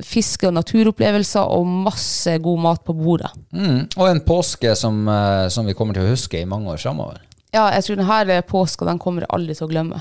fiske- 0.04 0.48
og 0.48 0.56
naturopplevelser 0.56 1.52
og 1.56 1.66
masse 1.86 2.38
god 2.44 2.62
mat 2.66 2.84
på 2.86 2.96
bordet. 2.96 3.30
Mm. 3.52 3.84
Og 3.96 4.08
en 4.08 4.22
påske 4.24 4.74
som, 4.78 5.04
eh, 5.08 5.48
som 5.48 5.66
vi 5.68 5.76
kommer 5.76 5.96
til 5.96 6.06
å 6.06 6.12
huske 6.14 6.40
i 6.40 6.48
mange 6.48 6.72
år 6.72 6.80
framover. 6.82 7.20
Ja, 7.54 7.68
jeg 7.76 7.86
tror 7.86 8.00
denne 8.00 8.42
påska 8.42 8.86
den 8.88 8.98
kommer 8.98 9.22
jeg 9.22 9.32
aldri 9.36 9.54
til 9.54 9.68
å 9.68 9.70
glemme. 9.70 10.00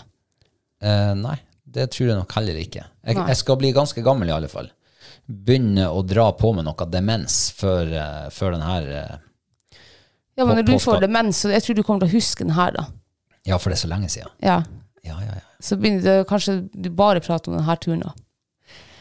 Eh, 0.83 1.11
nei, 1.15 1.35
det 1.63 1.91
tror 1.93 2.09
jeg 2.09 2.17
nok 2.17 2.33
heller 2.39 2.57
ikke. 2.59 2.87
Jeg, 3.05 3.19
jeg 3.19 3.39
skal 3.39 3.59
bli 3.61 3.73
ganske 3.75 4.03
gammel 4.05 4.31
i 4.31 4.35
alle 4.35 4.49
fall. 4.51 4.71
Begynne 5.23 5.85
å 5.87 6.01
dra 6.05 6.31
på 6.35 6.51
med 6.55 6.65
noe 6.67 6.87
demens 6.91 7.45
før, 7.55 7.93
eh, 7.93 8.25
før 8.33 8.57
den 8.57 8.65
her 8.65 8.89
eh, 8.89 9.15
Ja, 10.35 10.47
men 10.47 10.57
når 10.57 10.67
du 10.71 10.75
får 10.81 11.03
demens, 11.03 11.43
så 11.43 11.51
jeg 11.53 11.63
tror 11.63 11.77
du 11.77 11.83
kommer 11.85 12.03
til 12.03 12.09
å 12.09 12.17
huske 12.17 12.47
den 12.47 12.55
her, 12.57 12.73
da. 12.73 12.87
Ja, 13.45 13.59
for 13.59 13.69
det 13.69 13.77
er 13.77 13.83
så 13.83 13.91
lenge 13.91 14.09
siden. 14.09 14.31
Ja. 14.41 14.63
Ja, 15.05 15.19
ja, 15.21 15.35
ja. 15.37 15.47
Så 15.63 15.77
begynner 15.79 16.03
det 16.03 16.17
kanskje 16.29 16.57
du 16.75 16.89
bare 16.91 17.23
prater 17.23 17.51
om 17.53 17.57
denne 17.61 17.77
turen, 17.79 18.03
da. 18.03 18.11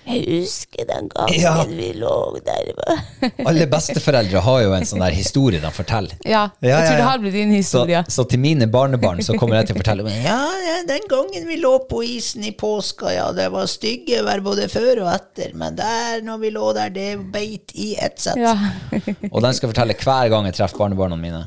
Jeg 0.02 0.24
husker 0.42 0.82
den 0.88 1.06
gangen 1.12 1.36
Ja. 1.38 1.62
vi 1.64 1.92
lå 1.94 2.10
der. 2.42 2.72
Alle 3.46 3.68
besteforeldre 3.70 4.40
har 4.42 4.62
jo 4.64 4.72
en 4.74 4.82
sånn 4.86 4.98
der 5.04 5.14
historie 5.14 5.60
de 5.62 5.70
forteller. 5.70 6.16
Ja, 6.26 6.48
Ja, 6.58 6.66
jeg 6.66 6.72
ja, 6.72 6.80
tror 6.88 6.96
det 6.98 7.04
har 7.06 7.20
blitt 7.22 7.36
din 7.36 7.52
historie. 7.54 8.00
så 8.10 8.24
til 8.26 8.40
mine 8.42 8.66
barnebarn 8.66 9.22
så 9.22 9.36
kommer 9.38 9.60
jeg 9.60 9.68
til 9.70 9.76
å 9.76 9.78
fortelle 9.78 10.02
om 10.02 10.10
ja, 10.10 10.40
ja, 10.66 10.74
den 10.90 11.06
gangen 11.10 11.46
vi 11.46 11.60
lå 11.62 11.76
på 11.86 12.02
isen 12.02 12.42
i 12.42 12.50
påska, 12.50 13.12
ja, 13.14 13.28
det 13.36 13.46
var 13.54 13.70
stygge 13.70 14.24
vær 14.26 14.42
både 14.42 14.66
før 14.72 15.04
og 15.04 15.12
etter, 15.14 15.54
men 15.54 15.78
der 15.78 16.18
når 16.26 16.42
vi 16.42 16.50
lå 16.50 16.72
der, 16.74 16.90
det 16.90 17.08
beit 17.30 17.70
i 17.78 17.92
ett 17.94 18.18
sett. 18.26 18.42
Ja. 18.42 18.56
Og 19.30 19.38
den 19.38 19.54
skal 19.54 19.68
jeg 19.68 19.74
fortelle 19.76 19.94
hver 20.02 20.32
gang 20.34 20.50
jeg 20.50 20.58
treffer 20.58 20.82
barnebarna 20.82 21.14
mine. 21.18 21.44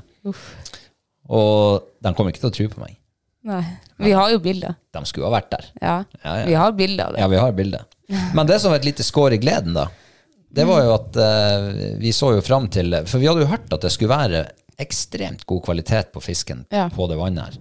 Og 1.27 1.83
de 1.99 2.13
kommer 2.15 2.31
ikke 2.31 2.45
til 2.45 2.53
å 2.53 2.55
tro 2.55 2.69
på 2.71 2.85
meg. 2.87 2.95
Nei. 3.45 3.65
Vi 4.01 4.11
har 4.11 4.31
jo 4.33 4.39
bilder. 4.43 4.75
De 4.91 5.03
skulle 5.07 5.29
ha 5.29 5.35
vært 5.37 5.51
der. 5.53 5.67
Ja. 5.81 5.97
Ja, 6.21 6.33
ja. 6.41 6.45
Vi 6.49 6.57
har 6.59 6.73
bilder 6.75 7.05
av 7.05 7.13
det. 7.15 7.21
Ja, 7.23 7.29
vi 7.31 7.39
har 7.39 7.53
bildet. 7.55 7.95
Men 8.35 8.47
det 8.49 8.59
som 8.61 8.73
var 8.73 8.81
et 8.81 8.87
lite 8.87 9.05
skår 9.05 9.37
i 9.37 9.41
gleden, 9.41 9.75
da, 9.77 9.87
det 10.55 10.65
var 10.67 10.83
jo 10.85 10.93
at 10.95 11.17
uh, 11.19 11.69
vi 11.99 12.13
så 12.15 12.35
jo 12.35 12.43
fram 12.45 12.69
til 12.71 12.93
For 13.09 13.19
vi 13.19 13.27
hadde 13.27 13.43
jo 13.43 13.49
hørt 13.51 13.73
at 13.75 13.83
det 13.83 13.91
skulle 13.91 14.13
være 14.13 14.45
ekstremt 14.81 15.45
god 15.47 15.63
kvalitet 15.65 16.11
på 16.13 16.23
fisken 16.23 16.65
på 16.67 17.07
det 17.07 17.17
vannet 17.19 17.47
her. 17.47 17.59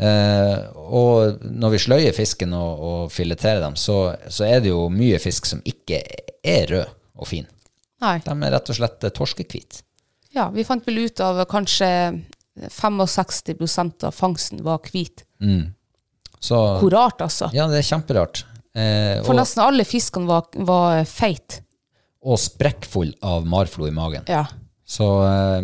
Eh, 0.00 0.60
og 0.80 1.42
når 1.44 1.74
vi 1.74 1.80
sløyer 1.84 2.16
fisken 2.16 2.54
og, 2.56 2.84
og 2.90 3.12
fileterer 3.12 3.60
dem, 3.60 3.76
så, 3.76 4.14
så 4.32 4.46
er 4.48 4.62
det 4.64 4.72
jo 4.72 4.86
mye 4.92 5.18
fisk 5.20 5.48
som 5.50 5.60
ikke 5.68 6.00
er 6.40 6.70
rød 6.72 6.94
og 7.20 7.28
fin. 7.28 7.48
Nei. 8.00 8.16
De 8.24 8.32
er 8.32 8.54
rett 8.54 8.72
og 8.72 8.78
slett 8.78 9.04
torskehvite. 9.16 9.82
Ja, 10.32 10.48
vi 10.54 10.64
fant 10.64 10.86
vel 10.88 11.02
ut 11.04 11.20
av 11.20 11.42
kanskje 11.50 11.90
65% 12.68 14.04
av 14.04 14.12
fangsten 14.16 14.62
var 14.66 14.82
hvit. 14.84 15.24
Så 16.40 16.58
Hvor 16.80 16.90
rart, 16.92 17.20
altså. 17.20 17.50
ja, 17.56 17.66
det 17.68 17.80
er 17.80 17.86
kjemperart. 17.88 18.44
Eh, 18.74 19.18
For 19.24 19.34
og, 19.34 19.40
nesten 19.40 19.64
alle 19.64 19.84
fiskene 19.88 20.28
var, 20.30 20.46
var 20.54 21.04
feit. 21.08 21.60
og 22.22 22.38
sprekkfull 22.38 23.14
av 23.24 23.46
marflo 23.48 23.88
i 23.88 23.94
magen. 23.94 24.24
Ja. 24.28 24.44
Så 24.84 25.08
eh, 25.26 25.62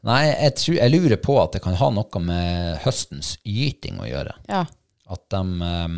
Nei, 0.00 0.20
jeg, 0.30 0.54
tror, 0.56 0.76
jeg 0.78 0.92
lurer 0.94 1.18
på 1.20 1.34
at 1.42 1.52
det 1.52 1.60
kan 1.60 1.74
ha 1.76 1.90
noe 1.92 2.20
med 2.24 2.78
høstens 2.86 3.34
gyting 3.44 4.00
å 4.00 4.08
gjøre. 4.08 4.36
ja. 4.48 4.64
At 5.10 5.24
de, 5.34 5.40
um, 5.42 5.94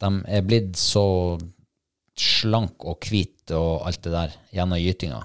de 0.00 0.08
er 0.32 0.44
blitt 0.46 0.78
så 0.80 1.36
slank 2.16 2.86
og 2.88 3.04
hvit 3.04 3.52
og 3.52 3.84
alt 3.84 4.00
det 4.06 4.12
der 4.14 4.32
gjennom 4.56 4.80
gytinga 4.80 5.18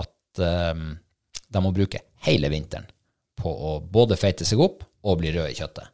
at 0.00 0.40
um, 0.72 0.86
de 1.52 1.62
må 1.62 1.72
bruke 1.76 2.00
hele 2.26 2.50
vinteren 2.52 2.86
på 3.40 3.50
å 3.50 3.76
både 3.80 4.16
feite 4.18 4.46
seg 4.48 4.60
opp 4.64 4.84
og 5.04 5.20
bli 5.20 5.32
rød 5.34 5.52
i 5.52 5.56
kjøttet. 5.58 5.90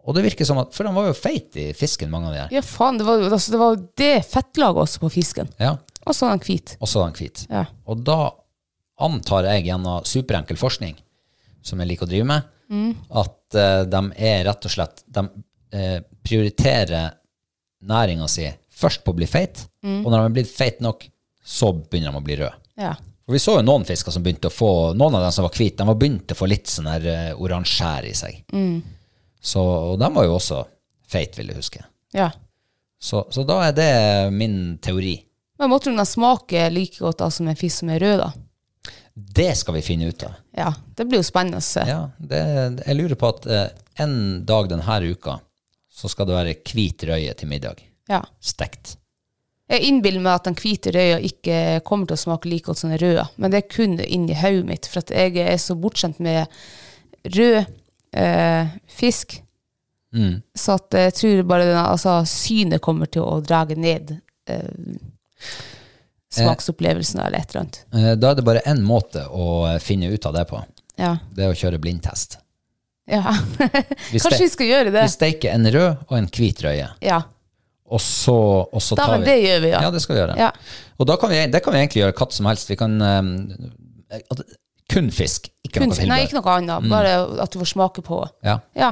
Og 0.00 0.16
det 0.16 0.22
virker 0.24 0.48
som 0.48 0.58
at 0.62 0.72
For 0.72 0.88
han 0.88 0.96
var 0.96 1.10
jo 1.10 1.16
feit 1.16 1.56
i 1.60 1.70
fisken, 1.76 2.08
mange 2.12 2.30
av 2.30 2.34
de 2.34 2.40
her. 2.40 2.52
Ja, 2.56 2.62
faen, 2.64 2.98
det 2.98 3.04
var 3.04 3.20
altså, 3.26 3.52
det, 3.52 3.60
var 3.60 3.80
det 4.00 4.14
fettlaget 4.30 4.84
også 4.86 5.02
på 5.02 5.10
fisken. 5.12 5.50
Ja, 5.60 5.74
Og 6.06 6.16
så 6.16 6.26
var 6.26 6.38
den 6.38 6.46
hvit. 6.46 6.76
og 6.80 6.88
så 6.88 7.02
er 7.04 7.12
de 7.12 7.20
hvit. 7.24 7.44
Ja. 7.50 7.66
Og 7.84 8.00
da 8.06 8.18
antar 9.00 9.48
jeg 9.50 9.66
gjennom 9.68 10.06
superenkel 10.08 10.56
forskning, 10.60 10.96
som 11.64 11.80
jeg 11.80 11.92
liker 11.92 12.08
å 12.08 12.10
drive 12.10 12.28
med, 12.28 12.48
at 13.20 13.56
uh, 13.58 13.82
de 13.90 14.00
er 14.22 14.44
rett 14.46 14.66
og 14.68 14.70
slett 14.70 15.00
De 15.10 15.24
uh, 15.26 16.00
prioriterer 16.22 17.16
næringa 17.90 18.28
si 18.30 18.44
først 18.80 19.02
på 19.04 19.12
å 19.12 19.16
bli 19.18 19.26
feit, 19.28 19.66
og 19.84 20.06
når 20.08 20.16
de 20.16 20.24
er 20.24 20.34
blitt 20.38 20.52
feit 20.52 20.80
nok, 20.84 21.02
så 21.44 21.72
begynner 21.74 22.14
de 22.14 22.20
å 22.20 22.24
bli 22.24 22.36
røde. 22.40 22.56
Ja. 22.80 22.94
For 23.30 23.36
vi 23.36 23.38
så 23.38 23.52
jo 23.60 23.62
noen 23.62 23.84
fisker 23.86 24.10
som 24.10 24.24
begynte 24.24 24.48
å 24.50 24.50
få 24.50 24.68
Noen 24.98 25.14
av 25.14 25.22
dem 25.22 25.30
som 25.30 25.44
var 25.46 25.54
hvite, 25.54 25.76
de 25.78 25.86
var 25.86 25.98
begynt 26.00 26.32
å 26.34 26.34
få 26.34 26.48
litt 26.50 26.66
sånn 26.66 26.88
her 26.90 27.04
uh, 27.06 27.38
oransje 27.38 27.76
skjær 27.76 28.08
i 28.08 28.14
seg. 28.18 28.40
Så, 29.38 29.62
og 29.62 30.00
de 30.02 30.08
var 30.16 30.26
jo 30.26 30.32
også 30.34 30.58
feite, 31.06 31.38
vil 31.38 31.52
jeg 31.52 31.60
huske. 31.60 31.84
ja. 32.16 32.32
Så, 32.98 33.22
så 33.30 33.46
da 33.46 33.60
er 33.68 33.76
det 33.78 33.92
min 34.34 34.56
teori. 34.82 35.14
Men 35.62 35.70
måtte 35.70 35.94
den 35.94 36.02
smake 36.04 36.66
like 36.74 36.98
godt 36.98 37.22
da 37.22 37.30
som 37.30 37.46
en 37.48 37.56
fisk 37.56 37.84
som 37.84 37.94
er 37.94 38.02
rød, 38.02 38.18
da? 38.20 38.90
Det 39.14 39.54
skal 39.56 39.78
vi 39.78 39.84
finne 39.86 40.10
ut 40.10 40.26
av. 40.26 40.34
Ja, 40.58 40.74
det 40.98 41.06
blir 41.06 41.22
jo 41.22 41.28
spennende 41.30 41.62
å 41.62 41.64
se. 41.64 41.86
Ja, 41.86 42.02
det, 42.18 42.42
jeg 42.82 42.98
lurer 42.98 43.16
på 43.22 43.30
at 43.30 43.46
eh, 43.46 43.66
en 44.02 44.18
dag 44.44 44.68
denne 44.74 45.00
uka 45.06 45.38
så 45.86 46.10
skal 46.10 46.28
det 46.28 46.36
være 46.36 46.58
hvit 46.66 47.06
røye 47.08 47.38
til 47.38 47.54
middag. 47.54 47.80
Ja. 48.10 48.24
Stekt. 48.42 48.98
Jeg 49.70 49.84
innbiller 49.86 50.20
meg 50.24 50.34
at 50.40 50.48
den 50.48 50.56
hvite 50.58 50.90
røya 50.94 51.18
ikke 51.22 51.58
kommer 51.86 52.06
til 52.10 52.16
å 52.18 52.22
smake 52.24 52.48
like 52.50 52.66
godt 52.66 52.80
som 52.80 52.90
den 52.90 52.98
røde, 52.98 53.28
men 53.38 53.52
det 53.52 53.60
er 53.62 53.68
kun 53.70 53.98
inni 54.02 54.34
hodet 54.34 54.66
mitt, 54.66 54.88
for 54.90 54.98
at 55.04 55.12
jeg 55.14 55.36
er 55.44 55.60
så 55.62 55.76
bortskjemt 55.78 56.18
med 56.20 56.48
rød 57.36 57.60
eh, 58.12 58.74
fisk, 58.88 59.40
Mm. 60.10 60.40
så 60.58 60.74
at 60.74 60.90
jeg 60.98 61.12
tror 61.14 61.42
bare 61.46 61.66
denne, 61.68 61.84
altså, 61.86 62.16
synet 62.26 62.80
kommer 62.82 63.06
til 63.06 63.22
å 63.22 63.36
drage 63.46 63.76
ned 63.78 64.08
eh, 64.50 64.96
smaksopplevelsen 66.34 67.20
eller 67.20 67.38
et 67.38 67.50
eller 67.54 67.60
annet. 67.60 67.78
Eh, 67.94 68.16
Da 68.18 68.30
er 68.32 68.34
det 68.40 68.44
bare 68.46 68.62
én 68.66 68.82
måte 68.82 69.22
å 69.30 69.78
finne 69.82 70.10
ut 70.10 70.26
av 70.26 70.34
det 70.34 70.44
på. 70.50 70.64
Ja. 70.98 71.16
Det 71.30 71.44
er 71.46 71.52
å 71.54 71.58
kjøre 71.58 71.78
blindtest. 71.82 72.38
ja. 73.06 73.22
Kanskje 74.10 74.42
vi 74.44 74.48
skal 74.52 74.66
gjøre 74.72 74.90
det? 74.94 75.02
vi 75.06 75.14
steiker 75.14 75.54
en 75.54 75.70
rød 75.78 76.02
og 76.08 76.16
en 76.18 76.28
hvit 76.28 76.62
røye, 76.66 76.88
Ja. 77.06 77.22
Og 77.90 78.00
så, 78.00 78.34
og 78.70 78.82
så 78.82 78.96
Da, 78.98 79.06
tar 79.10 79.18
vi 79.18 79.26
det 79.28 79.36
gjør 79.42 79.60
vi, 79.64 79.70
ja. 79.74 79.80
Ja, 79.86 79.90
det 79.94 80.00
skal 80.04 80.14
vi 80.16 80.20
gjøre. 80.22 80.36
Ja. 80.38 80.50
Og 81.00 81.08
da 81.10 81.16
kan 81.20 81.30
vi, 81.32 81.40
det 81.50 81.60
kan 81.64 81.74
vi 81.74 81.80
egentlig 81.82 82.02
gjøre 82.04 82.16
katt 82.20 82.32
som 82.36 82.46
helst. 82.50 82.70
Vi 82.70 82.76
kan 82.78 82.96
um, 83.02 83.30
Kun 84.90 85.10
fisk, 85.14 85.46
ikke 85.62 85.78
Kun, 85.78 85.88
noe 85.92 85.94
tilbehør. 85.94 86.10
nei, 86.10 86.24
ikke 86.26 86.38
noe 86.40 86.54
annet. 86.56 86.88
Bare 86.90 87.12
at 87.44 87.52
du 87.54 87.60
får 87.60 87.68
smake 87.76 88.02
på. 88.06 88.16
Ja. 88.42 88.56
Ja, 88.74 88.88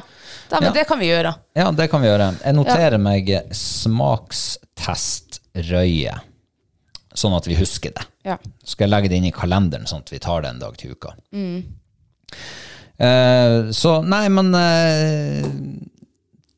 da, 0.50 0.60
men 0.62 0.70
det 0.76 0.84
kan 0.86 1.00
vi 1.00 1.08
gjøre. 1.10 1.32
ja, 1.58 1.66
det 1.74 1.88
kan 1.90 2.02
vi 2.04 2.06
gjøre. 2.10 2.28
Jeg 2.44 2.54
noterer 2.54 2.98
meg 3.02 3.32
smakstest 3.58 5.40
røye, 5.72 6.14
sånn 7.18 7.34
at 7.34 7.48
vi 7.50 7.56
husker 7.58 7.90
det. 7.98 8.06
Ja. 8.28 8.36
Så 8.62 8.76
skal 8.76 8.86
jeg 8.86 8.94
legge 8.94 9.10
det 9.10 9.18
inn 9.18 9.26
i 9.26 9.34
kalenderen, 9.34 9.88
sånn 9.90 10.04
at 10.06 10.12
vi 10.14 10.20
tar 10.22 10.46
det 10.46 10.52
en 10.54 10.62
dag 10.62 10.78
til 10.78 10.94
uka. 10.94 11.16
Eh, 12.98 13.58
så 13.74 13.98
nei, 14.06 14.24
men 14.34 14.54
eh, 14.58 15.46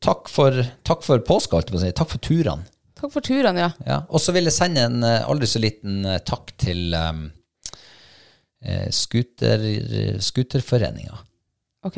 takk, 0.03 0.29
for, 0.31 0.57
takk 0.87 1.05
for 1.05 1.23
påske, 1.27 1.55
holdt 1.55 1.69
jeg 1.69 1.75
på 1.75 1.81
å 1.81 1.83
si. 1.85 1.91
Takk 1.97 2.11
for 2.13 2.23
turene. 2.25 2.67
Takk 3.01 3.13
for 3.13 3.25
turene, 3.25 3.67
ja. 3.67 3.71
Ja. 3.87 3.99
Og 4.13 4.21
så 4.21 4.33
vil 4.35 4.49
jeg 4.49 4.55
sende 4.57 4.85
en 4.85 5.05
eh, 5.07 5.23
aldri 5.25 5.49
så 5.49 5.61
liten 5.61 6.03
eh, 6.05 6.21
takk 6.27 6.53
til 6.61 6.93
um, 6.93 7.23
skuter, 8.93 9.63
Skuterforeninga. 10.21 11.17
Ok. 11.87 11.97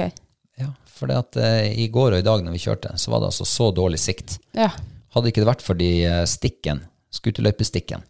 Ja, 0.62 0.70
for 0.88 1.12
det 1.12 1.18
at 1.20 1.40
uh, 1.42 1.66
i 1.68 1.90
går 1.92 2.16
og 2.16 2.22
i 2.22 2.26
dag 2.26 2.44
når 2.46 2.56
vi 2.56 2.62
kjørte, 2.64 2.94
så 2.96 3.12
var 3.12 3.20
det 3.20 3.34
altså 3.34 3.48
så 3.50 3.68
dårlig 3.76 4.00
sikt. 4.00 4.38
Ja. 4.56 4.70
Hadde 5.14 5.30
ikke 5.30 5.44
det 5.44 5.50
vært 5.50 5.66
for 5.66 5.78
de 5.78 5.90
eh, 6.08 6.24
stikken, 6.30 6.82
skuterløypestikken, 7.14 8.02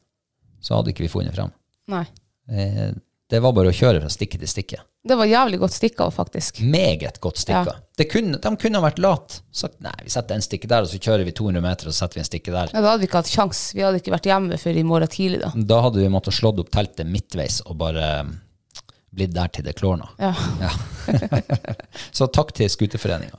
så 0.63 0.77
hadde 0.77 0.93
ikke 0.93 1.03
vi 1.03 1.11
funnet 1.11 1.35
fram. 1.35 1.51
Nei. 1.91 2.05
Eh, 2.47 2.93
det 3.31 3.41
var 3.43 3.55
bare 3.55 3.73
å 3.73 3.75
kjøre 3.75 4.03
fra 4.03 4.11
stikke 4.11 4.39
til 4.39 4.51
stikke. 4.51 4.79
Det 5.03 5.15
var 5.19 5.27
jævlig 5.27 5.57
godt 5.59 5.73
stikka, 5.75 6.05
faktisk. 6.15 6.61
Meget 6.63 7.17
godt 7.19 7.37
stikka. 7.41 7.63
Ja. 7.67 7.79
Det 7.99 8.05
kunne, 8.11 8.37
de 8.39 8.51
kunne 8.55 8.79
ha 8.79 8.83
vært 8.85 9.01
lat. 9.03 9.33
Sagt 9.51 9.81
nei, 9.83 9.91
vi 10.05 10.11
setter 10.13 10.37
en 10.37 10.43
stikke 10.45 10.69
der, 10.71 10.85
og 10.85 10.87
så 10.87 10.95
kjører 10.95 11.25
vi 11.27 11.33
200 11.35 11.63
meter, 11.65 11.89
og 11.89 11.95
så 11.95 12.05
setter 12.05 12.21
vi 12.21 12.23
en 12.23 12.29
stikke 12.29 12.53
der. 12.53 12.71
Ja, 12.71 12.79
da 12.79 12.93
hadde 12.93 13.03
vi 13.03 13.09
ikke 13.09 13.19
hatt 13.19 13.31
sjans. 13.31 13.63
Vi 13.75 13.83
hadde 13.83 13.99
ikke 13.99 14.13
vært 14.15 14.29
hjemme 14.31 14.59
før 14.61 14.79
i 14.79 14.83
morgen 14.87 15.11
tidlig, 15.11 15.41
da. 15.43 15.49
Da 15.73 15.81
hadde 15.83 15.99
vi 15.99 16.07
måttet 16.13 16.37
slått 16.37 16.61
opp 16.63 16.71
teltet 16.71 17.09
midtveis 17.11 17.59
og 17.67 17.75
bare 17.81 18.05
eh, 18.21 18.31
blitt 19.11 19.33
der 19.35 19.51
til 19.51 19.67
det 19.67 19.75
klårna. 19.81 20.07
Ja. 20.23 20.31
Ja. 20.63 20.71
så 22.17 22.29
takk 22.31 22.53
til 22.55 22.71
Skuterforeninga. 22.71 23.35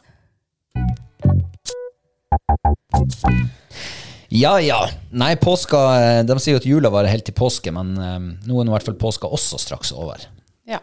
Ja 4.35 4.59
ja. 4.61 4.83
Nei, 5.15 5.31
påska 5.39 5.81
eh, 6.01 6.21
De 6.27 6.37
sier 6.43 6.57
jo 6.57 6.61
at 6.61 6.67
jula 6.69 6.91
varer 6.93 7.13
helt 7.13 7.25
til 7.29 7.37
påske, 7.39 7.73
men 7.73 7.95
eh, 7.97 8.21
nå 8.45 8.61
er 8.61 8.67
nå 8.69 8.73
i 8.73 8.77
hvert 8.77 8.89
fall 8.91 9.01
påska 9.01 9.33
også 9.33 9.61
straks 9.63 9.95
over. 9.97 10.29
ja. 10.69 10.83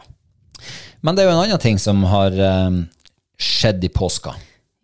Men 1.02 1.18
det 1.18 1.24
er 1.24 1.32
jo 1.32 1.36
en 1.36 1.44
annen 1.44 1.62
ting 1.62 1.80
som 1.82 2.04
har 2.10 2.36
eh, 2.36 2.80
skjedd 3.42 3.84
i 3.86 3.90
påska. 3.94 4.36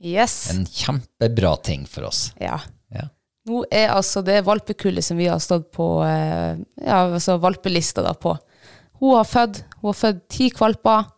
Yes. 0.03 0.49
En 0.53 0.65
kjempebra 0.65 1.55
ting 1.65 1.86
for 1.89 2.09
oss. 2.09 2.32
Ja. 2.41 2.59
Ja. 2.93 3.07
Nå 3.47 3.63
er 3.72 3.93
altså 3.95 4.22
det 4.26 4.41
valpekullet 4.45 5.05
som 5.05 5.18
vi 5.18 5.30
har 5.30 5.39
stått 5.43 5.70
på 5.76 5.88
eh, 6.05 6.57
ja, 6.84 7.03
altså 7.05 7.38
valpelista 7.41 8.03
da 8.05 8.13
på. 8.18 8.36
Hun 8.99 9.13
har 9.15 9.30
født, 9.30 9.61
hun 9.82 9.91
har 9.91 9.97
født 9.97 10.26
ti 10.34 10.49
kvalper. 10.53 11.13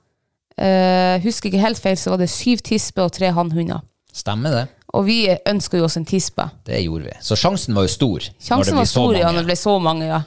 Uh, 0.60 1.16
husker 1.24 1.48
ikke 1.48 1.62
helt 1.64 1.80
feil, 1.80 1.96
så 1.96 2.12
var 2.12 2.20
det 2.20 2.26
syv 2.28 2.60
tisper 2.68 3.06
og 3.06 3.14
tre 3.16 3.30
hannhunder. 3.32 3.80
Stemmer 4.12 4.52
det? 4.52 4.66
Og 4.98 5.06
vi 5.08 5.22
ønsker 5.48 5.80
jo 5.80 5.86
oss 5.88 5.96
en 5.96 6.08
tispe. 6.08 6.44
Det 6.68 6.82
gjorde 6.84 7.08
vi. 7.08 7.14
Så 7.24 7.38
sjansen 7.40 7.78
var 7.78 7.86
jo 7.86 7.94
stor. 7.94 8.26
Sjansen 8.44 8.76
var 8.76 8.90
så 8.90 8.98
stor 8.98 9.16
ja, 9.16 9.30
når 9.32 9.46
det 9.46 9.52
ble 9.54 9.56
så 9.62 9.78
mange, 9.80 10.10
ja. 10.10 10.20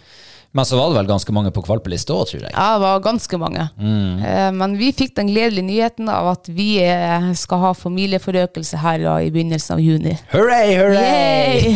Men 0.53 0.66
så 0.68 0.76
var 0.76 0.90
det 0.90 0.98
vel 0.98 1.09
ganske 1.09 1.32
mange 1.32 1.50
på 1.55 1.62
kvalpelista 1.64 2.12
òg, 2.12 2.26
tror 2.28 2.42
jeg. 2.44 2.53
Ja, 2.53 2.74
det 2.76 2.82
var 2.84 3.05
ganske 3.07 3.38
mange. 3.40 3.64
Mm. 3.80 4.18
Eh, 4.20 4.48
men 4.59 4.74
vi 4.76 4.90
fikk 4.92 5.14
den 5.16 5.30
gledelige 5.32 5.64
nyheten 5.64 6.11
av 6.12 6.28
at 6.34 6.50
vi 6.53 6.74
eh, 6.84 7.30
skal 7.40 7.62
ha 7.62 7.70
familieforøkelse 7.76 8.82
her 8.82 9.00
da, 9.00 9.14
i 9.24 9.30
begynnelsen 9.32 9.78
av 9.78 9.80
juni. 9.80 10.12
Hurray, 10.34 10.74
hurray! 10.76 11.72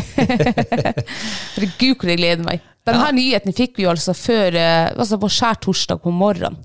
Herregud, 1.57 1.97
hvor 2.03 2.13
jeg 2.13 2.21
gleder 2.21 2.45
meg. 2.45 2.69
Denne 2.87 3.09
nyheten 3.17 3.57
fikk 3.57 3.81
vi 3.81 3.89
altså 3.89 4.13
før, 4.15 4.61
eh, 4.61 4.93
altså 4.93 5.19
på 5.25 5.33
skjærtorsdag 5.33 6.05
på 6.05 6.13
morgenen. 6.13 6.61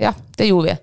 Ja, 0.00 0.14
det 0.38 0.48
gjorde 0.48 0.70
vi. 0.70 0.80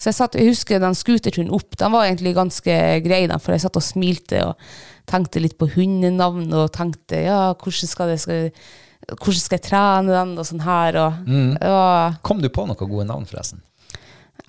Så 0.00 0.08
jeg, 0.08 0.16
satt, 0.16 0.36
jeg 0.40 0.48
husker 0.48 0.80
den 0.80 0.96
skuterturen 0.96 1.52
opp, 1.52 1.76
den 1.76 1.92
var 1.92 2.06
egentlig 2.08 2.32
ganske 2.38 2.76
grei, 3.04 3.26
den, 3.28 3.40
for 3.40 3.52
jeg 3.52 3.66
satt 3.66 3.76
og 3.76 3.84
smilte 3.84 4.46
og 4.48 4.70
tenkte 5.10 5.42
litt 5.44 5.58
på 5.60 5.68
hundenavn, 5.74 6.46
og 6.56 6.70
tenkte, 6.72 7.20
ja, 7.26 7.50
hvordan 7.52 7.90
skal, 7.90 8.14
det, 8.14 8.22
skal, 8.22 8.48
hvordan 9.08 9.40
skal 9.40 9.58
jeg 9.58 9.66
trene 9.66 10.12
den, 10.14 10.36
og 10.38 10.46
sånn 10.46 10.62
her, 10.64 10.98
og 11.00 11.26
mm. 11.26 11.50
og, 11.66 12.20
Kom 12.26 12.42
du 12.42 12.50
på 12.52 12.66
noen 12.68 12.78
gode 12.78 13.08
navn, 13.08 13.26
forresten? 13.28 13.62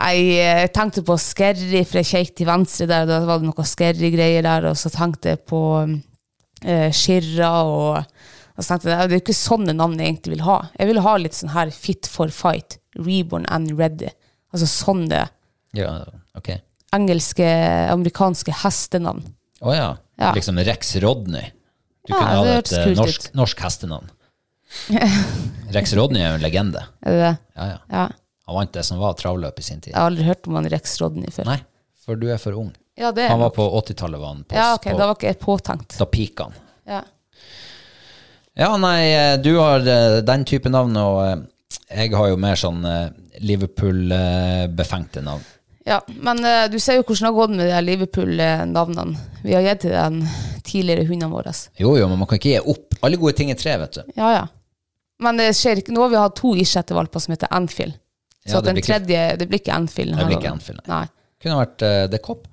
Jeg 0.02 0.72
tenkte 0.74 1.04
på 1.06 1.18
Skerry, 1.20 1.84
for 1.86 2.00
jeg 2.02 2.10
kjekk 2.10 2.36
til 2.40 2.50
venstre 2.50 2.88
der, 2.90 3.08
da 3.10 3.20
var 3.28 3.42
det 3.42 3.50
noe 3.50 3.66
Skerry-greier 3.68 4.46
der, 4.46 4.70
og 4.72 4.78
så 4.80 4.90
tenkte 4.94 5.36
jeg 5.36 5.42
på 5.50 5.62
uh, 5.86 6.90
Shirra, 6.96 7.52
og, 7.68 8.24
og 8.56 8.64
så 8.64 8.74
tenkte 8.74 8.90
jeg, 8.90 9.12
det 9.12 9.18
er 9.18 9.20
jo 9.20 9.24
ikke 9.26 9.38
sånne 9.38 9.76
navn 9.78 10.00
jeg 10.00 10.14
egentlig 10.14 10.38
vil 10.38 10.46
ha. 10.48 10.58
Jeg 10.80 10.90
vil 10.90 11.04
ha 11.06 11.16
litt 11.22 11.38
sånn 11.38 11.54
her 11.54 11.74
fit 11.76 12.10
for 12.10 12.34
fight, 12.34 12.80
reborn 12.98 13.46
and 13.54 13.76
ready. 13.78 14.10
Altså 14.52 14.70
sånne 14.70 15.26
Ja, 15.78 15.92
okay. 16.36 16.64
engelske, 16.96 17.48
amerikanske 17.92 18.56
hestenavn. 18.64 19.24
Å 19.62 19.76
ja. 19.76 19.92
Ja. 20.22 20.32
Liksom 20.36 20.60
Rex 20.66 20.96
Rodney. 21.02 21.54
Du 22.08 22.14
Ja, 22.14 22.18
kunne 22.18 22.56
hatt 22.58 22.72
et 22.72 22.78
eh, 22.80 22.96
norsk, 22.98 23.30
norsk 23.38 23.62
hestenavn. 23.62 24.10
Rex 25.76 25.94
Rodney 25.98 26.22
er 26.24 26.34
jo 26.34 26.40
en 26.40 26.46
legende. 26.46 26.82
Er 27.06 27.12
det 27.16 27.22
det? 27.26 27.34
Ja, 27.58 27.66
ja. 27.74 27.78
Ja. 27.92 28.06
Han 28.50 28.58
vant 28.58 28.74
det 28.76 28.84
som 28.88 29.00
var 29.00 29.14
travløp 29.20 29.60
i 29.60 29.64
sin 29.64 29.80
tid. 29.82 29.94
Jeg 29.94 30.00
har 30.00 30.10
aldri 30.12 30.26
hørt 30.28 30.48
om 30.50 30.58
han 30.60 30.68
Rex 30.74 30.98
Rodney 31.02 31.32
før. 31.32 31.46
Nei, 31.48 31.60
for 32.04 32.20
du 32.20 32.28
er 32.34 32.40
for 32.42 32.58
ung. 32.60 32.72
Ja, 33.00 33.12
det 33.16 33.24
er 33.28 33.30
Han 33.32 33.40
var 33.40 33.52
nok. 33.54 33.56
på 33.56 33.68
80-tallet, 33.80 34.20
var 34.20 34.34
han. 34.34 34.44
På, 34.44 34.56
Ja, 34.58 34.74
ok, 34.76 34.90
på, 34.92 34.98
da 35.00 35.06
var 35.08 35.16
ikke 35.16 35.30
jeg 35.30 35.40
påtenkt. 35.40 35.98
da 36.02 36.06
pika 36.12 36.50
han. 36.50 36.58
Ja. 36.92 37.02
Ja, 38.60 38.74
nei, 38.78 38.98
eh, 39.16 39.38
du 39.40 39.54
har 39.58 39.80
eh, 39.88 40.18
den 40.28 40.44
type 40.46 40.70
navn, 40.70 40.98
og 41.00 41.22
eh, 41.24 41.38
jeg 42.04 42.12
har 42.20 42.28
jo 42.34 42.38
mer 42.42 42.60
sånn 42.60 42.84
eh, 42.86 43.08
Liverpool-befengte 43.40 45.22
navn. 45.24 45.44
Ja, 45.88 46.02
men 46.22 46.44
eh, 46.46 46.68
du 46.70 46.76
ser 46.80 47.00
jo 47.00 47.04
hvordan 47.08 47.24
det 47.24 47.30
har 47.32 47.38
gått 47.40 47.54
med 47.56 47.64
de 47.66 47.72
her 47.74 47.82
Liverpool-navnene. 47.88 49.18
Vi 49.44 49.56
har 49.56 49.64
gitt 49.66 49.86
til 49.88 49.96
den 49.96 50.20
tidligere 50.68 51.08
hundene 51.08 51.32
våre. 51.32 51.54
Jo, 51.80 51.96
jo, 51.98 52.08
men 52.12 52.20
man 52.22 52.28
kan 52.30 52.38
ikke 52.42 52.52
gi 52.54 52.60
opp. 52.76 52.98
Alle 53.02 53.18
gode 53.18 53.34
ting 53.40 53.50
er 53.54 53.58
tre, 53.60 53.78
vet 53.82 53.98
du. 53.98 54.04
Ja, 54.20 54.34
ja. 54.36 54.44
Men 55.22 55.38
det 55.38 55.52
skjer 55.58 55.82
ikke. 55.82 55.94
Nå 55.96 56.06
har 56.06 56.14
vi 56.14 56.22
hatt 56.22 56.38
to 56.40 56.54
ishettevalper 56.58 57.24
som 57.24 57.36
heter 57.36 57.52
Anfield. 57.54 57.98
Så 58.46 58.58
Ja, 58.58 58.62
den 58.66 58.78
blir 58.80 58.86
tredje, 58.86 59.26
det 59.38 59.48
blir 59.50 59.62
ikke 59.62 59.74
Anfield. 59.76 60.18
Det 60.18 60.26
blir 60.26 60.40
ikke 60.40 60.54
Anfield, 60.56 60.82
nei. 60.90 61.04
Kunne 61.42 61.60
vært 61.60 61.84
uh, 61.86 62.06
The 62.10 62.18
Cop, 62.22 62.48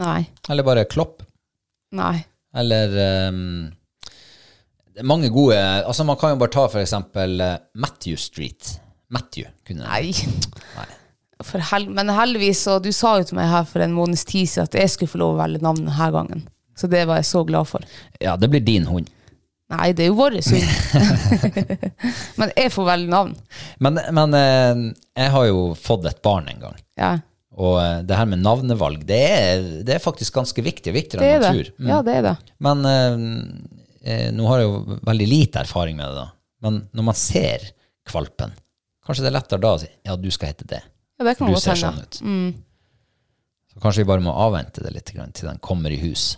Nei. 0.00 0.22
eller 0.48 0.64
bare 0.64 0.84
Klopp, 0.88 1.22
Nei. 1.96 2.24
eller 2.56 2.96
um, 3.28 3.68
det 4.96 5.04
mange 5.04 5.28
gode 5.32 5.56
Altså, 5.56 6.04
man 6.04 6.16
kan 6.20 6.32
jo 6.32 6.40
bare 6.40 6.52
ta 6.52 6.66
for 6.72 6.80
eksempel 6.80 7.40
eh, 7.40 7.56
Matthew 7.76 8.16
Street. 8.16 8.78
Matthew 9.12 9.48
kunne 9.68 9.84
Nei. 9.84 10.12
Nei. 10.76 10.86
Hel 11.68 11.88
men 11.92 12.08
heldigvis, 12.16 12.62
og 12.72 12.84
du 12.86 12.92
sa 12.96 13.18
jo 13.20 13.26
til 13.28 13.36
meg 13.36 13.50
her 13.52 13.66
for 13.68 13.84
en 13.84 13.92
måneds 13.92 14.24
tid 14.24 14.48
siden 14.48 14.70
at 14.70 14.78
jeg 14.80 14.92
skulle 14.94 15.12
få 15.12 15.20
lov 15.20 15.34
å 15.34 15.40
velge 15.42 15.60
navn 15.64 15.84
denne 15.84 16.08
gangen. 16.14 16.46
Så 16.76 16.88
det 16.92 17.04
var 17.08 17.20
jeg 17.20 17.28
så 17.28 17.44
glad 17.48 17.68
for. 17.68 17.84
Ja, 18.20 18.38
det 18.40 18.48
blir 18.52 18.64
din 18.64 18.88
hund. 18.88 19.12
Nei, 19.72 19.88
det 19.98 20.04
er 20.04 20.12
jo 20.12 20.18
vår 20.20 20.36
hund. 20.38 20.66
men 22.40 22.52
jeg 22.54 22.70
får 22.70 22.86
velge 22.86 23.10
navn. 23.10 23.32
Men, 23.82 23.98
men 24.14 24.36
eh, 24.38 24.82
jeg 25.18 25.32
har 25.34 25.46
jo 25.48 25.64
fått 25.78 26.06
et 26.06 26.20
barn 26.22 26.46
en 26.52 26.60
gang. 26.62 26.76
Ja, 27.00 27.16
Og 27.58 27.80
eh, 27.82 28.02
det 28.06 28.18
her 28.18 28.28
med 28.30 28.44
navnevalg, 28.44 29.02
det 29.08 29.18
er, 29.26 29.64
det 29.88 29.96
er 29.96 30.04
faktisk 30.04 30.38
ganske 30.38 30.62
viktig. 30.62 30.94
Viktigere 30.94 31.26
er 31.26 31.38
enn 31.40 31.42
man 31.42 31.58
tror. 31.58 31.72
Mm. 31.80 31.90
Ja, 31.90 31.98
det 32.06 32.14
er 32.20 32.28
det. 32.28 32.34
Men 32.62 32.86
eh, 32.92 33.18
eh, 34.06 34.28
Nå 34.36 34.46
har 34.52 34.62
jeg 34.62 34.70
jo 34.70 35.00
veldig 35.10 35.28
lite 35.32 35.64
erfaring 35.66 35.98
med 35.98 36.12
det, 36.12 36.22
da. 36.22 36.28
Men 36.66 36.80
når 36.94 37.10
man 37.10 37.18
ser 37.18 37.66
kvalpen, 38.06 38.54
kanskje 39.06 39.26
det 39.26 39.32
er 39.32 39.38
lettere 39.40 39.62
da 39.66 39.74
å 39.74 39.82
si 39.82 39.90
ja, 39.90 40.14
du 40.14 40.30
skal 40.34 40.54
hete 40.54 40.70
det. 40.70 40.82
Ja, 41.18 41.26
det 41.26 41.38
kan 41.40 41.50
Du 41.50 41.58
ser 41.58 41.78
sånn 41.80 41.98
ut. 41.98 42.22
Så 43.72 43.82
kanskje 43.82 44.04
vi 44.04 44.10
bare 44.14 44.22
må 44.24 44.32
avvente 44.46 44.84
det 44.84 44.94
litt 44.94 45.10
til 45.10 45.48
den 45.48 45.58
kommer 45.64 45.90
i 45.90 45.98
hus. 46.06 46.36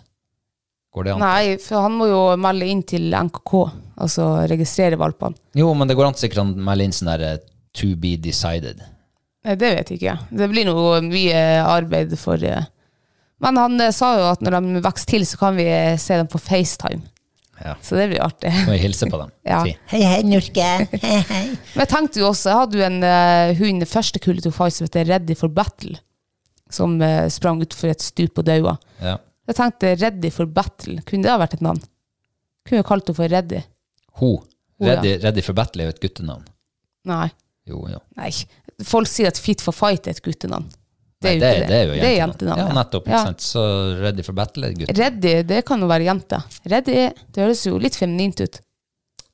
Går 0.93 1.05
det 1.05 1.13
an? 1.13 1.21
Nei, 1.21 1.57
for 1.61 1.85
han 1.85 1.97
må 1.99 2.07
jo 2.09 2.21
melde 2.41 2.69
inn 2.69 2.81
til 2.87 3.11
NKK, 3.13 3.53
altså 4.01 4.29
registrere 4.49 4.97
valpene. 4.99 5.37
Jo, 5.57 5.69
men 5.77 5.89
det 5.89 5.97
går 5.99 6.09
an 6.09 6.17
sikkert 6.17 6.41
å 6.43 6.47
melde 6.49 6.87
inn 6.87 6.95
sånn 6.95 7.11
der 7.11 7.25
eh, 7.27 7.37
to 7.77 7.93
be 7.99 8.15
decided. 8.17 8.81
Nei, 9.45 9.55
det 9.59 9.69
vet 9.77 9.93
jeg 9.93 10.01
ikke. 10.01 10.17
Det 10.41 10.49
blir 10.51 10.67
noe 10.67 10.99
mye 11.05 11.43
arbeid 11.63 12.15
for 12.19 12.41
eh. 12.43 12.65
Men 13.39 13.61
han 13.61 13.77
eh, 13.85 13.93
sa 13.95 14.15
jo 14.17 14.25
at 14.31 14.41
når 14.43 14.57
de 14.57 14.83
vokser 14.83 15.13
til, 15.13 15.29
så 15.29 15.39
kan 15.39 15.55
vi 15.59 15.69
se 16.01 16.17
dem 16.19 16.31
på 16.31 16.41
FaceTime. 16.41 17.05
Ja. 17.59 17.75
Så 17.83 17.95
det 17.99 18.07
blir 18.07 18.23
artig. 18.23 18.51
Kan 18.55 18.73
vi 18.73 18.81
hilse 18.81 19.09
på 19.11 19.21
dem? 19.21 19.31
Ja. 19.49 19.61
Hei, 19.91 20.01
hei, 20.03 20.19
Nurke. 20.23 20.67
Hei, 21.05 21.21
hei. 21.29 21.45
Men 21.73 21.83
jeg 21.83 21.91
tenkte 21.91 22.21
jo 22.21 22.29
også, 22.31 22.49
jeg 22.49 22.61
hadde 22.63 22.79
jo 22.79 22.85
en 22.87 22.99
uh, 23.03 23.55
hund, 23.59 23.85
første 23.89 24.21
kullet 24.23 24.45
til 24.45 24.53
Fight 24.55 24.77
som 24.77 24.87
heter 24.87 25.09
Ready 25.09 25.35
for 25.37 25.51
Battle, 25.51 25.97
som 26.71 26.97
uh, 27.01 27.25
sprang 27.33 27.59
utfor 27.65 27.91
et 27.91 28.05
stup 28.05 28.39
og 28.39 28.47
daua. 28.47 28.77
Ja. 29.03 29.17
Jeg 29.49 29.57
tenkte 29.57 29.95
Ready 29.97 30.29
for 30.33 30.45
Battle, 30.53 30.99
kunne 31.09 31.25
det 31.25 31.31
ha 31.33 31.39
vært 31.41 31.55
et 31.57 31.63
navn? 31.65 31.79
Kunne 32.67 32.83
vi 32.83 32.87
kalt 32.87 33.07
henne 33.09 33.17
for 33.17 33.31
Ready? 33.33 33.61
Ho. 34.21 34.31
Ja. 34.79 34.93
Ready, 34.95 35.15
ready 35.23 35.41
for 35.43 35.57
battle 35.57 35.83
er 35.83 35.89
jo 35.89 35.95
et 35.95 36.01
guttenavn. 36.03 36.43
Nei. 37.09 37.25
Jo, 37.67 37.81
jo. 37.91 37.97
Nei. 38.19 38.29
Folk 38.87 39.09
sier 39.11 39.27
at 39.31 39.39
Fit 39.41 39.59
for 39.63 39.75
Fight 39.75 40.07
er 40.07 40.13
et 40.15 40.21
guttenavn. 40.23 40.69
Det 41.19 41.31
er 41.31 41.33
jo 41.35 41.39
Nei, 41.41 41.49
ikke 41.49 41.59
det. 41.59 41.67
det 41.67 41.77
er 41.79 41.83
jo 41.89 41.95
Det 41.95 41.99
er 41.99 42.13
jentenavn. 42.15 42.21
jentenavn. 42.21 42.61
Ja, 42.61 42.75
nettopp. 42.77 43.07
Ikke 43.09 43.17
Ja. 43.17 43.23
sant? 43.25 43.41
Så 43.43 43.63
ready 43.99 44.23
for 44.23 44.37
battle 44.37 44.69
er 44.69 44.73
gutt. 44.77 44.93
Ready, 44.97 45.33
det 45.49 45.65
kan 45.67 45.81
jo 45.83 45.87
være 45.91 46.05
jente. 46.07 46.39
Ready, 46.71 46.95
det 47.33 47.43
høres 47.43 47.65
jo 47.67 47.77
litt 47.77 47.95
feminint 47.99 48.39
ut. 48.45 48.61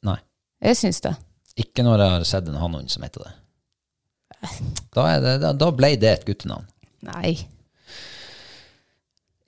Nei. 0.07 0.17
Jeg 0.63 0.75
syns 0.79 1.01
det. 1.05 1.13
Ikke 1.61 1.83
når 1.85 1.99
jeg 2.01 2.09
har 2.15 2.23
sett 2.31 2.47
en 2.49 2.55
hannhund 2.57 2.89
som 2.89 3.03
heter 3.05 3.27
det. 3.27 3.33
Da, 4.95 5.19
det, 5.21 5.35
da, 5.41 5.51
da 5.53 5.69
ble 5.71 5.91
det 6.01 6.09
et 6.19 6.25
guttenavn. 6.25 6.65
Nei. 7.05 7.35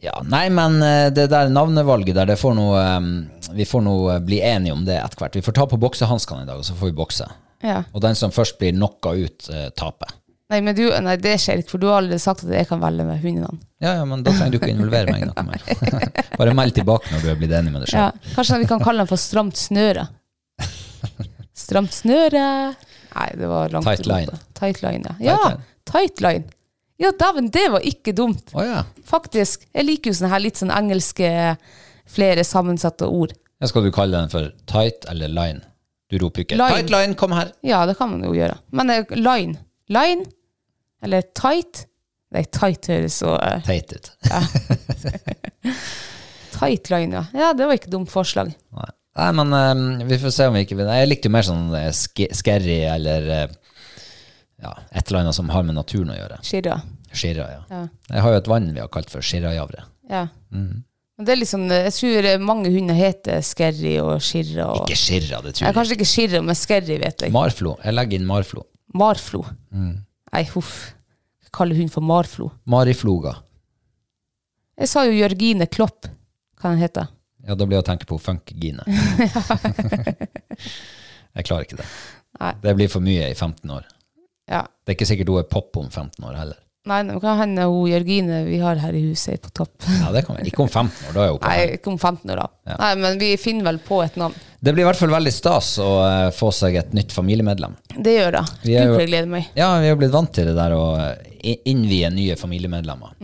Ja, 0.03 0.19
nei, 0.29 0.45
men 0.53 0.77
eh, 0.85 1.07
det 1.09 1.25
der 1.31 1.49
navnevalget 1.49 2.13
der, 2.19 2.29
det 2.29 2.37
får 2.37 2.53
noe, 2.57 2.77
eh, 2.83 3.49
vi 3.57 3.65
får 3.65 3.81
nå 3.81 3.95
eh, 4.13 4.21
bli 4.21 4.41
enige 4.45 4.75
om 4.75 4.85
det 4.85 4.99
etter 5.01 5.23
hvert. 5.23 5.37
Vi 5.39 5.45
får 5.45 5.55
ta 5.57 5.65
på 5.69 5.79
boksehanskene 5.81 6.45
i 6.45 6.49
dag, 6.49 6.61
og 6.61 6.67
så 6.67 6.75
får 6.77 6.91
vi 6.91 6.97
bokse. 6.99 7.27
Ja. 7.65 7.79
Og 7.97 8.03
den 8.05 8.17
som 8.17 8.33
først 8.33 8.59
blir 8.61 8.75
knocka 8.75 9.15
ut, 9.17 9.47
taper. 9.73 10.13
Nei, 10.53 10.59
men 10.63 10.77
du, 10.77 10.85
nei, 11.03 11.15
det 11.19 11.33
skjer 11.43 11.59
ikke, 11.59 11.73
for 11.73 11.81
du 11.81 11.87
har 11.89 11.97
allerede 11.99 12.21
sagt 12.23 12.45
at 12.45 12.51
jeg 12.53 12.67
kan 12.69 12.79
velge 12.79 13.03
med 13.03 13.17
hundenavn. 13.19 13.57
Ja, 13.83 13.97
ja, 13.97 14.03
men 14.07 14.21
da 14.23 14.31
trenger 14.31 14.53
du 14.53 14.59
ikke 14.61 14.69
involvere 14.71 15.11
meg 15.11 15.25
noe 15.27 15.43
mer. 15.43 15.65
Bare 16.39 16.53
meld 16.55 16.77
tilbake 16.77 17.11
når 17.11 17.25
du 17.25 17.31
er 17.33 17.41
blitt 17.41 17.55
enig 17.57 17.73
med 17.73 17.83
deg 17.83 17.97
Ja, 17.97 18.11
kanskje 18.37 18.61
vi 18.61 18.69
kan 18.69 18.83
kalle 18.85 19.03
den 19.03 19.09
for 19.09 19.19
stramt 19.19 19.59
snøre. 19.59 20.05
Stramt 21.57 21.91
snøre 21.95 22.45
Nei, 23.17 23.27
det 23.33 23.49
var 23.49 23.73
langt 23.73 23.87
Tight 23.89 24.05
å 24.05 24.11
gå 24.11 24.13
line. 24.13 24.29
på. 24.29 24.59
Tight 24.59 24.81
line, 24.85 25.15
ja. 25.17 25.33
Ja, 25.33 25.81
tight 25.89 26.21
line. 26.21 26.45
Ja, 26.99 27.11
dæven, 27.13 27.51
det 27.53 27.67
var 27.71 27.83
ikke 27.85 28.13
dumt. 28.17 28.49
Å 28.57 28.63
ja. 28.65 28.79
Faktisk. 29.05 29.67
Jeg 29.75 29.85
liker 29.85 30.09
jo 30.11 30.17
sånne 30.17 30.31
her 30.33 30.41
litt 30.41 30.57
sånn 30.57 30.71
engelske, 30.73 31.29
flere 32.09 32.43
sammensatte 32.47 33.05
ord. 33.05 33.35
ja. 33.61 33.67
Skal 33.69 33.83
du 33.85 33.91
kalle 33.93 34.17
den 34.17 34.29
for 34.33 34.49
tight 34.69 35.05
eller 35.11 35.27
line? 35.33 35.61
Du 36.09 36.15
roper 36.21 36.41
ikke 36.45 36.55
Line. 36.55 36.71
'tight 36.87 36.89
line, 36.93 37.15
kom 37.19 37.31
her'. 37.35 37.51
Ja, 37.67 37.81
det 37.85 37.97
kan 37.99 38.09
man 38.13 38.23
jo 38.23 38.31
gjøre. 38.33 38.57
Men 38.71 38.89
eh, 38.89 39.03
line. 39.11 39.57
Line? 39.89 40.23
Eller 41.03 41.21
tight? 41.35 41.83
Nei, 42.31 42.43
tight 42.51 42.87
høres 42.87 43.19
så 43.21 43.35
eh, 43.41 43.61
Teit 43.67 43.91
ut. 43.93 44.09
Tight 46.57 46.89
line, 46.89 47.13
ja. 47.13 47.25
Ja, 47.37 47.51
det 47.53 47.65
var 47.67 47.77
ikke 47.77 47.91
dumt 47.93 48.09
forslag. 48.11 48.53
Nei. 48.73 48.89
Nei, 49.17 49.29
men 49.33 49.53
eh, 49.57 50.05
vi 50.09 50.17
får 50.21 50.33
se 50.35 50.45
om 50.47 50.53
vi 50.53 50.61
ikke 50.65 50.75
vil 50.77 50.89
Jeg 50.93 51.07
likte 51.09 51.29
jo 51.29 51.33
mer 51.33 51.45
sånn 51.47 51.71
eh, 51.77 51.87
sk- 51.95 52.29
scary 52.37 52.79
eller 52.85 53.29
eh, 53.33 53.47
ja, 54.63 54.73
et 54.91 55.07
eller 55.07 55.21
annet 55.21 55.37
som 55.37 55.49
har 55.53 55.65
med 55.67 55.77
naturen 55.77 56.11
å 56.13 56.17
gjøre. 56.17 56.39
Skirra. 56.45 56.79
Skirra, 57.13 57.47
ja. 57.51 57.61
Ja. 57.71 57.83
Jeg 58.09 58.25
har 58.25 58.35
jo 58.35 58.41
et 58.41 58.51
vann 58.51 58.69
vi 58.73 58.81
har 58.81 58.89
kalt 58.93 59.11
for 59.13 59.25
skirrajavre. 59.25 59.85
Ja. 60.09 60.27
Mm. 60.53 60.83
Det 61.17 61.33
er 61.33 61.39
liksom, 61.39 61.63
jeg 61.73 61.93
tror 61.95 62.27
mange 62.45 62.69
hunder 62.69 62.97
heter 62.97 63.39
skerri 63.41 63.95
og 64.03 64.19
Skirra. 64.21 64.67
Og, 64.69 64.83
Ikke 64.85 64.99
skirra, 65.01 65.39
det 65.41 65.55
tror 65.57 65.65
jeg. 65.65 65.75
kanskje 65.77 65.95
ikke 65.97 66.09
Skirra, 66.11 66.41
men 66.45 66.57
skerri 66.57 66.99
vet 67.01 67.25
jeg. 67.25 67.33
Marflo. 67.33 67.73
Jeg 67.81 67.97
legger 67.97 68.19
inn 68.19 68.27
marflo. 68.29 68.67
Marflo. 68.97 69.41
Mm. 69.73 69.95
Nei, 70.33 70.43
huff. 70.53 70.75
Jeg 71.41 71.53
kaller 71.57 71.79
hund 71.79 71.89
for 71.93 72.05
Marflo. 72.05 72.51
Marifloga. 72.69 73.33
Jeg 74.77 74.91
sa 74.91 75.07
jo 75.07 75.15
Jørgine 75.17 75.65
Klopp, 75.73 76.05
hva 76.61 76.75
den 76.75 76.83
heter. 76.83 77.09
Ja, 77.47 77.55
da 77.57 77.65
blir 77.65 77.79
det 77.79 77.85
å 77.85 77.87
tenke 77.87 78.05
på 78.05 78.19
Funkygine. 78.21 78.83
jeg 81.37 81.47
klarer 81.47 81.65
ikke 81.65 81.79
det. 81.79 81.87
Nei. 82.37 82.51
Det 82.61 82.75
blir 82.77 82.91
for 82.93 83.01
mye 83.01 83.31
i 83.31 83.33
15 83.33 83.71
år. 83.73 83.87
Ja. 84.47 84.63
Det 84.85 84.93
er 84.93 84.97
ikke 84.97 85.09
sikkert 85.09 85.33
hun 85.33 85.41
er 85.41 85.51
pop 85.51 85.77
om 85.79 85.89
15 85.91 86.23
år 86.23 86.39
heller. 86.39 86.63
Nei, 86.87 87.01
det 87.03 87.17
kan 87.19 87.35
hende 87.41 87.65
hun 87.67 87.89
Jørgine 87.89 88.43
vi 88.47 88.59
har 88.61 88.79
her 88.79 88.95
i 88.95 89.01
huset 89.09 89.33
er 89.33 89.39
på 89.43 89.51
topp. 89.59 89.73
Ja, 89.99 90.11
det 90.15 90.23
kan 90.27 90.37
vi. 90.39 90.47
Ikke 90.47 90.63
om 90.63 90.69
15 90.71 91.09
år, 91.09 91.15
da 91.17 91.23
er 91.25 91.33
hun 91.33 91.39
på 91.41 91.49
Nei, 91.51 91.63
ikke 91.75 91.91
om 91.91 91.97
15 91.99 92.31
år 92.31 92.39
da. 92.39 92.45
Ja. 92.69 92.77
Nei, 92.83 92.91
men 93.03 93.19
vi 93.19 93.31
finner 93.41 93.67
vel 93.67 93.79
på 93.83 93.99
et 94.05 94.15
navn. 94.19 94.37
Det 94.63 94.73
blir 94.73 94.85
i 94.85 94.87
hvert 94.87 94.99
fall 94.99 95.11
veldig 95.11 95.33
stas 95.35 95.73
å 95.83 95.89
eh, 96.05 96.27
få 96.33 96.49
seg 96.55 96.77
et 96.79 96.95
nytt 96.97 97.11
familiemedlem. 97.13 97.75
Det 97.93 98.15
gjør 98.15 98.37
det. 98.39 98.43
Vi 98.63 98.77
er 98.79 98.93
Gud, 98.93 99.01
gleder 99.03 99.31
meg. 99.35 99.49
Ja, 99.59 99.73
vi 99.83 99.91
har 99.91 99.99
blitt 99.99 100.15
vant 100.15 100.31
til 100.33 100.47
det 100.49 100.55
der 100.57 100.77
å 100.77 100.85
innvie 101.43 102.09
nye 102.13 102.39
familiemedlemmer. 102.39 103.17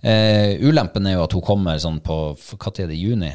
Eh, 0.00 0.60
ulempen 0.60 1.08
er 1.08 1.16
jo 1.16 1.24
at 1.24 1.34
hun 1.36 1.44
kommer 1.44 1.80
sånn 1.80 1.98
på 2.04 2.20
Hva 2.36 2.70
er 2.76 2.92
det? 2.92 3.00
Juni? 3.00 3.32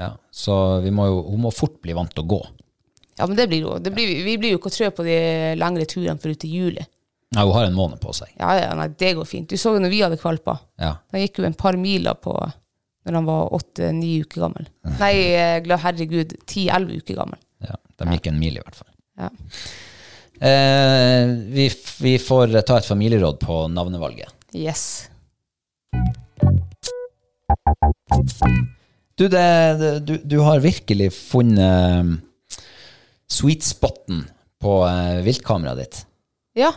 Ja, 0.00 0.14
så 0.32 0.80
vi 0.80 0.90
må 0.94 1.06
jo, 1.10 1.22
hun 1.28 1.44
må 1.44 1.52
fort 1.52 1.76
bli 1.84 1.92
vant 1.96 2.12
til 2.14 2.24
å 2.24 2.30
gå. 2.30 2.40
Ja, 3.18 3.26
men 3.28 3.36
det 3.36 3.46
blir 3.50 3.60
jo. 3.66 3.76
Det 3.78 3.92
blir, 3.92 4.08
vi 4.24 4.38
blir 4.40 4.54
jo 4.54 4.60
ikke 4.60 4.72
trø 4.72 4.88
på 4.96 5.04
de 5.06 5.16
lengre 5.60 5.84
turene 5.90 6.18
før 6.22 6.32
ut 6.34 6.44
i 6.48 6.50
juli. 6.52 6.84
Ja, 7.32 7.44
hun 7.44 7.52
har 7.56 7.64
en 7.68 7.76
måned 7.76 8.00
på 8.00 8.12
seg. 8.16 8.32
Ja, 8.40 8.54
ja, 8.60 8.72
nei, 8.76 8.88
det 9.00 9.14
går 9.16 9.28
fint. 9.28 9.48
Du 9.52 9.56
så 9.60 9.72
jo 9.76 9.80
når 9.80 9.92
vi 9.92 10.00
hadde 10.04 10.18
kvalper. 10.20 10.58
Ja. 10.80 10.94
Han 11.12 11.22
gikk 11.22 11.40
jo 11.40 11.46
en 11.48 11.56
par 11.56 11.76
miler 11.80 12.16
på 12.20 12.34
når 13.02 13.16
han 13.18 13.26
var 13.26 13.54
åtte-ni 13.56 14.10
uker 14.22 14.44
gammel. 14.44 14.66
Nei, 15.00 15.14
eh, 15.34 15.56
glad 15.64 15.80
herregud, 15.82 16.36
ti-elleve 16.46 17.00
uker 17.02 17.16
gammel. 17.22 17.40
ja. 17.66 17.76
De 18.02 18.08
gikk 18.16 18.28
en 18.32 18.38
mil, 18.40 18.56
i 18.58 18.62
hvert 18.62 18.74
fall. 18.74 18.88
Ja. 19.20 19.28
Eh, 20.42 21.32
vi, 21.54 21.68
vi 22.02 22.12
får 22.18 22.54
ta 22.66 22.78
et 22.80 22.88
familieråd 22.88 23.38
på 23.42 23.58
navnevalget. 23.70 24.32
Yes. 24.58 25.08
Du, 29.14 29.28
det, 29.28 30.00
du, 30.06 30.16
du 30.24 30.38
har 30.42 30.58
virkelig 30.64 31.12
funnet 31.14 32.18
sweet 33.32 33.64
spoten 33.66 34.26
på 34.62 34.78
eh, 34.86 35.20
viltkameraet 35.26 35.82
ditt. 35.82 36.02
Ja. 36.58 36.72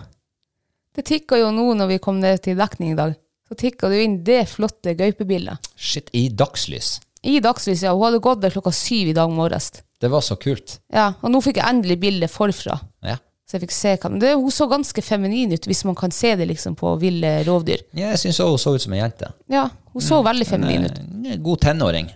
Det 0.96 1.04
tikka 1.10 1.38
jo 1.42 1.52
nå 1.52 1.74
når 1.76 1.92
vi 1.92 2.02
kom 2.04 2.22
ned 2.24 2.42
til 2.46 2.58
dekning 2.60 2.94
i 2.94 3.00
dag. 3.00 3.16
Så 3.46 3.58
tikka 3.60 3.92
det 3.92 4.00
jo 4.00 4.06
inn 4.08 4.22
det 4.26 4.46
flotte 4.50 4.96
gaupebildet. 4.98 5.68
Shit, 5.76 6.10
i 6.18 6.30
dagslys. 6.34 6.96
I 7.26 7.40
dagslys, 7.44 7.84
ja. 7.86 7.94
Hun 7.94 8.08
hadde 8.08 8.24
gått 8.24 8.42
der 8.42 8.54
klokka 8.54 8.72
syv 8.74 9.12
i 9.12 9.18
dag 9.18 9.30
morges. 9.34 9.72
Det 10.02 10.10
var 10.14 10.24
så 10.26 10.38
kult. 10.40 10.80
Ja, 10.94 11.12
og 11.22 11.32
nå 11.34 11.42
fikk 11.44 11.60
jeg 11.62 11.70
endelig 11.70 11.98
bildet 12.02 12.32
forfra. 12.34 12.78
Ja. 13.06 13.18
Så 13.46 13.58
jeg 13.58 13.68
fikk 13.68 13.76
se 13.78 13.92
hva 14.02 14.10
men 14.10 14.22
det, 14.24 14.32
Hun 14.42 14.54
så 14.54 14.66
ganske 14.70 15.02
feminin 15.06 15.54
ut, 15.54 15.68
hvis 15.70 15.84
man 15.86 15.98
kan 15.98 16.14
se 16.14 16.34
det 16.36 16.48
liksom 16.50 16.74
på 16.80 16.96
ville 17.02 17.38
rovdyr. 17.46 17.84
Ja, 17.94 18.14
jeg 18.16 18.24
syns 18.24 18.42
hun 18.42 18.58
så 18.62 18.74
ut 18.74 18.82
som 18.82 18.96
ei 18.96 19.04
jente. 19.04 19.30
Ja, 19.52 19.68
hun 19.94 20.06
så 20.06 20.22
veldig 20.26 20.48
feminin 20.50 20.88
ut. 20.90 20.98
Eh, 21.30 21.38
God 21.46 21.62
tenåring. 21.68 22.10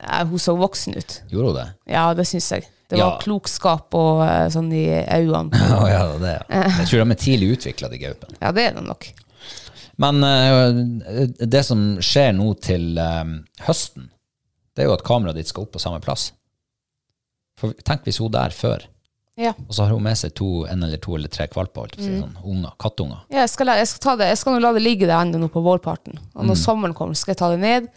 Ja, 0.00 0.22
hun 0.24 0.40
så 0.40 0.56
voksen 0.56 0.96
ut. 0.96 1.18
Gjorde 1.28 1.50
hun 1.50 1.58
det? 1.60 1.66
Ja, 1.92 2.06
det 2.16 2.24
syns 2.28 2.48
jeg. 2.56 2.64
Det 2.94 3.02
var 3.02 3.12
Ja. 3.16 3.18
klokskap 3.24 3.94
og 3.98 4.22
eh, 4.24 4.46
sånn 4.54 4.70
i 4.72 4.84
øynene. 5.02 5.50
oh, 5.76 5.84
ja, 5.94 6.00
det 6.14 6.20
det. 6.22 6.34
Jeg 6.78 6.88
tror 6.90 7.04
de 7.04 7.10
er 7.16 7.20
tidlig 7.26 7.50
utvikla, 7.58 7.90
de 7.92 7.98
gaupene. 8.02 8.38
Ja, 8.40 8.52
det 8.54 8.68
er 8.70 8.78
det 8.78 8.86
nok. 8.86 9.10
Men 10.02 10.24
uh, 10.26 11.28
det 11.46 11.60
som 11.66 11.84
skjer 12.02 12.32
nå 12.34 12.48
til 12.64 12.96
eh, 12.98 13.34
høsten, 13.68 14.08
det 14.74 14.82
er 14.82 14.88
jo 14.88 14.96
at 14.96 15.04
kameraet 15.06 15.38
ditt 15.38 15.52
skal 15.52 15.66
opp 15.68 15.76
på 15.76 15.82
samme 15.82 16.00
plass. 16.02 16.32
For 17.60 17.70
tenk 17.86 18.02
hvis 18.08 18.18
hun 18.18 18.32
der 18.34 18.50
før, 18.54 18.82
Ja. 19.38 19.52
og 19.68 19.70
så 19.74 19.84
har 19.86 19.92
hun 19.94 20.02
med 20.02 20.16
seg 20.18 20.32
to, 20.34 20.64
en 20.70 20.82
eller 20.82 20.98
to 21.02 21.14
eller 21.16 21.28
tre 21.30 21.46
å 21.46 21.86
si, 21.94 22.10
sånn 22.20 22.36
unger, 22.44 22.72
kattunger. 22.78 23.20
Ja, 23.30 23.40
jeg, 23.44 23.50
skal, 23.50 23.66
jeg, 23.78 23.86
skal 23.90 24.02
ta 24.02 24.16
det. 24.20 24.28
jeg 24.32 24.38
skal 24.38 24.54
nå 24.54 24.60
la 24.62 24.72
det 24.74 24.82
ligge 24.82 25.06
der 25.06 25.16
ennå 25.22 25.38
nå 25.42 25.48
på 25.50 25.62
vårparten. 25.62 26.18
Og 26.34 26.42
Mm. 26.42 26.48
når 26.50 26.54
sommeren 26.58 26.94
kommer, 26.94 27.14
skal 27.14 27.32
jeg 27.34 27.38
ta 27.38 27.50
det 27.50 27.58
ned. 27.62 27.88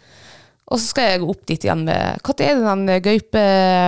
Og 0.68 0.76
så 0.76 0.90
skal 0.90 1.12
jeg 1.12 1.24
opp 1.24 1.46
dit 1.48 1.64
igjen 1.64 1.84
med 1.86 2.20
Når 2.26 2.42
er 2.44 2.58
det 2.58 2.64
den 2.66 2.90
gaupe 3.04 3.44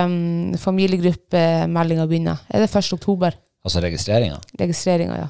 um, 0.09 2.07
begynner? 2.09 2.41
Er 2.49 2.63
det 2.63 2.69
1. 2.71 2.93
oktober? 2.97 3.37
Altså 3.61 3.83
registreringa. 3.83 4.39
Registreringa, 4.57 5.19
ja. 5.21 5.27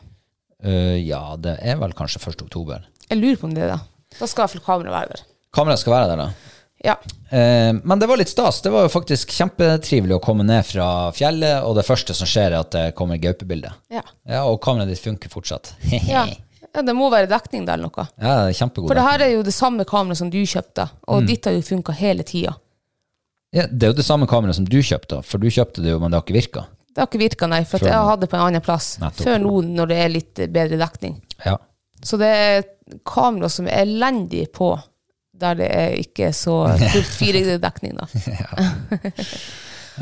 Uh, 0.63 0.95
ja, 1.01 1.21
det 1.41 1.57
er 1.59 1.79
vel 1.81 1.95
kanskje 1.97 2.21
1. 2.23 2.45
oktober. 2.45 2.85
Jeg 3.09 3.19
lurer 3.19 3.41
på 3.41 3.49
om 3.49 3.55
det 3.55 3.65
er 3.65 3.73
det. 3.73 3.81
Da 4.19 4.27
skal 4.29 4.41
i 4.41 4.43
hvert 4.45 4.55
fall 4.55 4.67
kameraet 4.69 4.95
være 4.95 5.11
der. 5.17 5.25
Kameraet 5.51 5.83
skal 5.83 5.95
være 5.97 6.13
der, 6.13 6.21
da. 6.21 6.55
Ja. 6.81 6.95
Uh, 7.33 7.81
men 7.83 7.99
det 7.99 8.07
var 8.07 8.21
litt 8.21 8.31
stas. 8.31 8.61
Det 8.63 8.71
var 8.71 8.87
jo 8.87 8.93
faktisk 8.93 9.33
kjempetrivelig 9.35 10.15
å 10.15 10.21
komme 10.23 10.45
ned 10.47 10.63
fra 10.69 10.87
fjellet, 11.17 11.65
og 11.67 11.75
det 11.77 11.85
første 11.87 12.15
som 12.15 12.29
skjer, 12.29 12.53
er 12.53 12.61
at 12.61 12.71
det 12.77 12.85
kommer 12.97 13.19
gaupebilde. 13.21 13.73
Ja. 13.91 14.05
Ja, 14.23 14.45
og 14.47 14.61
kameraet 14.63 14.93
ditt 14.93 15.03
funker 15.03 15.33
fortsatt. 15.33 15.73
ja. 16.07 16.29
Ja. 16.75 16.81
Det 16.81 16.95
må 16.95 17.09
være 17.11 17.27
dekning 17.31 17.65
der 17.67 17.73
eller 17.79 17.89
noe. 17.91 18.05
Ja, 18.21 18.35
det 18.45 18.53
er 18.55 18.57
kjempegod. 18.61 18.87
For 18.87 18.95
det 18.99 19.03
her 19.07 19.23
er 19.25 19.31
jo 19.35 19.41
det 19.43 19.53
samme 19.53 19.85
kameraet 19.85 20.17
som 20.21 20.29
du 20.33 20.39
kjøpte, 20.43 20.85
Mm. 20.91 21.07
og 21.15 21.25
ditt 21.27 21.45
har 21.45 21.53
jo 21.57 21.61
funka 21.61 21.93
hele 21.99 22.23
tida. 22.23 22.53
Ja, 23.53 23.65
det 23.67 23.83
er 23.83 23.91
jo 23.91 23.97
det 23.97 24.05
samme 24.07 24.27
kameraet 24.31 24.55
som 24.55 24.65
du 24.65 24.77
kjøpte, 24.79 25.23
for 25.27 25.37
du 25.43 25.47
kjøpte 25.51 25.81
det 25.83 25.91
jo, 25.91 25.99
men 25.99 26.11
det 26.11 26.17
har 26.19 26.23
ikke 26.23 26.37
virka. 26.39 26.65
Det 26.91 26.99
har 27.03 27.07
ikke 27.07 27.19
virka, 27.23 27.47
nei, 27.47 27.63
for 27.63 27.79
Før 27.79 27.87
jeg 27.87 27.95
nå. 27.99 28.07
hadde 28.09 28.27
på 28.31 28.35
en 28.37 28.45
annen 28.45 28.61
plass. 28.63 28.97
Nettopp. 28.99 29.25
Før 29.27 29.37
nå, 29.43 29.61
når 29.75 29.87
det 29.91 29.97
er 30.05 30.09
litt 30.11 30.41
bedre 30.51 30.77
dekning. 30.79 31.17
Ja. 31.45 31.57
Så 32.03 32.17
det 32.19 32.27
er 32.27 32.63
kamera 33.07 33.49
som 33.49 33.67
er 33.67 33.83
elendig 33.85 34.47
på 34.55 34.71
der 35.41 35.55
det 35.55 35.67
er 35.73 35.95
ikke 35.97 36.31
så 36.35 36.55
fullt 36.77 37.15
4G-dekning, 37.21 37.95
da. 37.97 38.07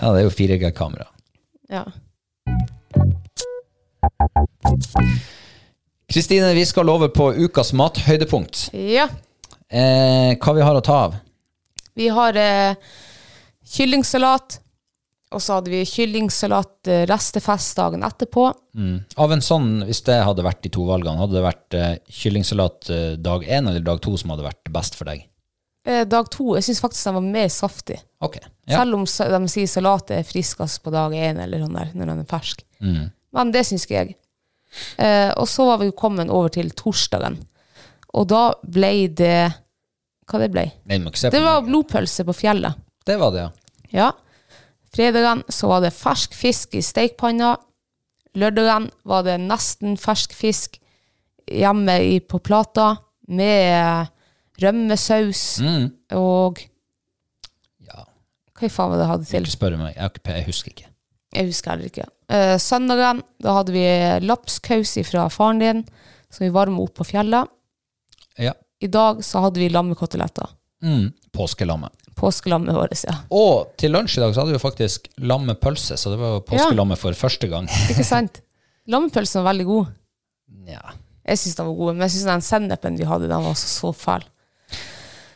ja, 0.02 0.12
det 0.14 0.20
er 0.20 0.26
jo 0.26 0.34
4G-kamera. 0.34 1.08
Ja. 1.70 1.86
Kristine, 6.10 6.54
vi 6.58 6.66
skal 6.66 6.90
over 6.90 7.12
på 7.14 7.32
ukas 7.46 7.74
mathøydepunkt. 7.78 8.70
ja. 8.74 9.08
Eh, 9.70 10.32
hva 10.42 10.54
vi 10.58 10.64
har 10.66 10.74
å 10.74 10.82
ta 10.82 10.96
av? 11.06 11.16
Vi 11.94 12.08
har 12.10 12.34
eh, 12.42 12.74
kyllingsalat, 13.70 14.56
og 15.36 15.42
så 15.46 15.60
hadde 15.60 15.70
vi 15.70 15.84
kyllingsalat 15.86 16.90
eh, 16.90 17.04
restefest 17.10 17.78
dagen 17.78 18.02
etterpå. 18.08 18.48
Mm. 18.74 18.96
Av 19.22 19.36
en 19.36 19.44
sånn, 19.46 19.68
hvis 19.86 20.02
det 20.08 20.16
hadde 20.26 20.46
vært 20.48 20.64
de 20.66 20.72
to 20.74 20.88
valgene, 20.88 21.20
hadde 21.22 21.38
det 21.38 21.44
vært 21.46 21.78
eh, 21.78 21.92
kyllingsalat 22.22 22.90
eh, 22.96 23.12
dag 23.22 23.46
én 23.46 23.70
eller 23.70 23.86
dag 23.86 24.02
to 24.02 24.16
som 24.18 24.34
hadde 24.34 24.48
vært 24.48 24.72
best 24.74 24.98
for 24.98 25.12
deg? 25.12 25.28
Eh, 25.86 26.02
dag 26.10 26.32
to, 26.34 26.56
jeg 26.58 26.66
syns 26.66 26.82
faktisk 26.82 27.06
den 27.12 27.20
var 27.20 27.28
mer 27.38 27.52
saftig. 27.54 28.00
Ok. 28.26 28.40
Ja. 28.70 28.80
Selv 28.82 28.98
om 28.98 29.06
sa- 29.10 29.30
de 29.30 29.44
sier 29.54 29.70
salat 29.70 30.16
er 30.18 30.26
friskest 30.28 30.82
på 30.82 30.94
dag 30.98 31.14
én, 31.14 31.38
eller 31.46 31.62
sånn 31.62 31.78
der, 31.78 31.94
når 31.94 32.14
den 32.16 32.26
er 32.26 32.32
fersk. 32.34 32.66
Mm. 32.82 33.12
Men 33.38 33.54
det 33.54 33.68
syns 33.70 33.86
ikke 33.86 34.00
jeg. 34.02 34.18
Eh, 34.98 35.32
og 35.38 35.48
så 35.50 35.66
var 35.66 35.80
vi 35.82 35.92
kommet 35.98 36.30
over 36.30 36.50
til 36.54 36.70
torsdagen. 36.78 37.40
Og 38.14 38.28
da 38.30 38.54
ble 38.64 39.08
det 39.14 39.52
Hva 40.30 40.38
det 40.44 40.52
ble? 40.54 40.64
Nei, 40.86 41.00
Det 41.02 41.42
var 41.42 41.64
blodpølse 41.66 42.22
på 42.28 42.34
fjellet. 42.38 42.76
det 43.06 43.16
var 43.20 43.32
det, 43.34 43.40
ja. 43.48 43.50
Ja. 43.92 44.12
Fredagen 44.94 45.42
så 45.50 45.68
var 45.72 45.82
det 45.82 45.90
fersk 45.94 46.34
fisk 46.38 46.76
i 46.78 46.82
stekepanna. 46.86 47.56
Lørdagen 48.38 48.92
var 49.10 49.24
det 49.26 49.40
nesten 49.42 49.98
fersk 49.98 50.34
fisk 50.38 50.78
hjemme 51.50 51.96
i, 52.06 52.20
på 52.20 52.38
plata 52.46 52.98
med 53.28 54.08
rømmesaus 54.62 55.60
Mm. 55.66 55.90
og 56.14 56.60
ja. 57.88 58.06
Hva 58.60 58.70
faen 58.70 58.90
var 58.92 58.98
det 58.98 59.04
jeg 59.06 59.12
hadde 59.14 59.26
til? 59.32 59.42
Ikke 59.48 59.58
spør 59.58 59.78
meg, 59.82 59.96
jeg, 59.96 60.12
jeg 60.26 60.46
husker 60.46 60.70
ikke. 60.76 60.88
Jeg 61.34 61.46
husker 61.50 61.72
heller 61.72 61.86
ikke. 61.90 62.06
Eh, 62.30 62.58
søndagen, 62.62 63.24
da 63.42 63.56
hadde 63.58 63.74
vi 63.74 63.86
lapskaus 64.28 64.92
fra 65.10 65.28
faren 65.34 65.60
din, 65.64 65.84
som 66.30 66.44
vi 66.46 66.52
varma 66.54 66.84
opp 66.84 66.94
på 67.00 67.08
fjellet. 67.10 67.48
Ja. 68.38 68.54
I 68.80 68.88
dag 68.88 69.24
så 69.26 69.42
hadde 69.44 69.60
vi 69.60 69.70
lammekoteletter. 69.74 70.48
Mm. 70.86 71.10
Påskelammet. 71.36 71.92
Påskelammet 72.16 72.76
vårt, 72.76 72.94
ja. 73.08 73.16
Og 73.34 73.74
til 73.80 73.92
lunsj 73.96 74.18
i 74.20 74.22
dag 74.22 74.34
så 74.36 74.44
hadde 74.44 74.54
vi 74.56 74.62
faktisk 74.62 75.08
lammepølse, 75.24 75.98
så 75.98 76.14
det 76.14 76.20
var 76.22 76.38
jo 76.38 76.46
påskelammet 76.48 77.00
for 77.02 77.18
første 77.18 77.50
gang. 77.52 77.68
Ikke 77.92 78.06
sant? 78.08 78.42
Lammepølsen 78.90 79.42
var 79.42 79.52
veldig 79.54 79.66
god. 79.70 79.92
ja. 80.70 80.86
Jeg 81.30 81.38
syns 81.38 81.56
den 81.60 81.68
var 81.68 81.76
god, 81.78 81.94
men 81.94 82.02
jeg 82.08 82.12
syns 82.16 82.26
den 82.26 82.42
sennepen 82.42 82.96
vi 82.98 83.06
hadde, 83.06 83.28
den 83.30 83.44
var 83.46 83.54
så, 83.60 83.68
så 83.70 83.90
fæl. 83.94 84.24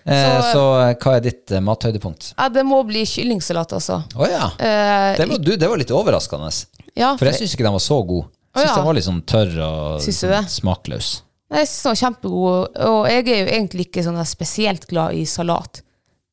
Eh, 0.06 0.42
Så- 0.42 0.52
så 0.56 0.64
eh, 0.90 0.96
hva 1.00 1.12
er 1.18 1.22
ditt 1.22 1.52
eh, 1.52 1.62
mathøydepunkt? 1.62 2.34
Ja, 2.38 2.48
det 2.50 2.64
må 2.66 2.80
bli 2.88 3.04
kyllingsalat, 3.06 3.72
altså. 3.78 4.00
Å 4.18 4.28
ja. 4.32 4.48
Eh, 4.58 5.18
Det 5.20 5.28
var, 5.30 5.38
du, 5.38 5.52
det 5.56 5.70
var 5.70 5.78
litt 5.78 5.92
overraskende. 5.94 6.50
Ja, 6.98 7.14
For 7.18 7.30
jeg 7.30 7.42
syns 7.42 7.56
ikke 7.56 7.66
den 7.66 7.76
var 7.76 7.84
så 7.84 8.00
god. 8.06 8.32
Jeg 8.54 8.62
syns 8.62 8.70
ja. 8.70 8.78
den 8.78 8.88
var 8.88 8.98
litt 8.98 9.08
sånn 9.08 9.22
tørr 9.30 9.54
og 9.66 10.04
sånn 10.06 10.50
smakløs. 10.56 11.12
Nei, 11.50 11.62
Jeg 11.64 11.70
syns 11.70 11.84
den 11.86 11.94
var 11.94 12.02
kjempegod, 12.02 12.82
og 12.88 13.00
jeg 13.10 13.24
er 13.28 13.40
jo 13.40 13.54
egentlig 13.58 13.88
ikke 13.88 14.06
sånn 14.06 14.20
spesielt 14.30 14.88
glad 14.90 15.18
i 15.18 15.24
salat. 15.30 15.82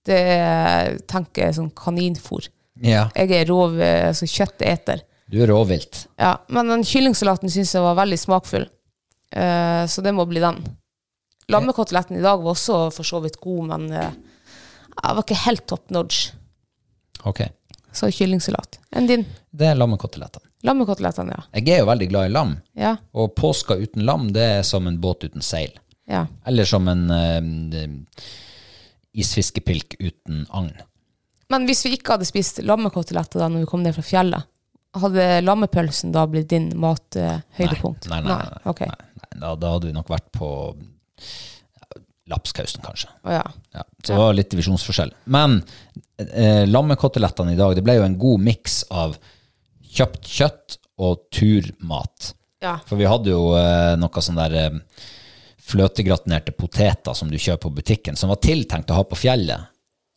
Det 0.06 0.18
er, 0.34 0.98
tenker 1.08 1.46
jeg 1.46 1.58
sånn 1.58 1.70
kaninfôr. 1.76 2.48
Ja. 2.80 3.06
Jeg 3.16 3.32
er 3.36 3.48
rov, 3.50 3.76
altså 3.80 4.28
kjøtteter. 4.28 5.04
Du 5.30 5.38
er 5.44 5.50
råvilt. 5.52 6.06
Ja, 6.18 6.34
men 6.50 6.72
den 6.72 6.84
kyllingsalaten 6.86 7.52
syns 7.52 7.74
jeg 7.76 7.84
var 7.84 7.98
veldig 8.00 8.18
smakfull, 8.18 8.66
uh, 9.36 9.84
så 9.86 10.02
det 10.04 10.14
må 10.16 10.26
bli 10.28 10.42
den. 10.42 10.58
Lammekoteletten 11.50 12.18
i 12.18 12.24
dag 12.24 12.42
var 12.42 12.54
også 12.54 12.82
for 12.94 13.06
så 13.06 13.20
vidt 13.22 13.38
god, 13.42 13.70
men 13.70 13.86
uh, 13.94 14.10
jeg 14.90 15.16
var 15.16 15.22
ikke 15.22 15.42
helt 15.44 15.66
top 15.70 15.92
notch. 15.94 16.30
Ok. 17.28 17.44
Så 17.92 18.10
kyllingsalat. 18.14 18.78
Enn 18.94 19.06
din? 19.08 19.24
Det 19.50 19.66
er 19.72 19.78
lammekotelettene. 19.78 20.46
Lammekotelettene, 20.62 21.34
ja. 21.38 21.42
Jeg 21.58 21.74
er 21.74 21.78
jo 21.82 21.88
veldig 21.88 22.08
glad 22.10 22.28
i 22.28 22.32
lam, 22.34 22.50
Ja, 22.76 22.96
og 23.16 23.32
påska 23.34 23.74
uten 23.80 24.04
lam 24.04 24.28
det 24.36 24.44
er 24.58 24.62
som 24.66 24.86
en 24.86 24.98
båt 25.00 25.24
uten 25.24 25.42
seil. 25.42 25.72
ja. 26.06 26.26
Eller 26.46 26.64
som 26.68 26.88
en 26.88 27.06
uh, 27.10 28.22
isfiskepilk 29.12 29.96
uten 29.98 30.46
agn. 30.50 30.72
Men 31.50 31.66
hvis 31.66 31.82
vi 31.86 31.96
ikke 31.96 32.14
hadde 32.14 32.28
spist 32.28 32.60
lammekoteletter 32.62 33.40
da 33.42 33.48
når 33.50 33.64
vi 33.64 33.70
kom 33.72 33.82
ned 33.82 33.96
fra 33.96 34.04
fjellet, 34.06 34.46
hadde 35.00 35.24
lammepølsen 35.42 36.12
da 36.14 36.26
blitt 36.30 36.50
din 36.52 36.70
mathøydepunkt? 36.78 38.06
Nei, 38.10 38.20
nei, 38.22 38.36
nei. 38.36 38.36
nei, 38.38 38.74
nei, 38.74 38.86
nei, 38.86 39.08
nei. 39.22 39.40
Da, 39.40 39.54
da 39.58 39.72
hadde 39.74 39.88
vi 39.90 39.96
nok 39.96 40.10
vært 40.12 40.28
på 40.34 40.50
lapskausen, 42.30 42.82
kanskje. 42.84 43.10
Oh, 43.26 43.32
ja. 43.34 43.42
Ja, 43.74 43.82
så 44.02 44.12
det 44.14 44.18
var 44.20 44.34
litt 44.38 44.50
divisjonsforskjell. 44.54 45.12
Men 45.34 45.60
eh, 46.18 46.64
lammekotelettene 46.70 47.52
i 47.54 47.58
dag, 47.58 47.74
det 47.76 47.84
ble 47.86 47.98
jo 47.98 48.06
en 48.06 48.18
god 48.20 48.44
miks 48.46 48.82
av 48.90 49.16
kjøpt 49.90 50.28
kjøtt 50.30 50.76
og 51.00 51.24
turmat. 51.34 52.32
Ja. 52.62 52.76
For 52.86 53.00
vi 53.00 53.08
hadde 53.08 53.32
jo 53.32 53.54
eh, 53.58 53.94
noe 54.00 54.22
sånn 54.22 54.38
der 54.38 54.56
eh, 54.60 54.78
fløtegratinerte 55.70 56.52
poteter 56.56 57.14
som 57.16 57.30
du 57.30 57.38
kjøper 57.38 57.68
på 57.68 57.74
butikken, 57.80 58.16
som 58.18 58.30
var 58.32 58.40
tiltenkt 58.42 58.90
å 58.90 58.98
ha 59.00 59.04
på 59.06 59.18
fjellet, 59.18 59.68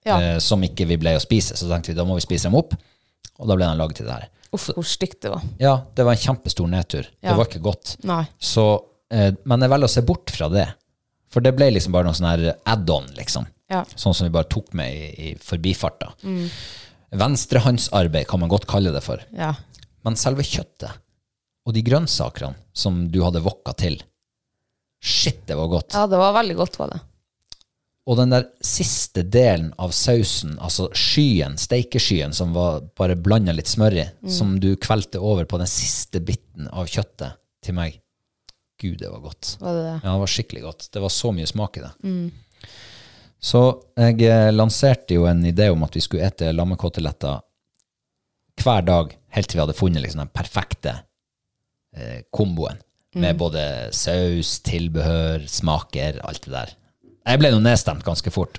Ja. 0.06 0.18
eh, 0.20 0.38
som 0.44 0.62
ikke 0.64 0.86
vi 0.90 0.98
ble 1.00 1.16
å 1.16 1.22
spise. 1.24 1.56
Så 1.56 1.70
tenkte 1.70 1.92
vi 1.94 1.98
da 2.00 2.04
må 2.06 2.16
vi 2.18 2.26
spise 2.26 2.50
dem 2.50 2.56
opp, 2.60 2.74
og 3.40 3.48
da 3.48 3.56
ble 3.56 3.66
den 3.66 3.78
laget 3.80 3.98
til 4.02 4.06
det 4.10 4.18
her. 4.18 4.30
Uff, 4.54 4.68
hvor 4.76 4.86
stygt 4.86 5.22
det 5.24 5.32
var. 5.34 5.42
Ja, 5.60 5.76
det 5.96 6.04
var 6.06 6.14
en 6.14 6.22
kjempestor 6.22 6.68
nedtur. 6.70 7.08
Det 7.22 7.34
var 7.38 7.48
ikke 7.48 7.64
godt. 7.64 7.96
Så, 8.40 8.66
eh, 9.10 9.32
men 9.46 9.62
jeg 9.66 9.70
velger 9.72 9.90
å 9.90 9.94
se 9.96 10.02
bort 10.06 10.30
fra 10.30 10.50
det. 10.50 10.68
For 11.34 11.42
det 11.42 11.56
ble 11.58 11.72
liksom 11.74 11.96
bare 11.96 12.06
noe 12.08 12.18
sånn 12.18 12.30
her 12.30 12.44
add-on, 12.70 13.08
liksom. 13.18 13.48
Ja. 13.74 13.82
Sånn 13.98 14.14
som 14.14 14.28
vi 14.28 14.34
bare 14.36 14.50
tok 14.54 14.74
med 14.78 14.94
i, 14.94 15.08
i 15.32 15.36
forbifarta. 15.42 16.12
Venstrehåndsarbeid 17.14 18.28
kan 18.30 18.42
man 18.42 18.52
godt 18.52 18.68
kalle 18.70 18.94
det 18.94 19.02
for. 19.06 19.22
Ja. 19.38 19.54
Men 20.06 20.18
selve 20.20 20.46
kjøttet 20.46 21.00
og 21.64 21.74
de 21.78 21.82
grønnsakene 21.86 22.58
som 22.76 23.06
du 23.12 23.22
hadde 23.24 23.42
wokka 23.46 23.72
til, 23.80 23.96
shit, 25.04 25.42
det 25.48 25.56
var 25.56 25.70
godt. 25.72 25.96
ja, 25.96 26.06
det 26.12 26.20
var 26.20 26.34
veldig 26.36 26.56
godt, 26.60 26.78
var 26.80 26.92
det. 26.92 27.00
Og 28.04 28.18
den 28.20 28.34
der 28.34 28.50
siste 28.60 29.24
delen 29.24 29.70
av 29.80 29.94
sausen, 29.96 30.58
altså 30.60 30.90
skyen, 30.92 31.56
steikeskyen, 31.56 32.34
som 32.36 32.52
var 32.56 32.82
bare 33.00 33.16
blanda 33.16 33.56
litt 33.56 33.72
smør 33.72 33.96
i, 33.96 34.06
som 34.28 34.58
du 34.60 34.74
kvelte 34.76 35.22
over 35.24 35.48
på 35.48 35.60
den 35.62 35.72
siste 35.72 36.20
biten 36.20 36.68
av 36.68 36.92
kjøttet 36.92 37.40
til 37.64 37.78
meg. 37.80 38.02
Gud, 38.84 39.00
det 39.00 39.10
var 39.10 39.24
godt. 39.24 39.56
Var 39.62 39.78
det 39.78 39.84
det? 39.86 39.96
Ja, 40.04 40.10
det 40.12 40.22
var 40.26 40.32
skikkelig 40.36 40.64
godt. 40.68 40.88
Det 40.94 41.02
var 41.04 41.14
så 41.16 41.32
mye 41.36 41.48
smak 41.50 41.80
i 41.80 41.86
det. 41.86 41.94
Så 43.44 43.62
jeg 44.00 44.22
eh, 44.28 44.52
lanserte 44.56 45.18
jo 45.18 45.26
en 45.28 45.42
idé 45.48 45.70
om 45.72 45.82
at 45.84 45.96
vi 45.98 46.04
skulle 46.04 46.28
ete 46.28 46.52
lammekoteletter 46.56 47.42
hver 48.64 48.86
dag, 48.88 49.16
helt 49.36 49.50
til 49.50 49.60
vi 49.60 49.64
hadde 49.64 49.76
funnet 49.76 50.04
liksom 50.04 50.22
den 50.24 50.32
perfekte 50.36 50.94
eh, 51.96 52.22
komboen. 52.32 52.80
Med 53.14 53.38
både 53.38 53.62
saus, 53.94 54.56
tilbehør, 54.66 55.44
smaker, 55.46 56.16
alt 56.26 56.48
det 56.48 56.54
der. 56.54 56.72
Jeg 57.30 57.42
ble 57.42 57.52
nå 57.54 57.60
nedstemt 57.62 58.02
ganske 58.06 58.32
fort. 58.34 58.58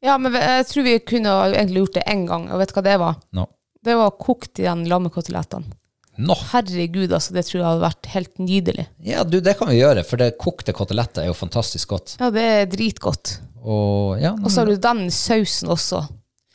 Ja, 0.00 0.14
men 0.16 0.32
jeg 0.32 0.64
tror 0.70 0.86
vi 0.86 0.94
kunne 1.04 1.34
egentlig 1.50 1.82
gjort 1.82 1.98
det 1.98 2.06
én 2.08 2.22
gang, 2.28 2.46
og 2.48 2.62
vet 2.62 2.72
du 2.72 2.78
hva 2.78 2.84
det 2.86 2.94
var? 3.02 3.18
No. 3.36 3.44
Det 3.84 3.96
var 4.00 4.16
kokt 4.20 4.62
i 4.62 4.64
den 4.64 4.86
lammekotelettene. 4.88 5.76
Nå. 6.20 6.36
Herregud, 6.52 7.12
altså, 7.16 7.32
det 7.36 7.46
tror 7.48 7.58
jeg 7.60 7.66
hadde 7.68 7.84
vært 7.86 8.08
helt 8.12 8.40
nydelig. 8.42 8.86
Ja, 9.06 9.22
du, 9.24 9.38
det 9.44 9.54
kan 9.58 9.70
vi 9.72 9.78
gjøre, 9.78 10.04
for 10.04 10.20
det 10.20 10.34
kokte 10.40 10.74
koteletter 10.76 11.24
er 11.24 11.30
jo 11.30 11.36
fantastisk 11.38 11.94
godt. 11.94 12.16
Ja, 12.20 12.28
det 12.34 12.44
er 12.44 12.66
dritgodt. 12.72 13.38
Og 13.60 14.20
ja, 14.20 14.34
Og 14.40 14.48
så 14.52 14.62
har 14.62 14.70
du 14.70 14.76
den 14.80 15.06
sausen 15.12 15.68
også 15.72 16.02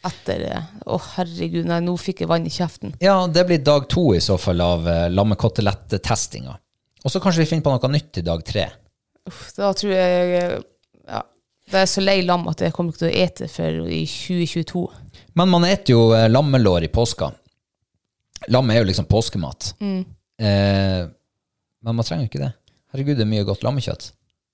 etter 0.05 0.41
eh, 0.47 0.63
Å, 0.89 0.97
herregud, 1.15 1.65
nei, 1.69 1.79
nå 1.85 1.93
fikk 2.01 2.23
jeg 2.23 2.29
vann 2.29 2.45
i 2.45 2.53
kjeften. 2.53 2.95
ja, 3.01 3.15
det 3.29 3.43
blir 3.49 3.61
dag 3.65 3.85
to 3.89 4.07
i 4.17 4.21
så 4.21 4.37
fall 4.41 4.61
av 4.61 4.85
uh, 4.85 5.05
lammekotelettestinga. 5.13 6.55
Og 7.05 7.13
så 7.13 7.21
kanskje 7.21 7.43
vi 7.43 7.49
finner 7.49 7.65
på 7.65 7.73
noe 7.73 7.91
nytt 7.93 8.19
i 8.21 8.25
dag 8.25 8.41
tre. 8.45 8.67
Uff, 9.29 9.47
da 9.57 9.71
tror 9.77 9.93
jeg 9.93 10.35
eh, 10.41 10.59
Ja. 11.09 11.23
Det 11.65 11.79
er 11.81 11.87
så 11.89 12.01
lei 12.03 12.19
lam 12.21 12.43
at 12.51 12.59
jeg 12.61 12.73
kommer 12.77 12.93
ikke 12.93 13.07
til 13.07 13.09
å 13.09 13.23
ete 13.23 13.47
før 13.49 13.87
i 13.89 14.03
2022. 14.05 14.83
Men 15.33 15.49
man 15.49 15.63
eter 15.65 15.95
jo 15.95 16.03
eh, 16.13 16.27
lammelår 16.29 16.85
i 16.85 16.91
påska. 16.93 17.31
Lam 18.53 18.69
er 18.69 18.81
jo 18.81 18.87
liksom 18.89 19.07
påskemat. 19.09 19.73
Eh, 19.81 21.01
men 21.85 21.95
man 21.97 22.05
trenger 22.05 22.25
jo 22.25 22.29
ikke 22.31 22.43
det. 22.43 22.51
Herregud, 22.93 23.17
det 23.17 23.25
er 23.25 23.31
mye 23.31 23.45
godt 23.47 23.63
lammekjøtt. 23.65 24.11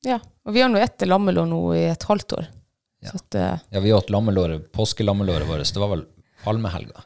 Ja. 0.07 0.17
Og 0.47 0.55
vi 0.55 0.61
har 0.63 0.69
nå 0.71 0.79
ett 0.81 1.03
lammelår 1.05 1.45
nå 1.49 1.61
i 1.77 1.83
et 1.91 2.03
halvt 2.09 2.37
år. 2.39 2.47
Så 3.05 3.15
at, 3.17 3.35
eh, 3.35 3.59
Ja, 3.73 3.79
vi 3.81 3.93
åt 3.93 4.09
lammelåret, 4.13 4.71
påskelammelåret 4.71 5.47
vårt. 5.49 5.73
Det 5.73 5.79
var 5.81 5.89
vel 5.95 6.05
palmehelga. 6.43 7.03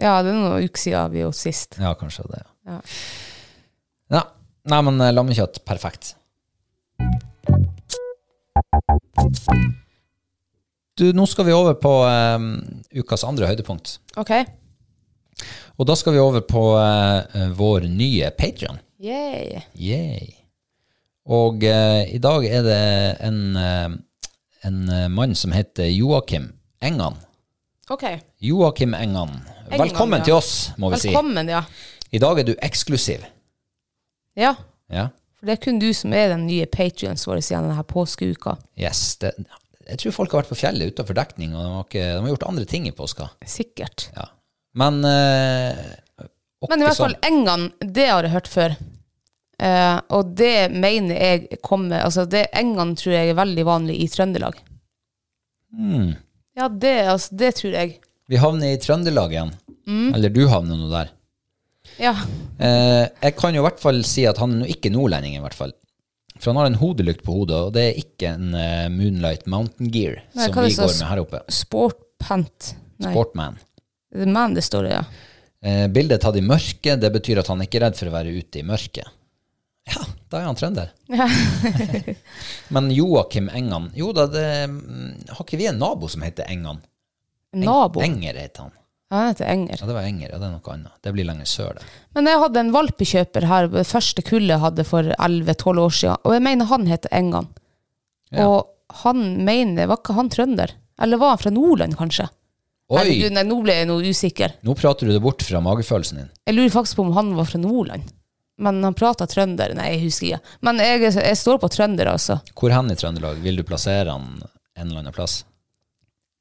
ja, 0.00 0.22
det 0.22 0.30
er 0.32 0.36
noen 0.36 0.64
uker 0.64 0.80
siden 0.80 1.12
vi 1.12 1.24
åt 1.24 1.36
sist. 1.36 1.76
Ja, 1.80 1.94
kanskje 1.94 2.26
det. 2.32 2.42
Ja. 2.66 2.80
Ja. 4.10 4.22
Nei, 4.66 4.80
men 4.82 5.00
eh, 5.00 5.12
lammekjøtt, 5.12 5.62
perfekt. 5.64 6.14
Du, 10.96 11.10
nå 11.12 11.26
skal 11.28 11.44
vi 11.44 11.52
over 11.52 11.74
på 11.76 11.90
um, 12.08 12.46
ukas 12.96 13.24
andre 13.28 13.50
høydepunkt. 13.50 13.98
Ok. 14.16 14.32
Og 15.76 15.86
da 15.88 15.96
skal 15.98 16.14
vi 16.16 16.22
over 16.22 16.40
på 16.48 16.62
eh, 16.80 17.48
vår 17.58 17.86
nye 17.92 18.30
Patreon. 18.38 18.78
Yay. 19.02 19.60
Yay. 19.76 20.30
Og 21.26 21.64
eh, 21.66 22.06
i 22.16 22.20
dag 22.22 22.46
er 22.48 22.62
det 22.64 22.78
en, 23.26 23.40
eh, 23.60 23.88
en 24.68 24.78
eh, 24.88 25.08
mann 25.12 25.34
som 25.36 25.52
heter 25.52 25.90
Joakim 25.90 26.52
Engan. 26.80 27.18
Ok. 27.90 28.04
Joakim 28.42 28.94
Engan. 28.94 29.34
Engan, 29.66 29.82
Velkommen 29.82 30.22
ja. 30.22 30.24
til 30.30 30.38
oss, 30.38 30.52
må 30.78 30.90
vi. 30.94 31.00
Velkommen, 31.08 31.50
ja. 31.50 31.64
I 32.14 32.20
dag 32.22 32.38
er 32.40 32.46
du 32.48 32.54
eksklusiv. 32.62 33.26
Ja, 34.38 34.54
Ja. 34.92 35.08
for 35.36 35.48
det 35.48 35.56
er 35.56 35.62
kun 35.64 35.78
du 35.82 35.88
som 35.92 36.12
er 36.14 36.28
den 36.30 36.46
nye 36.46 36.66
patrions 36.70 37.26
vår 37.26 37.40
gjennom 37.42 37.72
denne 37.72 37.84
påskeuka. 37.88 38.56
Yes. 38.78 39.16
Det, 39.20 39.32
jeg 39.88 39.98
tror 40.02 40.14
folk 40.14 40.32
har 40.32 40.44
vært 40.44 40.52
på 40.54 40.58
fjellet 40.60 40.94
utenfor 40.94 41.18
dekning, 41.18 41.54
og 41.54 41.62
de 41.62 41.72
har, 41.74 41.84
ikke, 41.88 42.04
de 42.14 42.22
har 42.22 42.32
gjort 42.32 42.46
andre 42.48 42.64
ting 42.70 42.86
i 42.88 42.94
påska. 42.94 43.28
Sikkert. 43.46 44.08
Ja. 44.16 44.28
Men 44.76 45.00
eh, 45.08 45.80
Men 46.68 46.82
i 46.82 46.86
hvert 46.86 46.98
fall 46.98 47.16
sånn. 47.16 47.24
Engan, 47.26 47.66
det 47.80 48.06
har 48.10 48.26
jeg 48.26 48.34
hørt 48.34 48.50
før. 48.50 48.76
Eh, 49.56 49.98
og 50.12 50.34
det 50.36 50.68
mener 50.68 51.16
jeg 51.16 51.60
kommer 51.64 52.02
Altså, 52.04 52.26
det 52.28 52.42
Engan 52.52 52.90
tror 53.00 53.14
jeg 53.14 53.30
er 53.32 53.38
veldig 53.38 53.64
vanlig 53.64 53.96
i 54.04 54.08
Trøndelag. 54.12 54.58
Mm. 55.76 56.10
Ja, 56.56 56.68
det, 56.68 56.96
altså, 57.08 57.38
det 57.40 57.54
tror 57.60 57.76
jeg. 57.76 57.96
Vi 58.28 58.40
havner 58.40 58.74
i 58.74 58.80
Trøndelag 58.82 59.32
igjen. 59.32 59.54
Mm. 59.86 60.10
Eller 60.16 60.32
du 60.34 60.42
havner 60.50 60.78
nå 60.80 60.90
der. 60.90 61.12
Ja. 62.02 62.12
Eh, 62.58 63.06
jeg 63.22 63.36
kan 63.38 63.54
jo 63.54 63.62
i 63.62 63.66
hvert 63.66 63.80
fall 63.80 64.02
si 64.08 64.26
at 64.28 64.40
han 64.42 64.60
er 64.62 64.72
ikke 64.72 64.92
nordlending, 64.92 65.36
i 65.38 65.44
hvert 65.44 65.56
fall. 65.56 65.72
For 66.36 66.50
han 66.50 66.60
har 66.60 66.70
en 66.70 66.80
hodelykt 66.80 67.22
på 67.24 67.32
hodet, 67.38 67.60
og 67.68 67.72
det 67.76 67.84
er 67.86 68.00
ikke 68.02 68.34
en 68.34 68.50
uh, 68.52 68.88
Moonlight 68.92 69.46
Mountain 69.48 69.88
Gear 69.88 70.18
Nei, 70.36 70.50
som 70.50 70.58
vi 70.58 70.74
går 70.76 70.90
med 70.92 71.08
her 71.08 71.22
oppe. 71.22 71.40
Sportpant. 71.48 72.74
Nei, 73.00 73.12
Sportman. 73.14 73.56
Man 74.24 74.54
det 74.56 74.64
står 74.66 74.88
det, 74.88 74.94
ja. 74.96 75.04
Eh, 75.66 75.86
bildet 75.90 76.20
tatt 76.22 76.36
i 76.38 76.44
mørket, 76.44 77.00
det 77.02 77.10
betyr 77.14 77.40
at 77.42 77.48
han 77.52 77.62
ikke 77.64 77.80
er 77.80 77.86
redd 77.88 77.96
for 77.98 78.10
å 78.10 78.14
være 78.14 78.32
ute 78.36 78.60
i 78.60 78.66
mørket. 78.66 79.08
Ja, 79.86 80.02
da 80.32 80.40
er 80.40 80.48
han 80.48 80.58
trønder. 80.58 80.88
Men 82.74 82.88
Joakim 82.90 83.46
Engan 83.54 83.90
Jo 83.94 84.08
da, 84.16 84.24
det, 84.26 84.46
mm, 84.70 85.28
har 85.30 85.44
ikke 85.44 85.60
vi 85.60 85.68
en 85.70 85.78
nabo 85.78 86.08
som 86.10 86.24
heter 86.26 86.48
Engan? 86.50 86.80
Eng- 87.54 87.64
Nabo. 87.68 88.02
Enger 88.02 88.34
heter 88.40 88.66
han. 88.66 88.72
Ja, 89.06 89.16
han 89.20 89.28
heter 89.30 89.46
Enger. 89.52 89.78
Ja, 89.80 89.86
det 89.86 89.94
var 89.94 90.02
Enger, 90.08 90.32
ja, 90.32 90.38
det 90.42 90.48
er 90.48 90.54
noe 90.56 90.72
annet. 90.74 90.94
Det 91.06 91.12
blir 91.14 91.28
lenger 91.28 91.46
sør, 91.46 91.76
det. 91.78 91.84
Men 92.18 92.26
jeg 92.26 92.40
hadde 92.42 92.62
en 92.64 92.72
valpekjøper 92.74 93.46
her, 93.46 93.68
det 93.70 93.84
første 93.86 94.24
kullet 94.26 94.56
jeg 94.56 94.64
hadde 94.64 94.86
for 94.88 95.12
11-12 95.14 95.82
år 95.84 95.94
siden, 96.00 96.18
og 96.26 96.34
jeg 96.34 96.42
mener 96.48 96.70
han 96.72 96.88
heter 96.90 97.14
Engan. 97.14 97.46
Ja. 98.34 98.48
Og 98.50 98.98
han 99.04 99.22
mener, 99.46 99.86
var 99.86 100.02
ikke 100.02 100.16
han 100.18 100.32
trønder? 100.34 100.74
Eller 101.02 101.22
var 101.22 101.36
han 101.36 101.42
fra 101.44 101.52
Nordland, 101.54 101.94
kanskje? 102.00 102.26
Herregud, 102.92 103.32
nei, 103.34 103.42
nå 103.48 103.56
ble 103.64 103.74
jeg 103.80 103.88
noe 103.88 104.12
usikker. 104.12 104.52
Nå 104.62 104.76
prater 104.78 105.08
du 105.08 105.14
det 105.16 105.22
bort 105.24 105.42
fra 105.42 105.58
magefølelsen 105.64 106.20
din. 106.20 106.28
Jeg 106.46 106.54
lurer 106.54 106.70
faktisk 106.70 107.00
på 107.00 107.06
om 107.08 107.16
han 107.16 107.32
var 107.34 107.48
fra 107.50 107.58
Nordland. 107.58 108.12
Men 108.62 108.78
han 108.84 108.94
prata 108.96 109.26
trønder. 109.28 109.74
Nei, 109.76 109.88
jeg 109.96 110.04
husker 110.06 110.26
ikke. 110.28 110.54
Men 110.64 110.78
jeg, 110.80 111.02
jeg 111.12 111.38
står 111.40 111.58
på 111.60 111.68
trønder, 111.72 112.08
altså. 112.14 112.38
Hvor 112.56 112.72
hen 112.72 112.92
i 112.94 112.96
Trøndelag? 112.96 113.42
Vil 113.44 113.58
du 113.58 113.64
plassere 113.68 114.14
han 114.14 114.38
en 114.40 114.86
eller 114.86 115.02
annen 115.02 115.16
plass? 115.16 115.40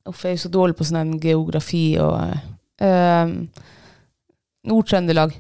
Uff, 0.06 0.22
jeg 0.22 0.36
er 0.36 0.38
jo 0.38 0.44
så 0.46 0.54
dårlig 0.54 0.78
på 0.78 0.86
sånn 0.86 1.02
en 1.02 1.16
geografi 1.20 1.84
og 2.00 2.14
uh, 2.14 3.34
Nord-Trøndelag. 4.70 5.34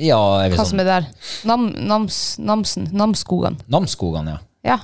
Ja, 0.00 0.20
jeg 0.44 0.52
vi 0.52 0.60
Hva 0.60 0.64
som 0.64 0.76
sånn 0.76 0.84
er 0.84 0.88
der? 0.88 1.08
Nam, 1.48 1.66
Nams, 1.88 2.20
Namsen? 2.40 2.90
Namsskogan. 2.96 3.58
Namsskogan, 3.72 4.30
ja. 4.32 4.38
Ja. 4.64 4.78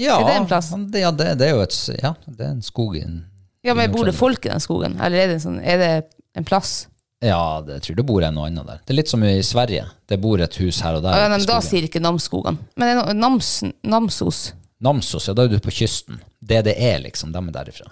Ja, 0.00 0.20
Er 0.22 0.26
det 0.30 0.36
en 0.38 0.46
plass? 0.48 0.70
ja, 0.96 1.10
det, 1.12 1.34
det 1.42 1.50
er 1.50 1.58
jo 1.58 1.64
et 1.66 1.76
Ja, 2.00 2.14
det 2.24 2.46
er 2.46 2.54
en 2.54 2.62
skog 2.64 2.94
i 2.96 3.02
en 3.04 3.18
ja, 3.66 3.74
men 3.76 3.92
bor 3.92 4.08
det 4.08 4.16
folk 4.16 4.46
i 4.46 4.52
den 4.52 4.62
skogen? 4.62 4.96
Eller 5.00 5.24
er 5.24 5.30
det, 5.30 5.40
en 5.40 5.44
sånn, 5.44 5.60
er 5.60 5.80
det 5.80 5.90
en 6.38 6.46
plass? 6.48 6.88
Ja, 7.20 7.60
det, 7.60 7.80
jeg 7.80 7.84
tror 7.84 7.98
det 7.98 8.06
bor 8.08 8.24
en 8.24 8.38
og 8.40 8.46
annen 8.48 8.64
der. 8.64 8.80
Det 8.80 8.94
er 8.94 9.00
litt 9.02 9.12
som 9.12 9.24
i 9.28 9.34
Sverige. 9.44 9.84
Det 10.08 10.16
bor 10.22 10.40
et 10.40 10.56
hus 10.62 10.80
her 10.84 10.96
og 10.96 11.04
der. 11.04 11.18
Ja, 11.20 11.28
men 11.32 11.44
da 11.48 11.58
sier 11.64 11.84
ikke 11.84 12.00
Namsskogan. 12.00 12.56
Men 12.80 12.88
det 12.88 13.06
er 13.12 13.18
Nams, 13.18 13.50
Namsos. 13.84 14.42
Namsos, 14.80 15.28
ja, 15.28 15.34
da 15.36 15.44
er 15.44 15.52
du 15.52 15.58
på 15.60 15.74
kysten. 15.82 16.22
Det 16.40 16.62
det 16.64 16.78
er, 16.80 17.02
liksom. 17.04 17.34
De 17.34 17.42
er 17.42 17.56
derifra. 17.58 17.90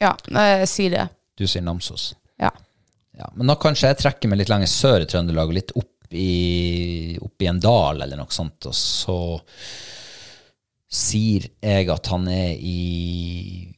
Ja, 0.00 0.14
jeg 0.32 0.70
sier 0.72 0.94
det. 0.96 1.08
Du 1.36 1.44
sier 1.44 1.64
Namsos. 1.64 2.14
Ja. 2.40 2.50
Ja, 3.18 3.28
men 3.36 3.50
da 3.50 3.58
kanskje 3.60 3.92
jeg 3.92 4.00
trekker 4.00 4.32
meg 4.32 4.40
litt 4.40 4.50
lenger 4.50 4.70
sør 4.70 5.04
i 5.04 5.10
Trøndelag, 5.10 5.52
litt 5.54 5.74
opp 5.76 6.14
i, 6.14 7.18
opp 7.22 7.44
i 7.44 7.50
en 7.50 7.60
dal 7.62 8.00
eller 8.02 8.18
noe 8.18 8.32
sånt, 8.32 8.66
og 8.70 8.74
så 8.74 9.18
sier 10.94 11.46
jeg 11.62 11.90
at 11.90 12.10
han 12.12 12.26
er 12.30 12.54
i 12.58 13.73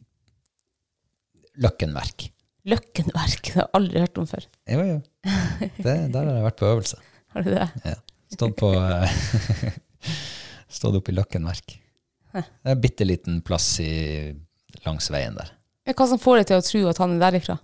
Løkkenverk. 1.62 2.28
Løkkenverk. 2.66 3.42
Det 3.46 3.54
har 3.54 3.64
jeg 3.64 3.74
aldri 3.78 4.02
hørt 4.02 4.20
om 4.20 4.28
før. 4.28 4.46
Jo, 4.72 4.84
jo. 4.88 4.98
Det, 5.78 5.94
der 6.12 6.20
har 6.20 6.32
jeg 6.32 6.46
vært 6.48 6.60
på 6.60 6.70
øvelse. 6.70 7.02
Har 7.36 7.44
du 7.44 7.50
det? 7.52 7.66
Ja. 7.84 7.96
Stått 8.32 8.54
på 8.56 8.70
eh, 8.74 9.16
Stått 10.78 10.96
oppe 10.96 11.12
i 11.12 11.16
Løkkenverk. 11.16 11.76
Det 12.36 12.42
er 12.42 12.74
en 12.74 12.80
bitte 12.80 13.06
liten 13.06 13.40
plass 13.44 13.68
i, 13.80 14.32
langs 14.84 15.08
veien 15.12 15.36
der. 15.36 15.52
Hva 15.92 16.06
som 16.10 16.20
får 16.20 16.40
deg 16.40 16.48
til 16.50 16.58
å 16.60 16.64
tro 16.66 16.80
at 16.90 17.00
han 17.00 17.14
er 17.16 17.22
derifra? 17.22 17.56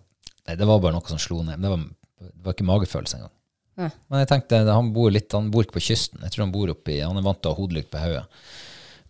Nei, 0.46 0.56
det 0.58 0.68
var 0.68 0.80
bare 0.82 0.94
noe 0.96 1.08
som 1.10 1.20
slo 1.20 1.40
ned. 1.46 1.60
Det 1.62 1.72
var, 1.72 1.82
det 2.22 2.44
var 2.46 2.56
ikke 2.56 2.68
magefølelse 2.68 3.18
engang. 3.18 3.32
Nei. 3.80 3.88
Men 4.12 4.22
jeg 4.22 4.30
tenkte, 4.30 4.60
han 4.68 4.92
bor 4.94 5.12
litt, 5.12 5.32
han 5.32 5.50
bor 5.52 5.66
ikke 5.66 5.78
på 5.78 5.86
kysten. 5.88 6.22
Jeg 6.24 6.34
tror 6.34 6.46
han 6.46 6.54
bor 6.54 6.72
oppi, 6.72 7.00
han 7.00 7.18
er 7.18 7.26
vant 7.26 7.40
til 7.42 7.50
å 7.50 7.56
ha 7.56 7.60
hodelykt 7.60 7.90
på 7.92 8.02
hodet. 8.02 8.24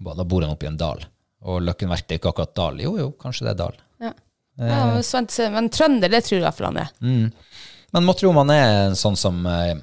Da 0.03 0.27
bor 0.27 0.47
han 0.47 0.55
oppi 0.55 0.71
en 0.71 0.79
dal. 0.81 1.03
Og 1.51 1.63
Løkkenverk 1.67 2.07
det 2.07 2.17
er 2.17 2.23
ikke 2.23 2.33
akkurat 2.33 2.55
dal. 2.59 2.81
Jo, 2.83 2.95
jo, 3.01 3.11
kanskje 3.19 3.49
det 3.49 3.55
er 3.55 3.61
dal. 3.65 3.79
Ja. 4.61 4.83
Men, 4.93 5.03
Svent, 5.07 5.37
men 5.55 5.71
trønder, 5.73 6.13
det 6.13 6.25
tror 6.27 6.37
jeg 6.37 6.43
i 6.43 6.47
hvert 6.47 6.59
fall 6.59 6.69
han 6.73 6.83
er. 6.85 6.93
Men 7.93 8.07
må 8.07 8.15
tro 8.17 8.31
om 8.33 8.41
han 8.43 8.53
er 8.55 8.95
sånn 8.99 9.17
som 9.21 9.41
eh, 9.49 9.75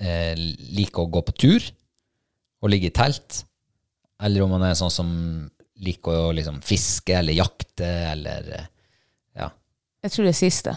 eh, 0.00 0.34
liker 0.76 1.04
å 1.04 1.10
gå 1.12 1.22
på 1.24 1.34
tur 1.40 1.66
og 2.64 2.72
ligge 2.72 2.88
i 2.88 2.94
telt, 2.94 3.42
eller 4.24 4.44
om 4.44 4.54
man 4.56 4.64
er 4.68 4.76
sånn 4.78 4.92
som 4.92 5.10
liker 5.84 6.28
å 6.28 6.32
liksom 6.36 6.60
fiske 6.64 7.16
eller 7.18 7.36
jakte 7.36 7.88
eller 8.12 8.50
eh, 8.56 8.68
ja, 9.40 9.50
Jeg 10.04 10.14
tror 10.14 10.28
det 10.28 10.34
er 10.34 10.38
siste. 10.38 10.76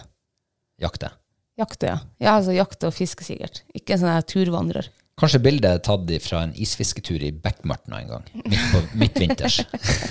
jakte. 0.82 1.12
Jakte, 1.58 1.88
ja. 1.90 1.98
Ja, 2.22 2.36
altså 2.36 2.52
jakte 2.54 2.86
og 2.86 2.94
fiske 2.94 3.24
sikkert. 3.26 3.64
Ikke 3.74 3.96
en 3.96 4.02
sånn 4.04 4.12
her 4.14 4.26
turvandrer. 4.26 4.88
Kanskje 5.18 5.40
bildet 5.42 5.72
er 5.72 5.80
tatt 5.82 6.10
fra 6.22 6.44
en 6.46 6.52
isfisketur 6.54 7.22
i 7.26 7.32
Bekkmartna 7.34 7.98
en 8.04 8.12
gang, 8.12 8.26
midt 8.44 8.66
på 8.70 8.82
midtvinters. 9.00 9.56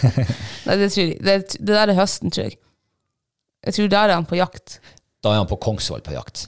Nei, 0.68 0.76
det 0.82 0.90
tror 0.92 1.06
jeg. 1.06 1.22
Det, 1.24 1.36
det 1.56 1.70
der 1.78 1.94
er 1.94 2.00
høsten, 2.02 2.34
tror 2.36 2.50
jeg. 2.50 2.58
Jeg 3.66 3.74
tror 3.74 3.88
der 3.90 4.10
er 4.10 4.16
han 4.20 4.26
på 4.30 4.38
jakt. 4.38 4.80
Da 5.24 5.34
er 5.34 5.42
han 5.42 5.48
på 5.50 5.58
Kongsvoll 5.60 6.02
på 6.06 6.14
jakt. 6.14 6.48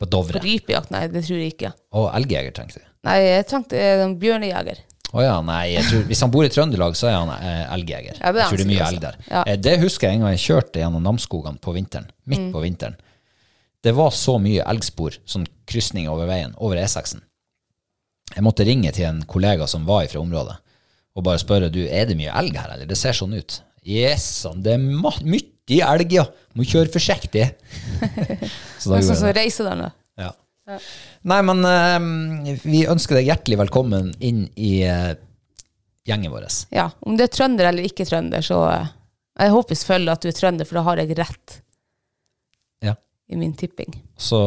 På 0.00 0.06
Dovre. 0.08 0.38
På 0.40 0.44
rypejakt, 0.46 0.90
nei, 0.94 1.06
det 1.12 1.24
tror 1.26 1.40
jeg 1.42 1.54
ikke. 1.56 1.72
Og 1.98 2.06
elgjeger, 2.16 2.52
tenkte 2.56 2.80
du. 2.80 2.86
Nei, 3.04 3.16
jeg 3.24 3.46
tenkte 3.50 3.76
eh, 3.80 4.04
bjørnejeger. 4.20 4.78
Å 5.10 5.22
ja, 5.24 5.34
nei, 5.42 5.74
tror, 5.88 6.04
hvis 6.06 6.20
han 6.22 6.30
bor 6.30 6.46
i 6.46 6.50
Trøndelag, 6.52 6.94
så 6.96 7.08
er 7.10 7.16
han 7.18 7.30
eh, 7.34 7.64
elgjeger. 7.74 8.20
Ja, 8.20 8.30
jeg 8.30 8.46
tror 8.46 8.60
det 8.60 8.64
er 8.64 8.70
mye 8.70 8.86
elg 8.86 9.00
der. 9.02 9.16
Ja. 9.26 9.42
Eh, 9.50 9.58
det 9.58 9.74
husker 9.82 10.06
jeg 10.08 10.16
en 10.20 10.24
gang 10.24 10.36
jeg 10.36 10.44
kjørte 10.46 10.80
gjennom 10.84 11.02
Namsskogene 11.04 11.58
på 11.60 11.74
vinteren, 11.76 12.06
midt 12.30 12.46
Mm. 12.46 12.52
på 12.54 12.62
vinteren. 12.62 12.96
Det 13.82 13.92
var 13.96 14.10
så 14.14 14.36
mye 14.38 14.62
elgspor, 14.70 15.16
sånn 15.26 15.46
krysning 15.66 16.06
over 16.12 16.28
veien, 16.30 16.54
over 16.62 16.76
E6-en. 16.78 17.22
Jeg 18.36 18.44
måtte 18.46 18.64
ringe 18.68 18.92
til 18.94 19.08
en 19.08 19.22
kollega 19.26 19.66
som 19.68 19.84
var 19.88 20.06
fra 20.12 20.20
området, 20.22 20.56
og 21.18 21.24
bare 21.26 21.40
spørre, 21.42 21.72
du, 21.74 21.80
er 21.88 22.06
det 22.06 22.16
mye 22.20 22.30
elg 22.40 22.56
her, 22.60 22.70
eller? 22.76 22.86
Det 22.86 22.96
ser 23.00 23.16
sånn 23.16 23.34
ut. 23.34 23.56
Yes, 23.82 24.22
sånn, 24.44 24.60
det 24.62 24.76
er 24.76 24.78
ma- 24.84 25.16
mye 25.70 25.86
elg, 25.94 26.12
ja. 26.18 26.26
Må 26.58 26.66
kjøre 26.66 26.90
forsiktig. 26.92 27.46
så 28.82 28.90
da 28.90 28.98
gjorde 29.00 29.14
jeg 29.14 29.22
det. 29.22 29.34
reiser 29.38 29.68
den, 29.70 29.84
da. 29.86 29.90
Ja. 30.18 30.78
Nei, 31.30 31.40
men 31.46 31.64
uh, 31.66 32.54
vi 32.66 32.84
ønsker 32.90 33.18
deg 33.18 33.30
hjertelig 33.30 33.58
velkommen 33.62 34.12
inn 34.22 34.44
i 34.58 34.80
uh, 34.86 35.12
gjengen 36.06 36.32
vår. 36.34 36.46
Ja, 36.74 36.88
om 37.06 37.16
du 37.18 37.24
er 37.24 37.30
trønder 37.32 37.70
eller 37.70 37.86
ikke 37.86 38.06
trønder, 38.08 38.42
så 38.44 38.60
uh, 38.66 38.88
Jeg 39.40 39.54
håper 39.54 39.78
selvfølgelig 39.78 40.12
at 40.14 40.22
du 40.24 40.28
er 40.30 40.36
trønder, 40.38 40.68
for 40.68 40.80
da 40.80 40.86
har 40.90 41.02
jeg 41.02 41.18
rett 41.18 41.56
Ja. 42.84 42.94
i 43.30 43.38
min 43.38 43.54
tipping. 43.54 43.94
Så 44.18 44.40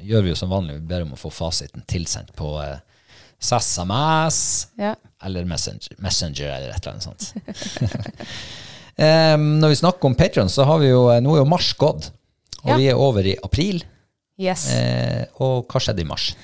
gjør 0.00 0.24
vi 0.24 0.32
jo 0.32 0.38
som 0.38 0.52
vanlig, 0.52 0.78
vi 0.80 0.88
ber 0.92 1.04
om 1.04 1.12
å 1.16 1.20
få 1.20 1.30
fasiten 1.34 1.84
tilsendt 1.88 2.32
på 2.38 2.54
SMS 3.40 4.40
Ja. 4.80 4.94
eller 5.24 5.44
Messenger, 5.48 5.96
Messenger 5.98 6.48
eller 6.56 6.74
et 6.74 6.86
eller 6.86 6.92
annet 6.92 7.08
sånt. 7.08 7.32
Em, 9.00 9.44
når 9.62 9.72
vi 9.72 9.78
snakker 9.80 10.10
om 10.10 10.14
Patreon, 10.18 10.50
så 10.52 10.66
har 10.68 10.78
vi 10.82 10.90
jo 10.90 11.06
eh, 11.08 11.20
Nå 11.24 11.32
er 11.34 11.40
jo 11.42 11.48
mars 11.48 11.70
gått, 11.80 12.10
og 12.64 12.68
Ja. 12.74 12.76
vi 12.76 12.88
er 12.92 12.98
over 13.00 13.24
i 13.26 13.36
april. 13.42 13.82
Yes. 14.40 14.66
Eh, 14.74 15.24
og 15.40 15.66
hva 15.68 15.80
skjedde 15.80 16.00
i 16.04 16.08
mars? 16.08 16.34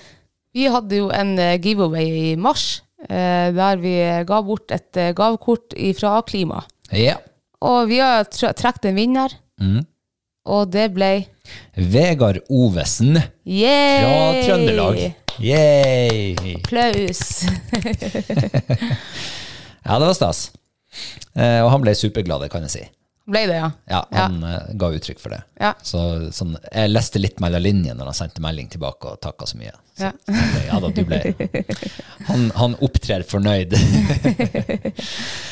Vi 0.56 0.64
hadde 0.72 0.96
jo 1.02 1.10
en 1.12 1.34
eh, 1.38 1.58
giveaway 1.60 2.06
i 2.32 2.36
mars, 2.40 2.82
eh, 3.08 3.52
der 3.56 3.76
vi 3.80 3.94
ga 4.28 4.40
bort 4.44 4.72
et 4.72 4.92
gavekort 5.16 5.76
fra 5.98 6.22
Klima. 6.28 6.62
Ja. 6.92 7.18
Og 7.60 7.88
vi 7.88 7.98
har 8.00 8.24
tr 8.28 8.52
trukket 8.56 8.90
en 8.90 8.96
vinner, 8.96 9.32
Mm. 9.60 9.86
og 10.46 10.70
det 10.70 10.90
ble 10.94 11.26
Vegard 11.76 12.42
Ovesen 12.52 13.16
Yay! 13.46 14.02
fra 14.02 14.42
Trøndelag. 14.44 15.14
Yay! 15.40 16.36
Applaus. 16.56 17.44
Ja, 19.86 19.98
det 20.00 20.06
var 20.08 20.14
stas. 20.18 20.50
Eh, 21.36 21.60
og 21.64 21.70
han 21.74 21.82
ble 21.84 21.94
superglad, 21.98 22.40
det 22.46 22.52
kan 22.52 22.64
jeg 22.66 22.74
si. 22.76 22.84
Ble 23.26 23.40
det, 23.50 23.56
ja? 23.58 23.68
Ja, 23.90 24.00
han 24.14 24.36
ja. 24.46 24.58
ga 24.78 24.88
uttrykk 24.94 25.18
for 25.18 25.32
det. 25.34 25.40
Ja. 25.58 25.72
Så 25.82 25.98
sånn, 26.30 26.52
jeg 26.70 26.92
leste 26.92 27.18
litt 27.18 27.40
mellom 27.42 27.58
linjene 27.64 27.96
når 27.98 28.12
han 28.12 28.18
sendte 28.20 28.42
melding 28.44 28.68
tilbake 28.70 29.10
og 29.10 29.18
takka 29.24 29.48
så 29.50 29.58
mye. 29.58 29.72
Så, 29.98 30.04
Ja. 30.06 30.12
ble, 30.28 30.60
ja 30.68 30.78
da, 30.84 30.90
du 30.92 31.00
ble 31.08 31.20
Han, 32.28 32.50
han 32.54 32.76
opptrer 32.86 33.24
fornøyd. 33.26 33.74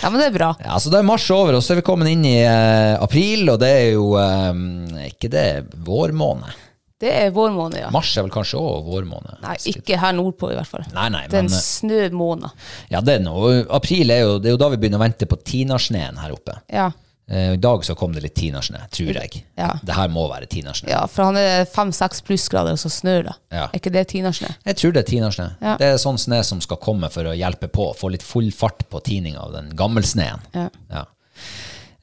Ja, 0.04 0.10
men 0.10 0.20
det 0.20 0.26
er 0.28 0.34
bra. 0.36 0.50
ja, 0.60 0.76
så 0.78 0.90
da 0.92 0.98
er 1.00 1.06
mars 1.08 1.24
over, 1.32 1.56
og 1.56 1.62
så 1.64 1.72
er 1.74 1.80
vi 1.80 1.86
kommet 1.86 2.10
inn 2.12 2.24
i 2.28 2.36
eh, 2.44 2.94
april, 3.02 3.48
og 3.54 3.58
det 3.62 3.70
er 3.72 3.86
jo 3.94 4.10
eh, 4.20 5.08
ikke 5.08 5.30
det 5.32 5.44
vårmåned. 5.86 6.60
Det 7.02 7.10
er 7.10 7.30
vårmåned, 7.34 7.78
ja. 7.80 7.88
Mars 7.92 8.12
er 8.16 8.22
vel 8.22 8.30
kanskje 8.32 8.60
òg 8.62 8.84
vårmåned? 8.86 9.40
Nei, 9.42 9.56
ikke 9.72 9.96
her 9.98 10.12
nordpå 10.14 10.52
i 10.52 10.58
hvert 10.58 10.70
fall. 10.70 10.84
Nei, 10.94 11.08
nei, 11.10 11.24
Det 11.28 11.40
er 11.40 11.42
en 11.44 11.50
eh, 11.52 11.64
snømåned. 11.64 12.52
ja, 12.94 13.00
det 13.04 13.16
er 13.18 13.24
noe. 13.24 13.64
April 13.74 14.10
er 14.14 14.20
jo, 14.22 14.36
det 14.38 14.52
er 14.52 14.54
jo 14.54 14.60
da 14.62 14.68
vi 14.72 14.78
begynner 14.78 15.02
å 15.02 15.04
vente 15.04 15.26
på 15.28 15.36
tinasnøen 15.42 16.20
her 16.22 16.32
oppe. 16.36 16.54
Ja. 16.72 16.92
Eh, 17.26 17.54
I 17.54 17.60
dag 17.60 17.82
så 17.84 17.96
kom 17.98 18.12
det 18.14 18.22
litt 18.22 18.34
tinasnø, 18.38 18.78
tror 18.94 19.10
jeg. 19.18 19.42
Ja. 19.58 19.72
Det 19.82 19.94
her 19.98 20.08
må 20.12 20.28
være 20.30 20.46
tinasnø. 20.46 20.88
ja, 20.92 21.02
for 21.10 21.24
han 21.32 21.38
er 21.40 21.64
fem-seks 21.66 22.22
plussgrader, 22.24 22.78
og 22.78 22.80
så 22.80 22.88
snør 22.92 23.22
det. 23.30 23.36
Ja. 23.50 23.66
Er 23.66 23.78
ikke 23.82 23.92
det 23.92 24.06
tinasnø? 24.14 24.54
Jeg 24.64 24.76
tror 24.80 24.92
det 24.94 25.02
er 25.04 25.10
tinasnø. 25.10 25.50
Ja. 25.60 25.76
Det 25.80 25.90
er 25.90 26.00
sånn 26.00 26.20
snø 26.20 26.42
som 26.46 26.60
skal 26.64 26.78
komme 26.84 27.10
for 27.10 27.26
å 27.26 27.34
hjelpe 27.36 27.68
på, 27.74 27.90
få 27.98 28.12
litt 28.14 28.22
full 28.24 28.52
fart 28.54 28.86
på 28.92 29.02
tininga 29.10 29.40
av 29.40 29.52
den 29.58 29.72
gammelsneen. 29.76 30.46
Ja. 30.54 30.68
Ja. 30.94 31.04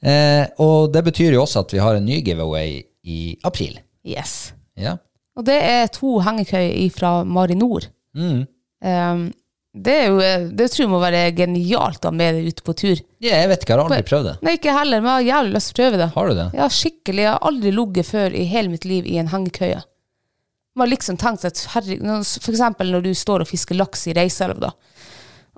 Eh, 0.02 0.46
og 0.62 0.90
det 0.92 1.04
betyr 1.06 1.32
jo 1.36 1.44
også 1.46 1.62
at 1.64 1.72
vi 1.74 1.80
har 1.82 1.94
en 1.96 2.04
ny 2.06 2.18
giveaway 2.26 2.82
i 3.06 3.20
april. 3.46 3.78
Yes. 4.04 4.52
Ja. 4.80 4.96
Og 5.38 5.46
det 5.48 5.58
er 5.64 5.86
to 5.92 6.18
hengekøyer 6.24 6.90
fra 6.92 7.12
Marinor. 7.24 7.86
Mm. 8.16 8.42
Um, 8.84 9.22
det, 9.72 9.94
er 9.94 10.10
jo, 10.10 10.48
det 10.52 10.66
tror 10.72 10.84
jeg 10.84 10.92
må 10.92 11.00
være 11.00 11.22
genialt 11.36 12.04
å 12.04 12.10
ha 12.10 12.16
med 12.16 12.36
deg 12.36 12.50
ute 12.52 12.66
på 12.66 12.74
tur. 12.76 12.98
ja, 13.22 13.38
jeg 13.40 13.48
vet 13.52 13.62
ikke, 13.62 13.72
jeg 13.72 13.78
har 13.78 13.84
aldri 13.86 14.08
prøvd 14.10 14.28
det. 14.28 14.34
Nei, 14.44 14.56
ikke 14.58 14.76
heller, 14.76 15.00
men 15.00 15.10
jeg 15.12 15.16
har 15.16 15.28
jævlig 15.30 15.54
lyst 15.56 15.70
til 15.70 15.74
å 15.74 15.80
prøve 15.80 16.02
det. 16.02 16.10
Har 16.16 16.28
du 16.28 16.36
det? 16.36 16.48
Ja, 16.58 16.68
skikkelig. 16.80 17.24
Jeg 17.24 17.32
har 17.32 17.48
aldri 17.50 17.72
ligget 17.78 18.10
før 18.10 18.36
i 18.36 18.44
hele 18.52 18.72
mitt 18.74 18.88
liv 18.88 19.08
i 19.08 19.16
en 19.22 19.32
hengekøye. 19.32 19.80
Man 20.76 20.86
har 20.86 20.92
liksom 20.94 21.18
tenkt 21.20 21.44
at 21.44 21.60
for 21.68 22.52
eksempel 22.52 22.92
når 22.92 23.04
du 23.04 23.12
står 23.16 23.44
og 23.44 23.48
fisker 23.50 23.76
laks 23.76 24.06
i 24.08 24.14
Reiselv, 24.16 24.60
da, 24.60 24.72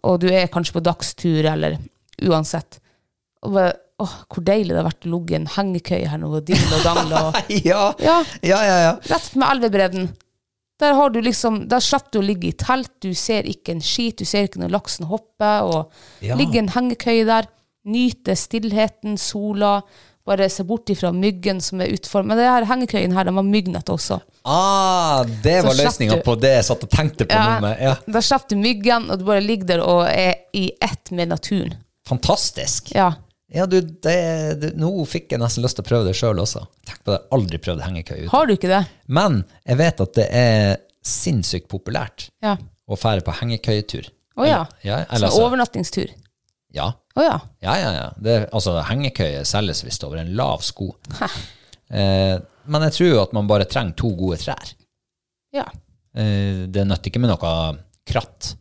og 0.05 0.21
du 0.23 0.27
er 0.31 0.51
kanskje 0.53 0.75
på 0.75 0.83
dagstur, 0.85 1.47
eller 1.51 1.79
uansett, 2.27 2.81
og 3.47 3.55
bare, 3.55 3.77
åh, 4.03 4.15
hvor 4.33 4.43
deilig 4.47 4.73
det 4.75 4.81
har 4.81 4.89
vært 4.89 5.07
å 5.07 5.13
ligge 5.15 5.35
i 5.35 5.39
en 5.39 5.51
hengekøye 5.55 6.09
her 6.11 6.19
nå, 6.19 6.31
og 6.35 6.45
dingle 6.49 6.79
og 6.81 6.85
dangle, 6.87 7.23
Ja, 7.71 7.85
ja, 8.03 8.19
ja, 8.43 8.61
ja. 8.67 8.79
ja. 8.89 8.93
rett 9.13 9.35
med 9.39 9.49
elvebredden. 9.53 10.09
Der 10.83 10.97
har 10.99 11.11
du 11.15 11.21
liksom, 11.23 11.61
der 11.71 11.79
slipper 11.85 12.17
du 12.17 12.19
å 12.19 12.27
ligge 12.27 12.49
i 12.51 12.57
telt, 12.59 12.91
du 13.05 13.13
ser 13.15 13.47
ikke 13.47 13.77
en 13.77 13.85
skit, 13.85 14.19
du 14.19 14.27
ser 14.27 14.49
ikke 14.49 14.59
når 14.65 14.73
laksen 14.75 15.07
hopper, 15.07 15.63
og 15.71 16.25
Ja. 16.27 16.35
ligge 16.41 16.59
i 16.59 16.65
en 16.65 16.73
hengekøye 16.75 17.23
der, 17.29 17.47
nyte 17.87 18.35
stillheten, 18.37 19.15
sola, 19.21 19.77
bare 20.25 20.47
se 20.51 20.65
bort 20.65 20.89
ifra 20.89 21.11
myggen 21.13 21.59
som 21.61 21.83
er 21.85 21.91
utfor. 21.93 22.25
Men 22.25 22.39
det 22.41 22.47
her 22.49 22.65
hengekøyen 22.65 23.13
her, 23.13 23.27
den 23.29 23.37
var 23.37 23.45
myggnett 23.45 23.91
også. 23.93 24.17
Ah, 24.49 25.21
det 25.45 25.59
var 25.67 25.75
slapp 25.77 25.93
løsninga 25.93 26.17
på 26.25 26.35
det 26.41 26.55
jeg 26.57 26.65
satt 26.71 26.87
og 26.87 26.91
tenkte 26.93 27.27
på 27.29 27.37
nå 27.39 27.59
med. 27.61 27.83
Ja. 27.85 27.93
Da 28.09 28.23
slipper 28.25 28.57
du 28.57 28.63
myggen, 28.63 29.11
og 29.13 29.21
du 29.21 29.27
bare 29.29 29.45
ligger 29.45 29.69
der 29.75 29.83
og 29.85 30.07
er 30.09 30.35
i 30.57 30.71
ett 30.83 31.13
med 31.13 31.29
naturen. 31.29 31.77
Fantastisk. 32.09 32.91
Ja. 32.97 33.13
Ja, 33.55 33.67
du, 33.71 33.77
det, 33.81 34.15
det, 34.63 34.73
nå 34.81 34.89
fikk 35.07 35.31
jeg 35.35 35.39
nesten 35.43 35.63
lyst 35.63 35.79
til 35.79 35.85
å 35.85 35.89
prøve 35.89 36.09
det 36.09 36.17
sjøl 36.19 36.41
også. 36.43 36.65
Tenk 36.89 37.05
på 37.07 37.13
det, 37.13 37.19
jeg 37.21 37.29
har 37.31 37.37
aldri 37.39 37.61
prøvd 37.63 37.85
hengekøye 37.87 38.23
ute. 38.25 38.31
Har 38.33 38.49
du 38.51 38.53
ikke 38.57 38.71
det? 38.73 38.81
Men 39.07 39.37
jeg 39.63 39.79
vet 39.79 40.03
at 40.03 40.15
det 40.19 40.27
er 40.35 40.77
sinnssykt 41.07 41.69
populært 41.71 42.29
Ja. 42.43 42.57
å 42.91 42.99
fære 42.99 43.23
på 43.27 43.35
hengekøyetur. 43.39 44.09
Å 44.35 44.47
ja. 44.49 44.61
Ja, 44.83 44.97
eller 45.07 45.29
Sånn 45.29 45.31
altså, 45.31 45.47
overnattingstur. 45.47 46.11
ja. 46.75 46.91
Oh, 47.15 47.23
ja. 47.23 47.37
Ja, 47.63 47.77
ja, 47.79 47.91
ja. 47.95 48.07
Det, 48.19 48.33
altså, 48.51 48.73
hengekøye 48.89 49.45
selges 49.47 49.85
visst 49.87 50.03
over 50.03 50.19
en 50.19 50.33
lav 50.35 50.65
sko. 50.67 50.89
Eh, 51.95 52.39
men 52.67 52.87
jeg 52.89 52.95
tror 52.97 53.09
jo 53.13 53.21
at 53.23 53.35
man 53.37 53.47
bare 53.47 53.69
trenger 53.71 53.95
to 54.01 54.11
gode 54.19 54.41
trær. 54.43 54.73
ja. 55.55 55.69
Eh, 56.17 56.65
det 56.71 56.85
nytter 56.87 57.11
ikke 57.13 57.21
med 57.23 57.31
noe 57.31 57.53
kratt. 58.07 58.55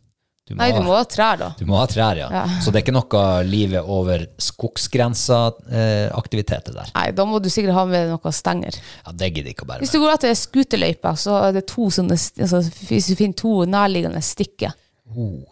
Du 0.43 0.57
Nei, 0.59 0.73
du 0.75 0.81
må 0.83 0.91
ha 0.97 1.05
trær, 1.07 1.37
da. 1.39 1.47
du 1.55 1.63
må 1.69 1.77
ha 1.79 1.85
trær, 1.87 2.17
ja. 2.19 2.25
Ja. 2.27 2.41
Så 2.59 2.67
det 2.73 2.81
er 2.81 2.83
ikke 2.83 2.91
noe 2.97 3.19
livet 3.47 3.79
over 3.87 4.25
skogsgrensa-aktiviteter 4.43 6.73
der. 6.75 6.89
Nei, 6.95 7.11
da 7.15 7.23
må 7.27 7.39
du 7.39 7.47
sikkert 7.51 7.73
ha 7.77 7.85
med 7.87 8.09
noe 8.11 8.31
stenger. 8.35 8.75
Ja, 9.05 9.11
det 9.15 9.29
gidder 9.33 9.51
ikke 9.53 9.63
å 9.63 9.67
bære 9.71 9.79
Hvis 9.85 9.93
du 9.95 9.99
går 10.03 10.11
etter 10.17 10.33
skuterløypa, 10.37 11.11
så 11.19 11.31
er 11.47 11.51
det 11.57 11.63
to 11.71 11.83
sånne 11.93 12.15
altså, 12.17 12.59
Hvis 12.89 13.07
du 13.11 13.15
finner 13.19 13.37
to 13.39 13.51
nærliggende 13.69 14.21
stikker, 14.23 14.71
Oh, 15.13 15.43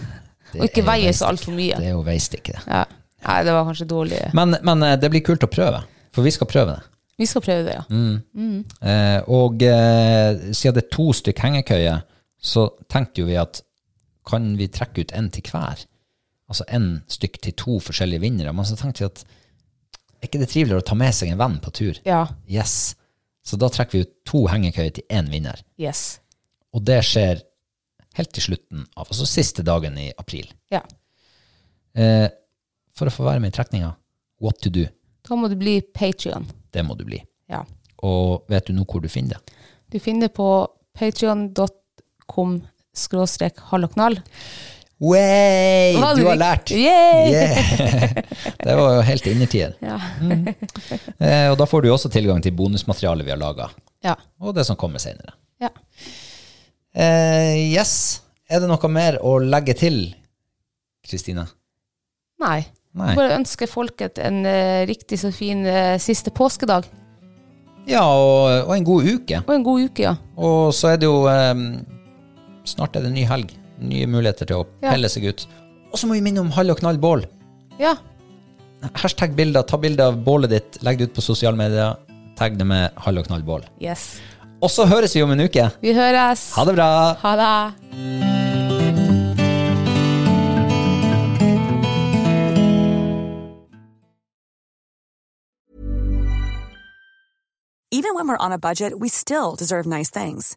og 0.58 0.64
ikke 0.64 0.80
er 0.82 0.86
veier 0.88 1.12
så 1.14 1.28
veistikk. 1.28 1.28
altfor 1.28 1.52
mye. 1.54 1.76
Det 1.78 1.86
er 1.86 1.92
jo 1.92 2.00
veistikke, 2.02 2.52
det. 2.56 2.62
Ja. 2.66 2.84
Nei, 3.24 3.36
det 3.46 3.52
var 3.54 3.64
kanskje 3.68 3.86
dårlig. 3.88 4.18
Men, 4.34 4.56
men 4.66 4.82
eh, 4.82 4.96
det 5.00 5.08
blir 5.12 5.22
kult 5.24 5.44
å 5.46 5.48
prøve, 5.52 5.80
for 6.12 6.22
vi 6.26 6.32
skal 6.34 6.46
prøve 6.50 6.70
det. 6.74 6.82
Vi 7.22 7.26
skal 7.30 7.42
prøve 7.44 7.62
det, 7.68 7.74
ja. 7.78 7.84
Mm. 7.94 8.16
Eh, 8.82 9.20
og 9.30 9.62
eh, 9.62 10.30
siden 10.50 10.74
det 10.76 10.82
er 10.84 10.90
to 10.96 11.06
stykk 11.14 11.38
hengekøye, 11.46 11.94
så 12.42 12.66
tenkte 12.90 13.20
jo 13.22 13.26
vi 13.30 13.36
at 13.38 13.62
kan 14.26 14.54
vi 14.58 14.68
trekke 14.72 15.04
ut 15.04 15.14
en 15.16 15.30
til 15.32 15.46
hver? 15.52 15.84
Altså 16.50 16.66
en 16.76 16.88
stykk 17.10 17.40
til 17.44 17.56
to 17.60 17.78
forskjellige 17.82 18.22
vinnere. 18.24 18.52
Men 18.56 18.68
så 18.68 18.76
tenkte 18.78 19.04
vi 19.04 19.10
at 19.10 19.24
er 20.20 20.28
ikke 20.28 20.40
det 20.40 20.50
triveligere 20.52 20.80
å 20.80 20.88
ta 20.88 20.96
med 20.96 21.12
seg 21.16 21.32
en 21.32 21.40
venn 21.40 21.58
på 21.60 21.72
tur? 21.76 21.98
Ja. 22.08 22.22
Yes. 22.48 22.94
Så 23.44 23.58
da 23.60 23.68
trekker 23.68 23.98
vi 23.98 24.06
ut 24.06 24.14
to 24.28 24.46
hengekøyer 24.48 24.94
til 24.96 25.04
én 25.12 25.28
vinner. 25.32 25.60
Yes. 25.80 26.22
Og 26.72 26.84
det 26.88 27.02
skjer 27.04 27.42
helt 28.16 28.32
til 28.32 28.46
slutten 28.46 28.86
av, 28.94 29.08
altså 29.08 29.26
siste 29.28 29.64
dagen 29.66 29.98
i 30.00 30.08
april. 30.16 30.48
Ja. 30.72 30.80
Eh, 31.98 32.28
for 32.96 33.10
å 33.10 33.12
få 33.12 33.26
være 33.26 33.42
med 33.42 33.52
i 33.52 33.56
trekninga, 33.56 33.90
what 34.40 34.60
to 34.64 34.72
do? 34.72 34.86
Da 35.24 35.36
må 35.36 35.50
du 35.50 35.56
bli 35.60 35.80
Patrion. 35.94 36.46
Det 36.72 36.84
må 36.86 36.96
du 36.96 37.04
bli. 37.08 37.20
Ja. 37.50 37.64
Og 38.06 38.48
vet 38.50 38.68
du 38.68 38.76
nå 38.76 38.86
hvor 38.88 39.02
du 39.04 39.10
finner 39.12 39.36
det? 39.36 39.58
Du 39.92 39.98
finner 40.02 40.28
det 40.28 40.36
på 40.36 40.48
patrion.com 40.96 42.56
skråstrek 42.94 43.60
halloknall. 43.70 44.18
Way! 45.04 45.94
Du 46.16 46.26
har 46.26 46.38
lært! 46.38 46.70
Yay! 46.70 47.32
Yeah. 47.32 48.14
det 48.64 48.76
var 48.78 48.98
jo 48.98 49.00
helt 49.04 49.26
innertier. 49.26 49.74
Ja. 49.82 49.98
Eh, 51.18 51.48
og 51.50 51.58
da 51.60 51.66
får 51.68 51.84
du 51.84 51.90
også 51.92 52.10
tilgang 52.12 52.40
til 52.44 52.54
bonusmaterialet 52.56 53.26
vi 53.26 53.32
har 53.34 53.40
laga, 53.40 53.68
ja. 54.04 54.14
og 54.40 54.54
det 54.56 54.64
som 54.68 54.78
kommer 54.80 55.02
senere. 55.02 55.34
ja. 55.62 55.72
Eh, 56.94 57.74
yes. 57.74 58.22
Er 58.46 58.60
det 58.62 58.68
noe 58.70 58.88
mer 58.92 59.16
å 59.24 59.38
legge 59.42 59.74
til, 59.78 59.98
Kristine? 61.04 61.46
Nei. 62.44 62.60
Nei. 62.94 63.14
Bare 63.18 63.34
ønsker 63.34 63.66
folket 63.66 64.20
en 64.22 64.44
uh, 64.46 64.84
riktig 64.86 65.18
så 65.18 65.32
fin 65.34 65.64
uh, 65.66 65.96
siste 65.98 66.30
påskedag. 66.30 66.86
Ja, 67.90 68.04
og, 68.04 68.68
og 68.68 68.74
en 68.76 68.86
god 68.86 69.08
uke. 69.08 69.40
Og 69.42 69.54
en 69.56 69.64
god 69.66 69.88
uke, 69.88 70.04
ja. 70.06 70.14
Og 70.38 70.70
så 70.76 70.92
er 70.94 71.00
det 71.02 71.08
jo 71.08 71.26
eh, 71.28 71.50
Snart 72.64 72.96
er 72.96 73.04
det 73.06 73.12
ny 73.12 73.24
helg. 73.28 73.52
Nye 73.84 74.06
muligheter 74.06 74.46
til 74.48 74.62
å 74.62 74.66
Ja. 74.82 74.90
pelle 74.92 75.08
seg 75.08 75.24
ut. 75.28 75.46
Og 75.92 75.98
så 75.98 76.06
må 76.06 76.14
vi 76.14 76.20
minne 76.20 76.40
om 76.40 76.50
Hall 76.50 76.70
og 76.70 76.78
knall 76.78 76.98
bål. 76.98 77.24
Ja. 77.78 77.96
Hashtag 78.94 79.34
bilder. 79.36 79.62
Ta 79.62 79.76
bilde 79.76 80.00
av 80.00 80.16
bålet 80.24 80.50
ditt, 80.50 80.82
legg 80.82 80.98
det 80.98 81.04
ut 81.10 81.14
på 81.14 81.22
sosiale 81.22 81.56
medier. 81.56 81.96
Tagg 82.36 82.58
det 82.58 82.66
med 82.66 82.90
Hall 82.96 83.18
og 83.18 83.26
knall 83.26 83.42
bål. 83.42 83.62
Yes. 83.80 84.20
Og 84.62 84.70
så 84.70 84.86
høres 84.86 85.14
vi 85.14 85.22
om 85.22 85.30
en 85.30 85.40
uke. 85.40 85.70
Vi 85.82 85.92
høres. 85.94 86.52
Ha 86.54 86.64
det 86.64 86.74
bra! 86.74 87.14
Ha 87.20 87.36
det. 87.36 88.54
Even 97.90 98.14
when 98.16 98.26
we're 98.26 98.38
on 98.44 98.52
a 98.52 98.58
budget, 98.58 98.98
we 98.98 99.08
still 99.08 99.54
deserve 99.54 99.86
nice 99.86 100.10
things. 100.10 100.56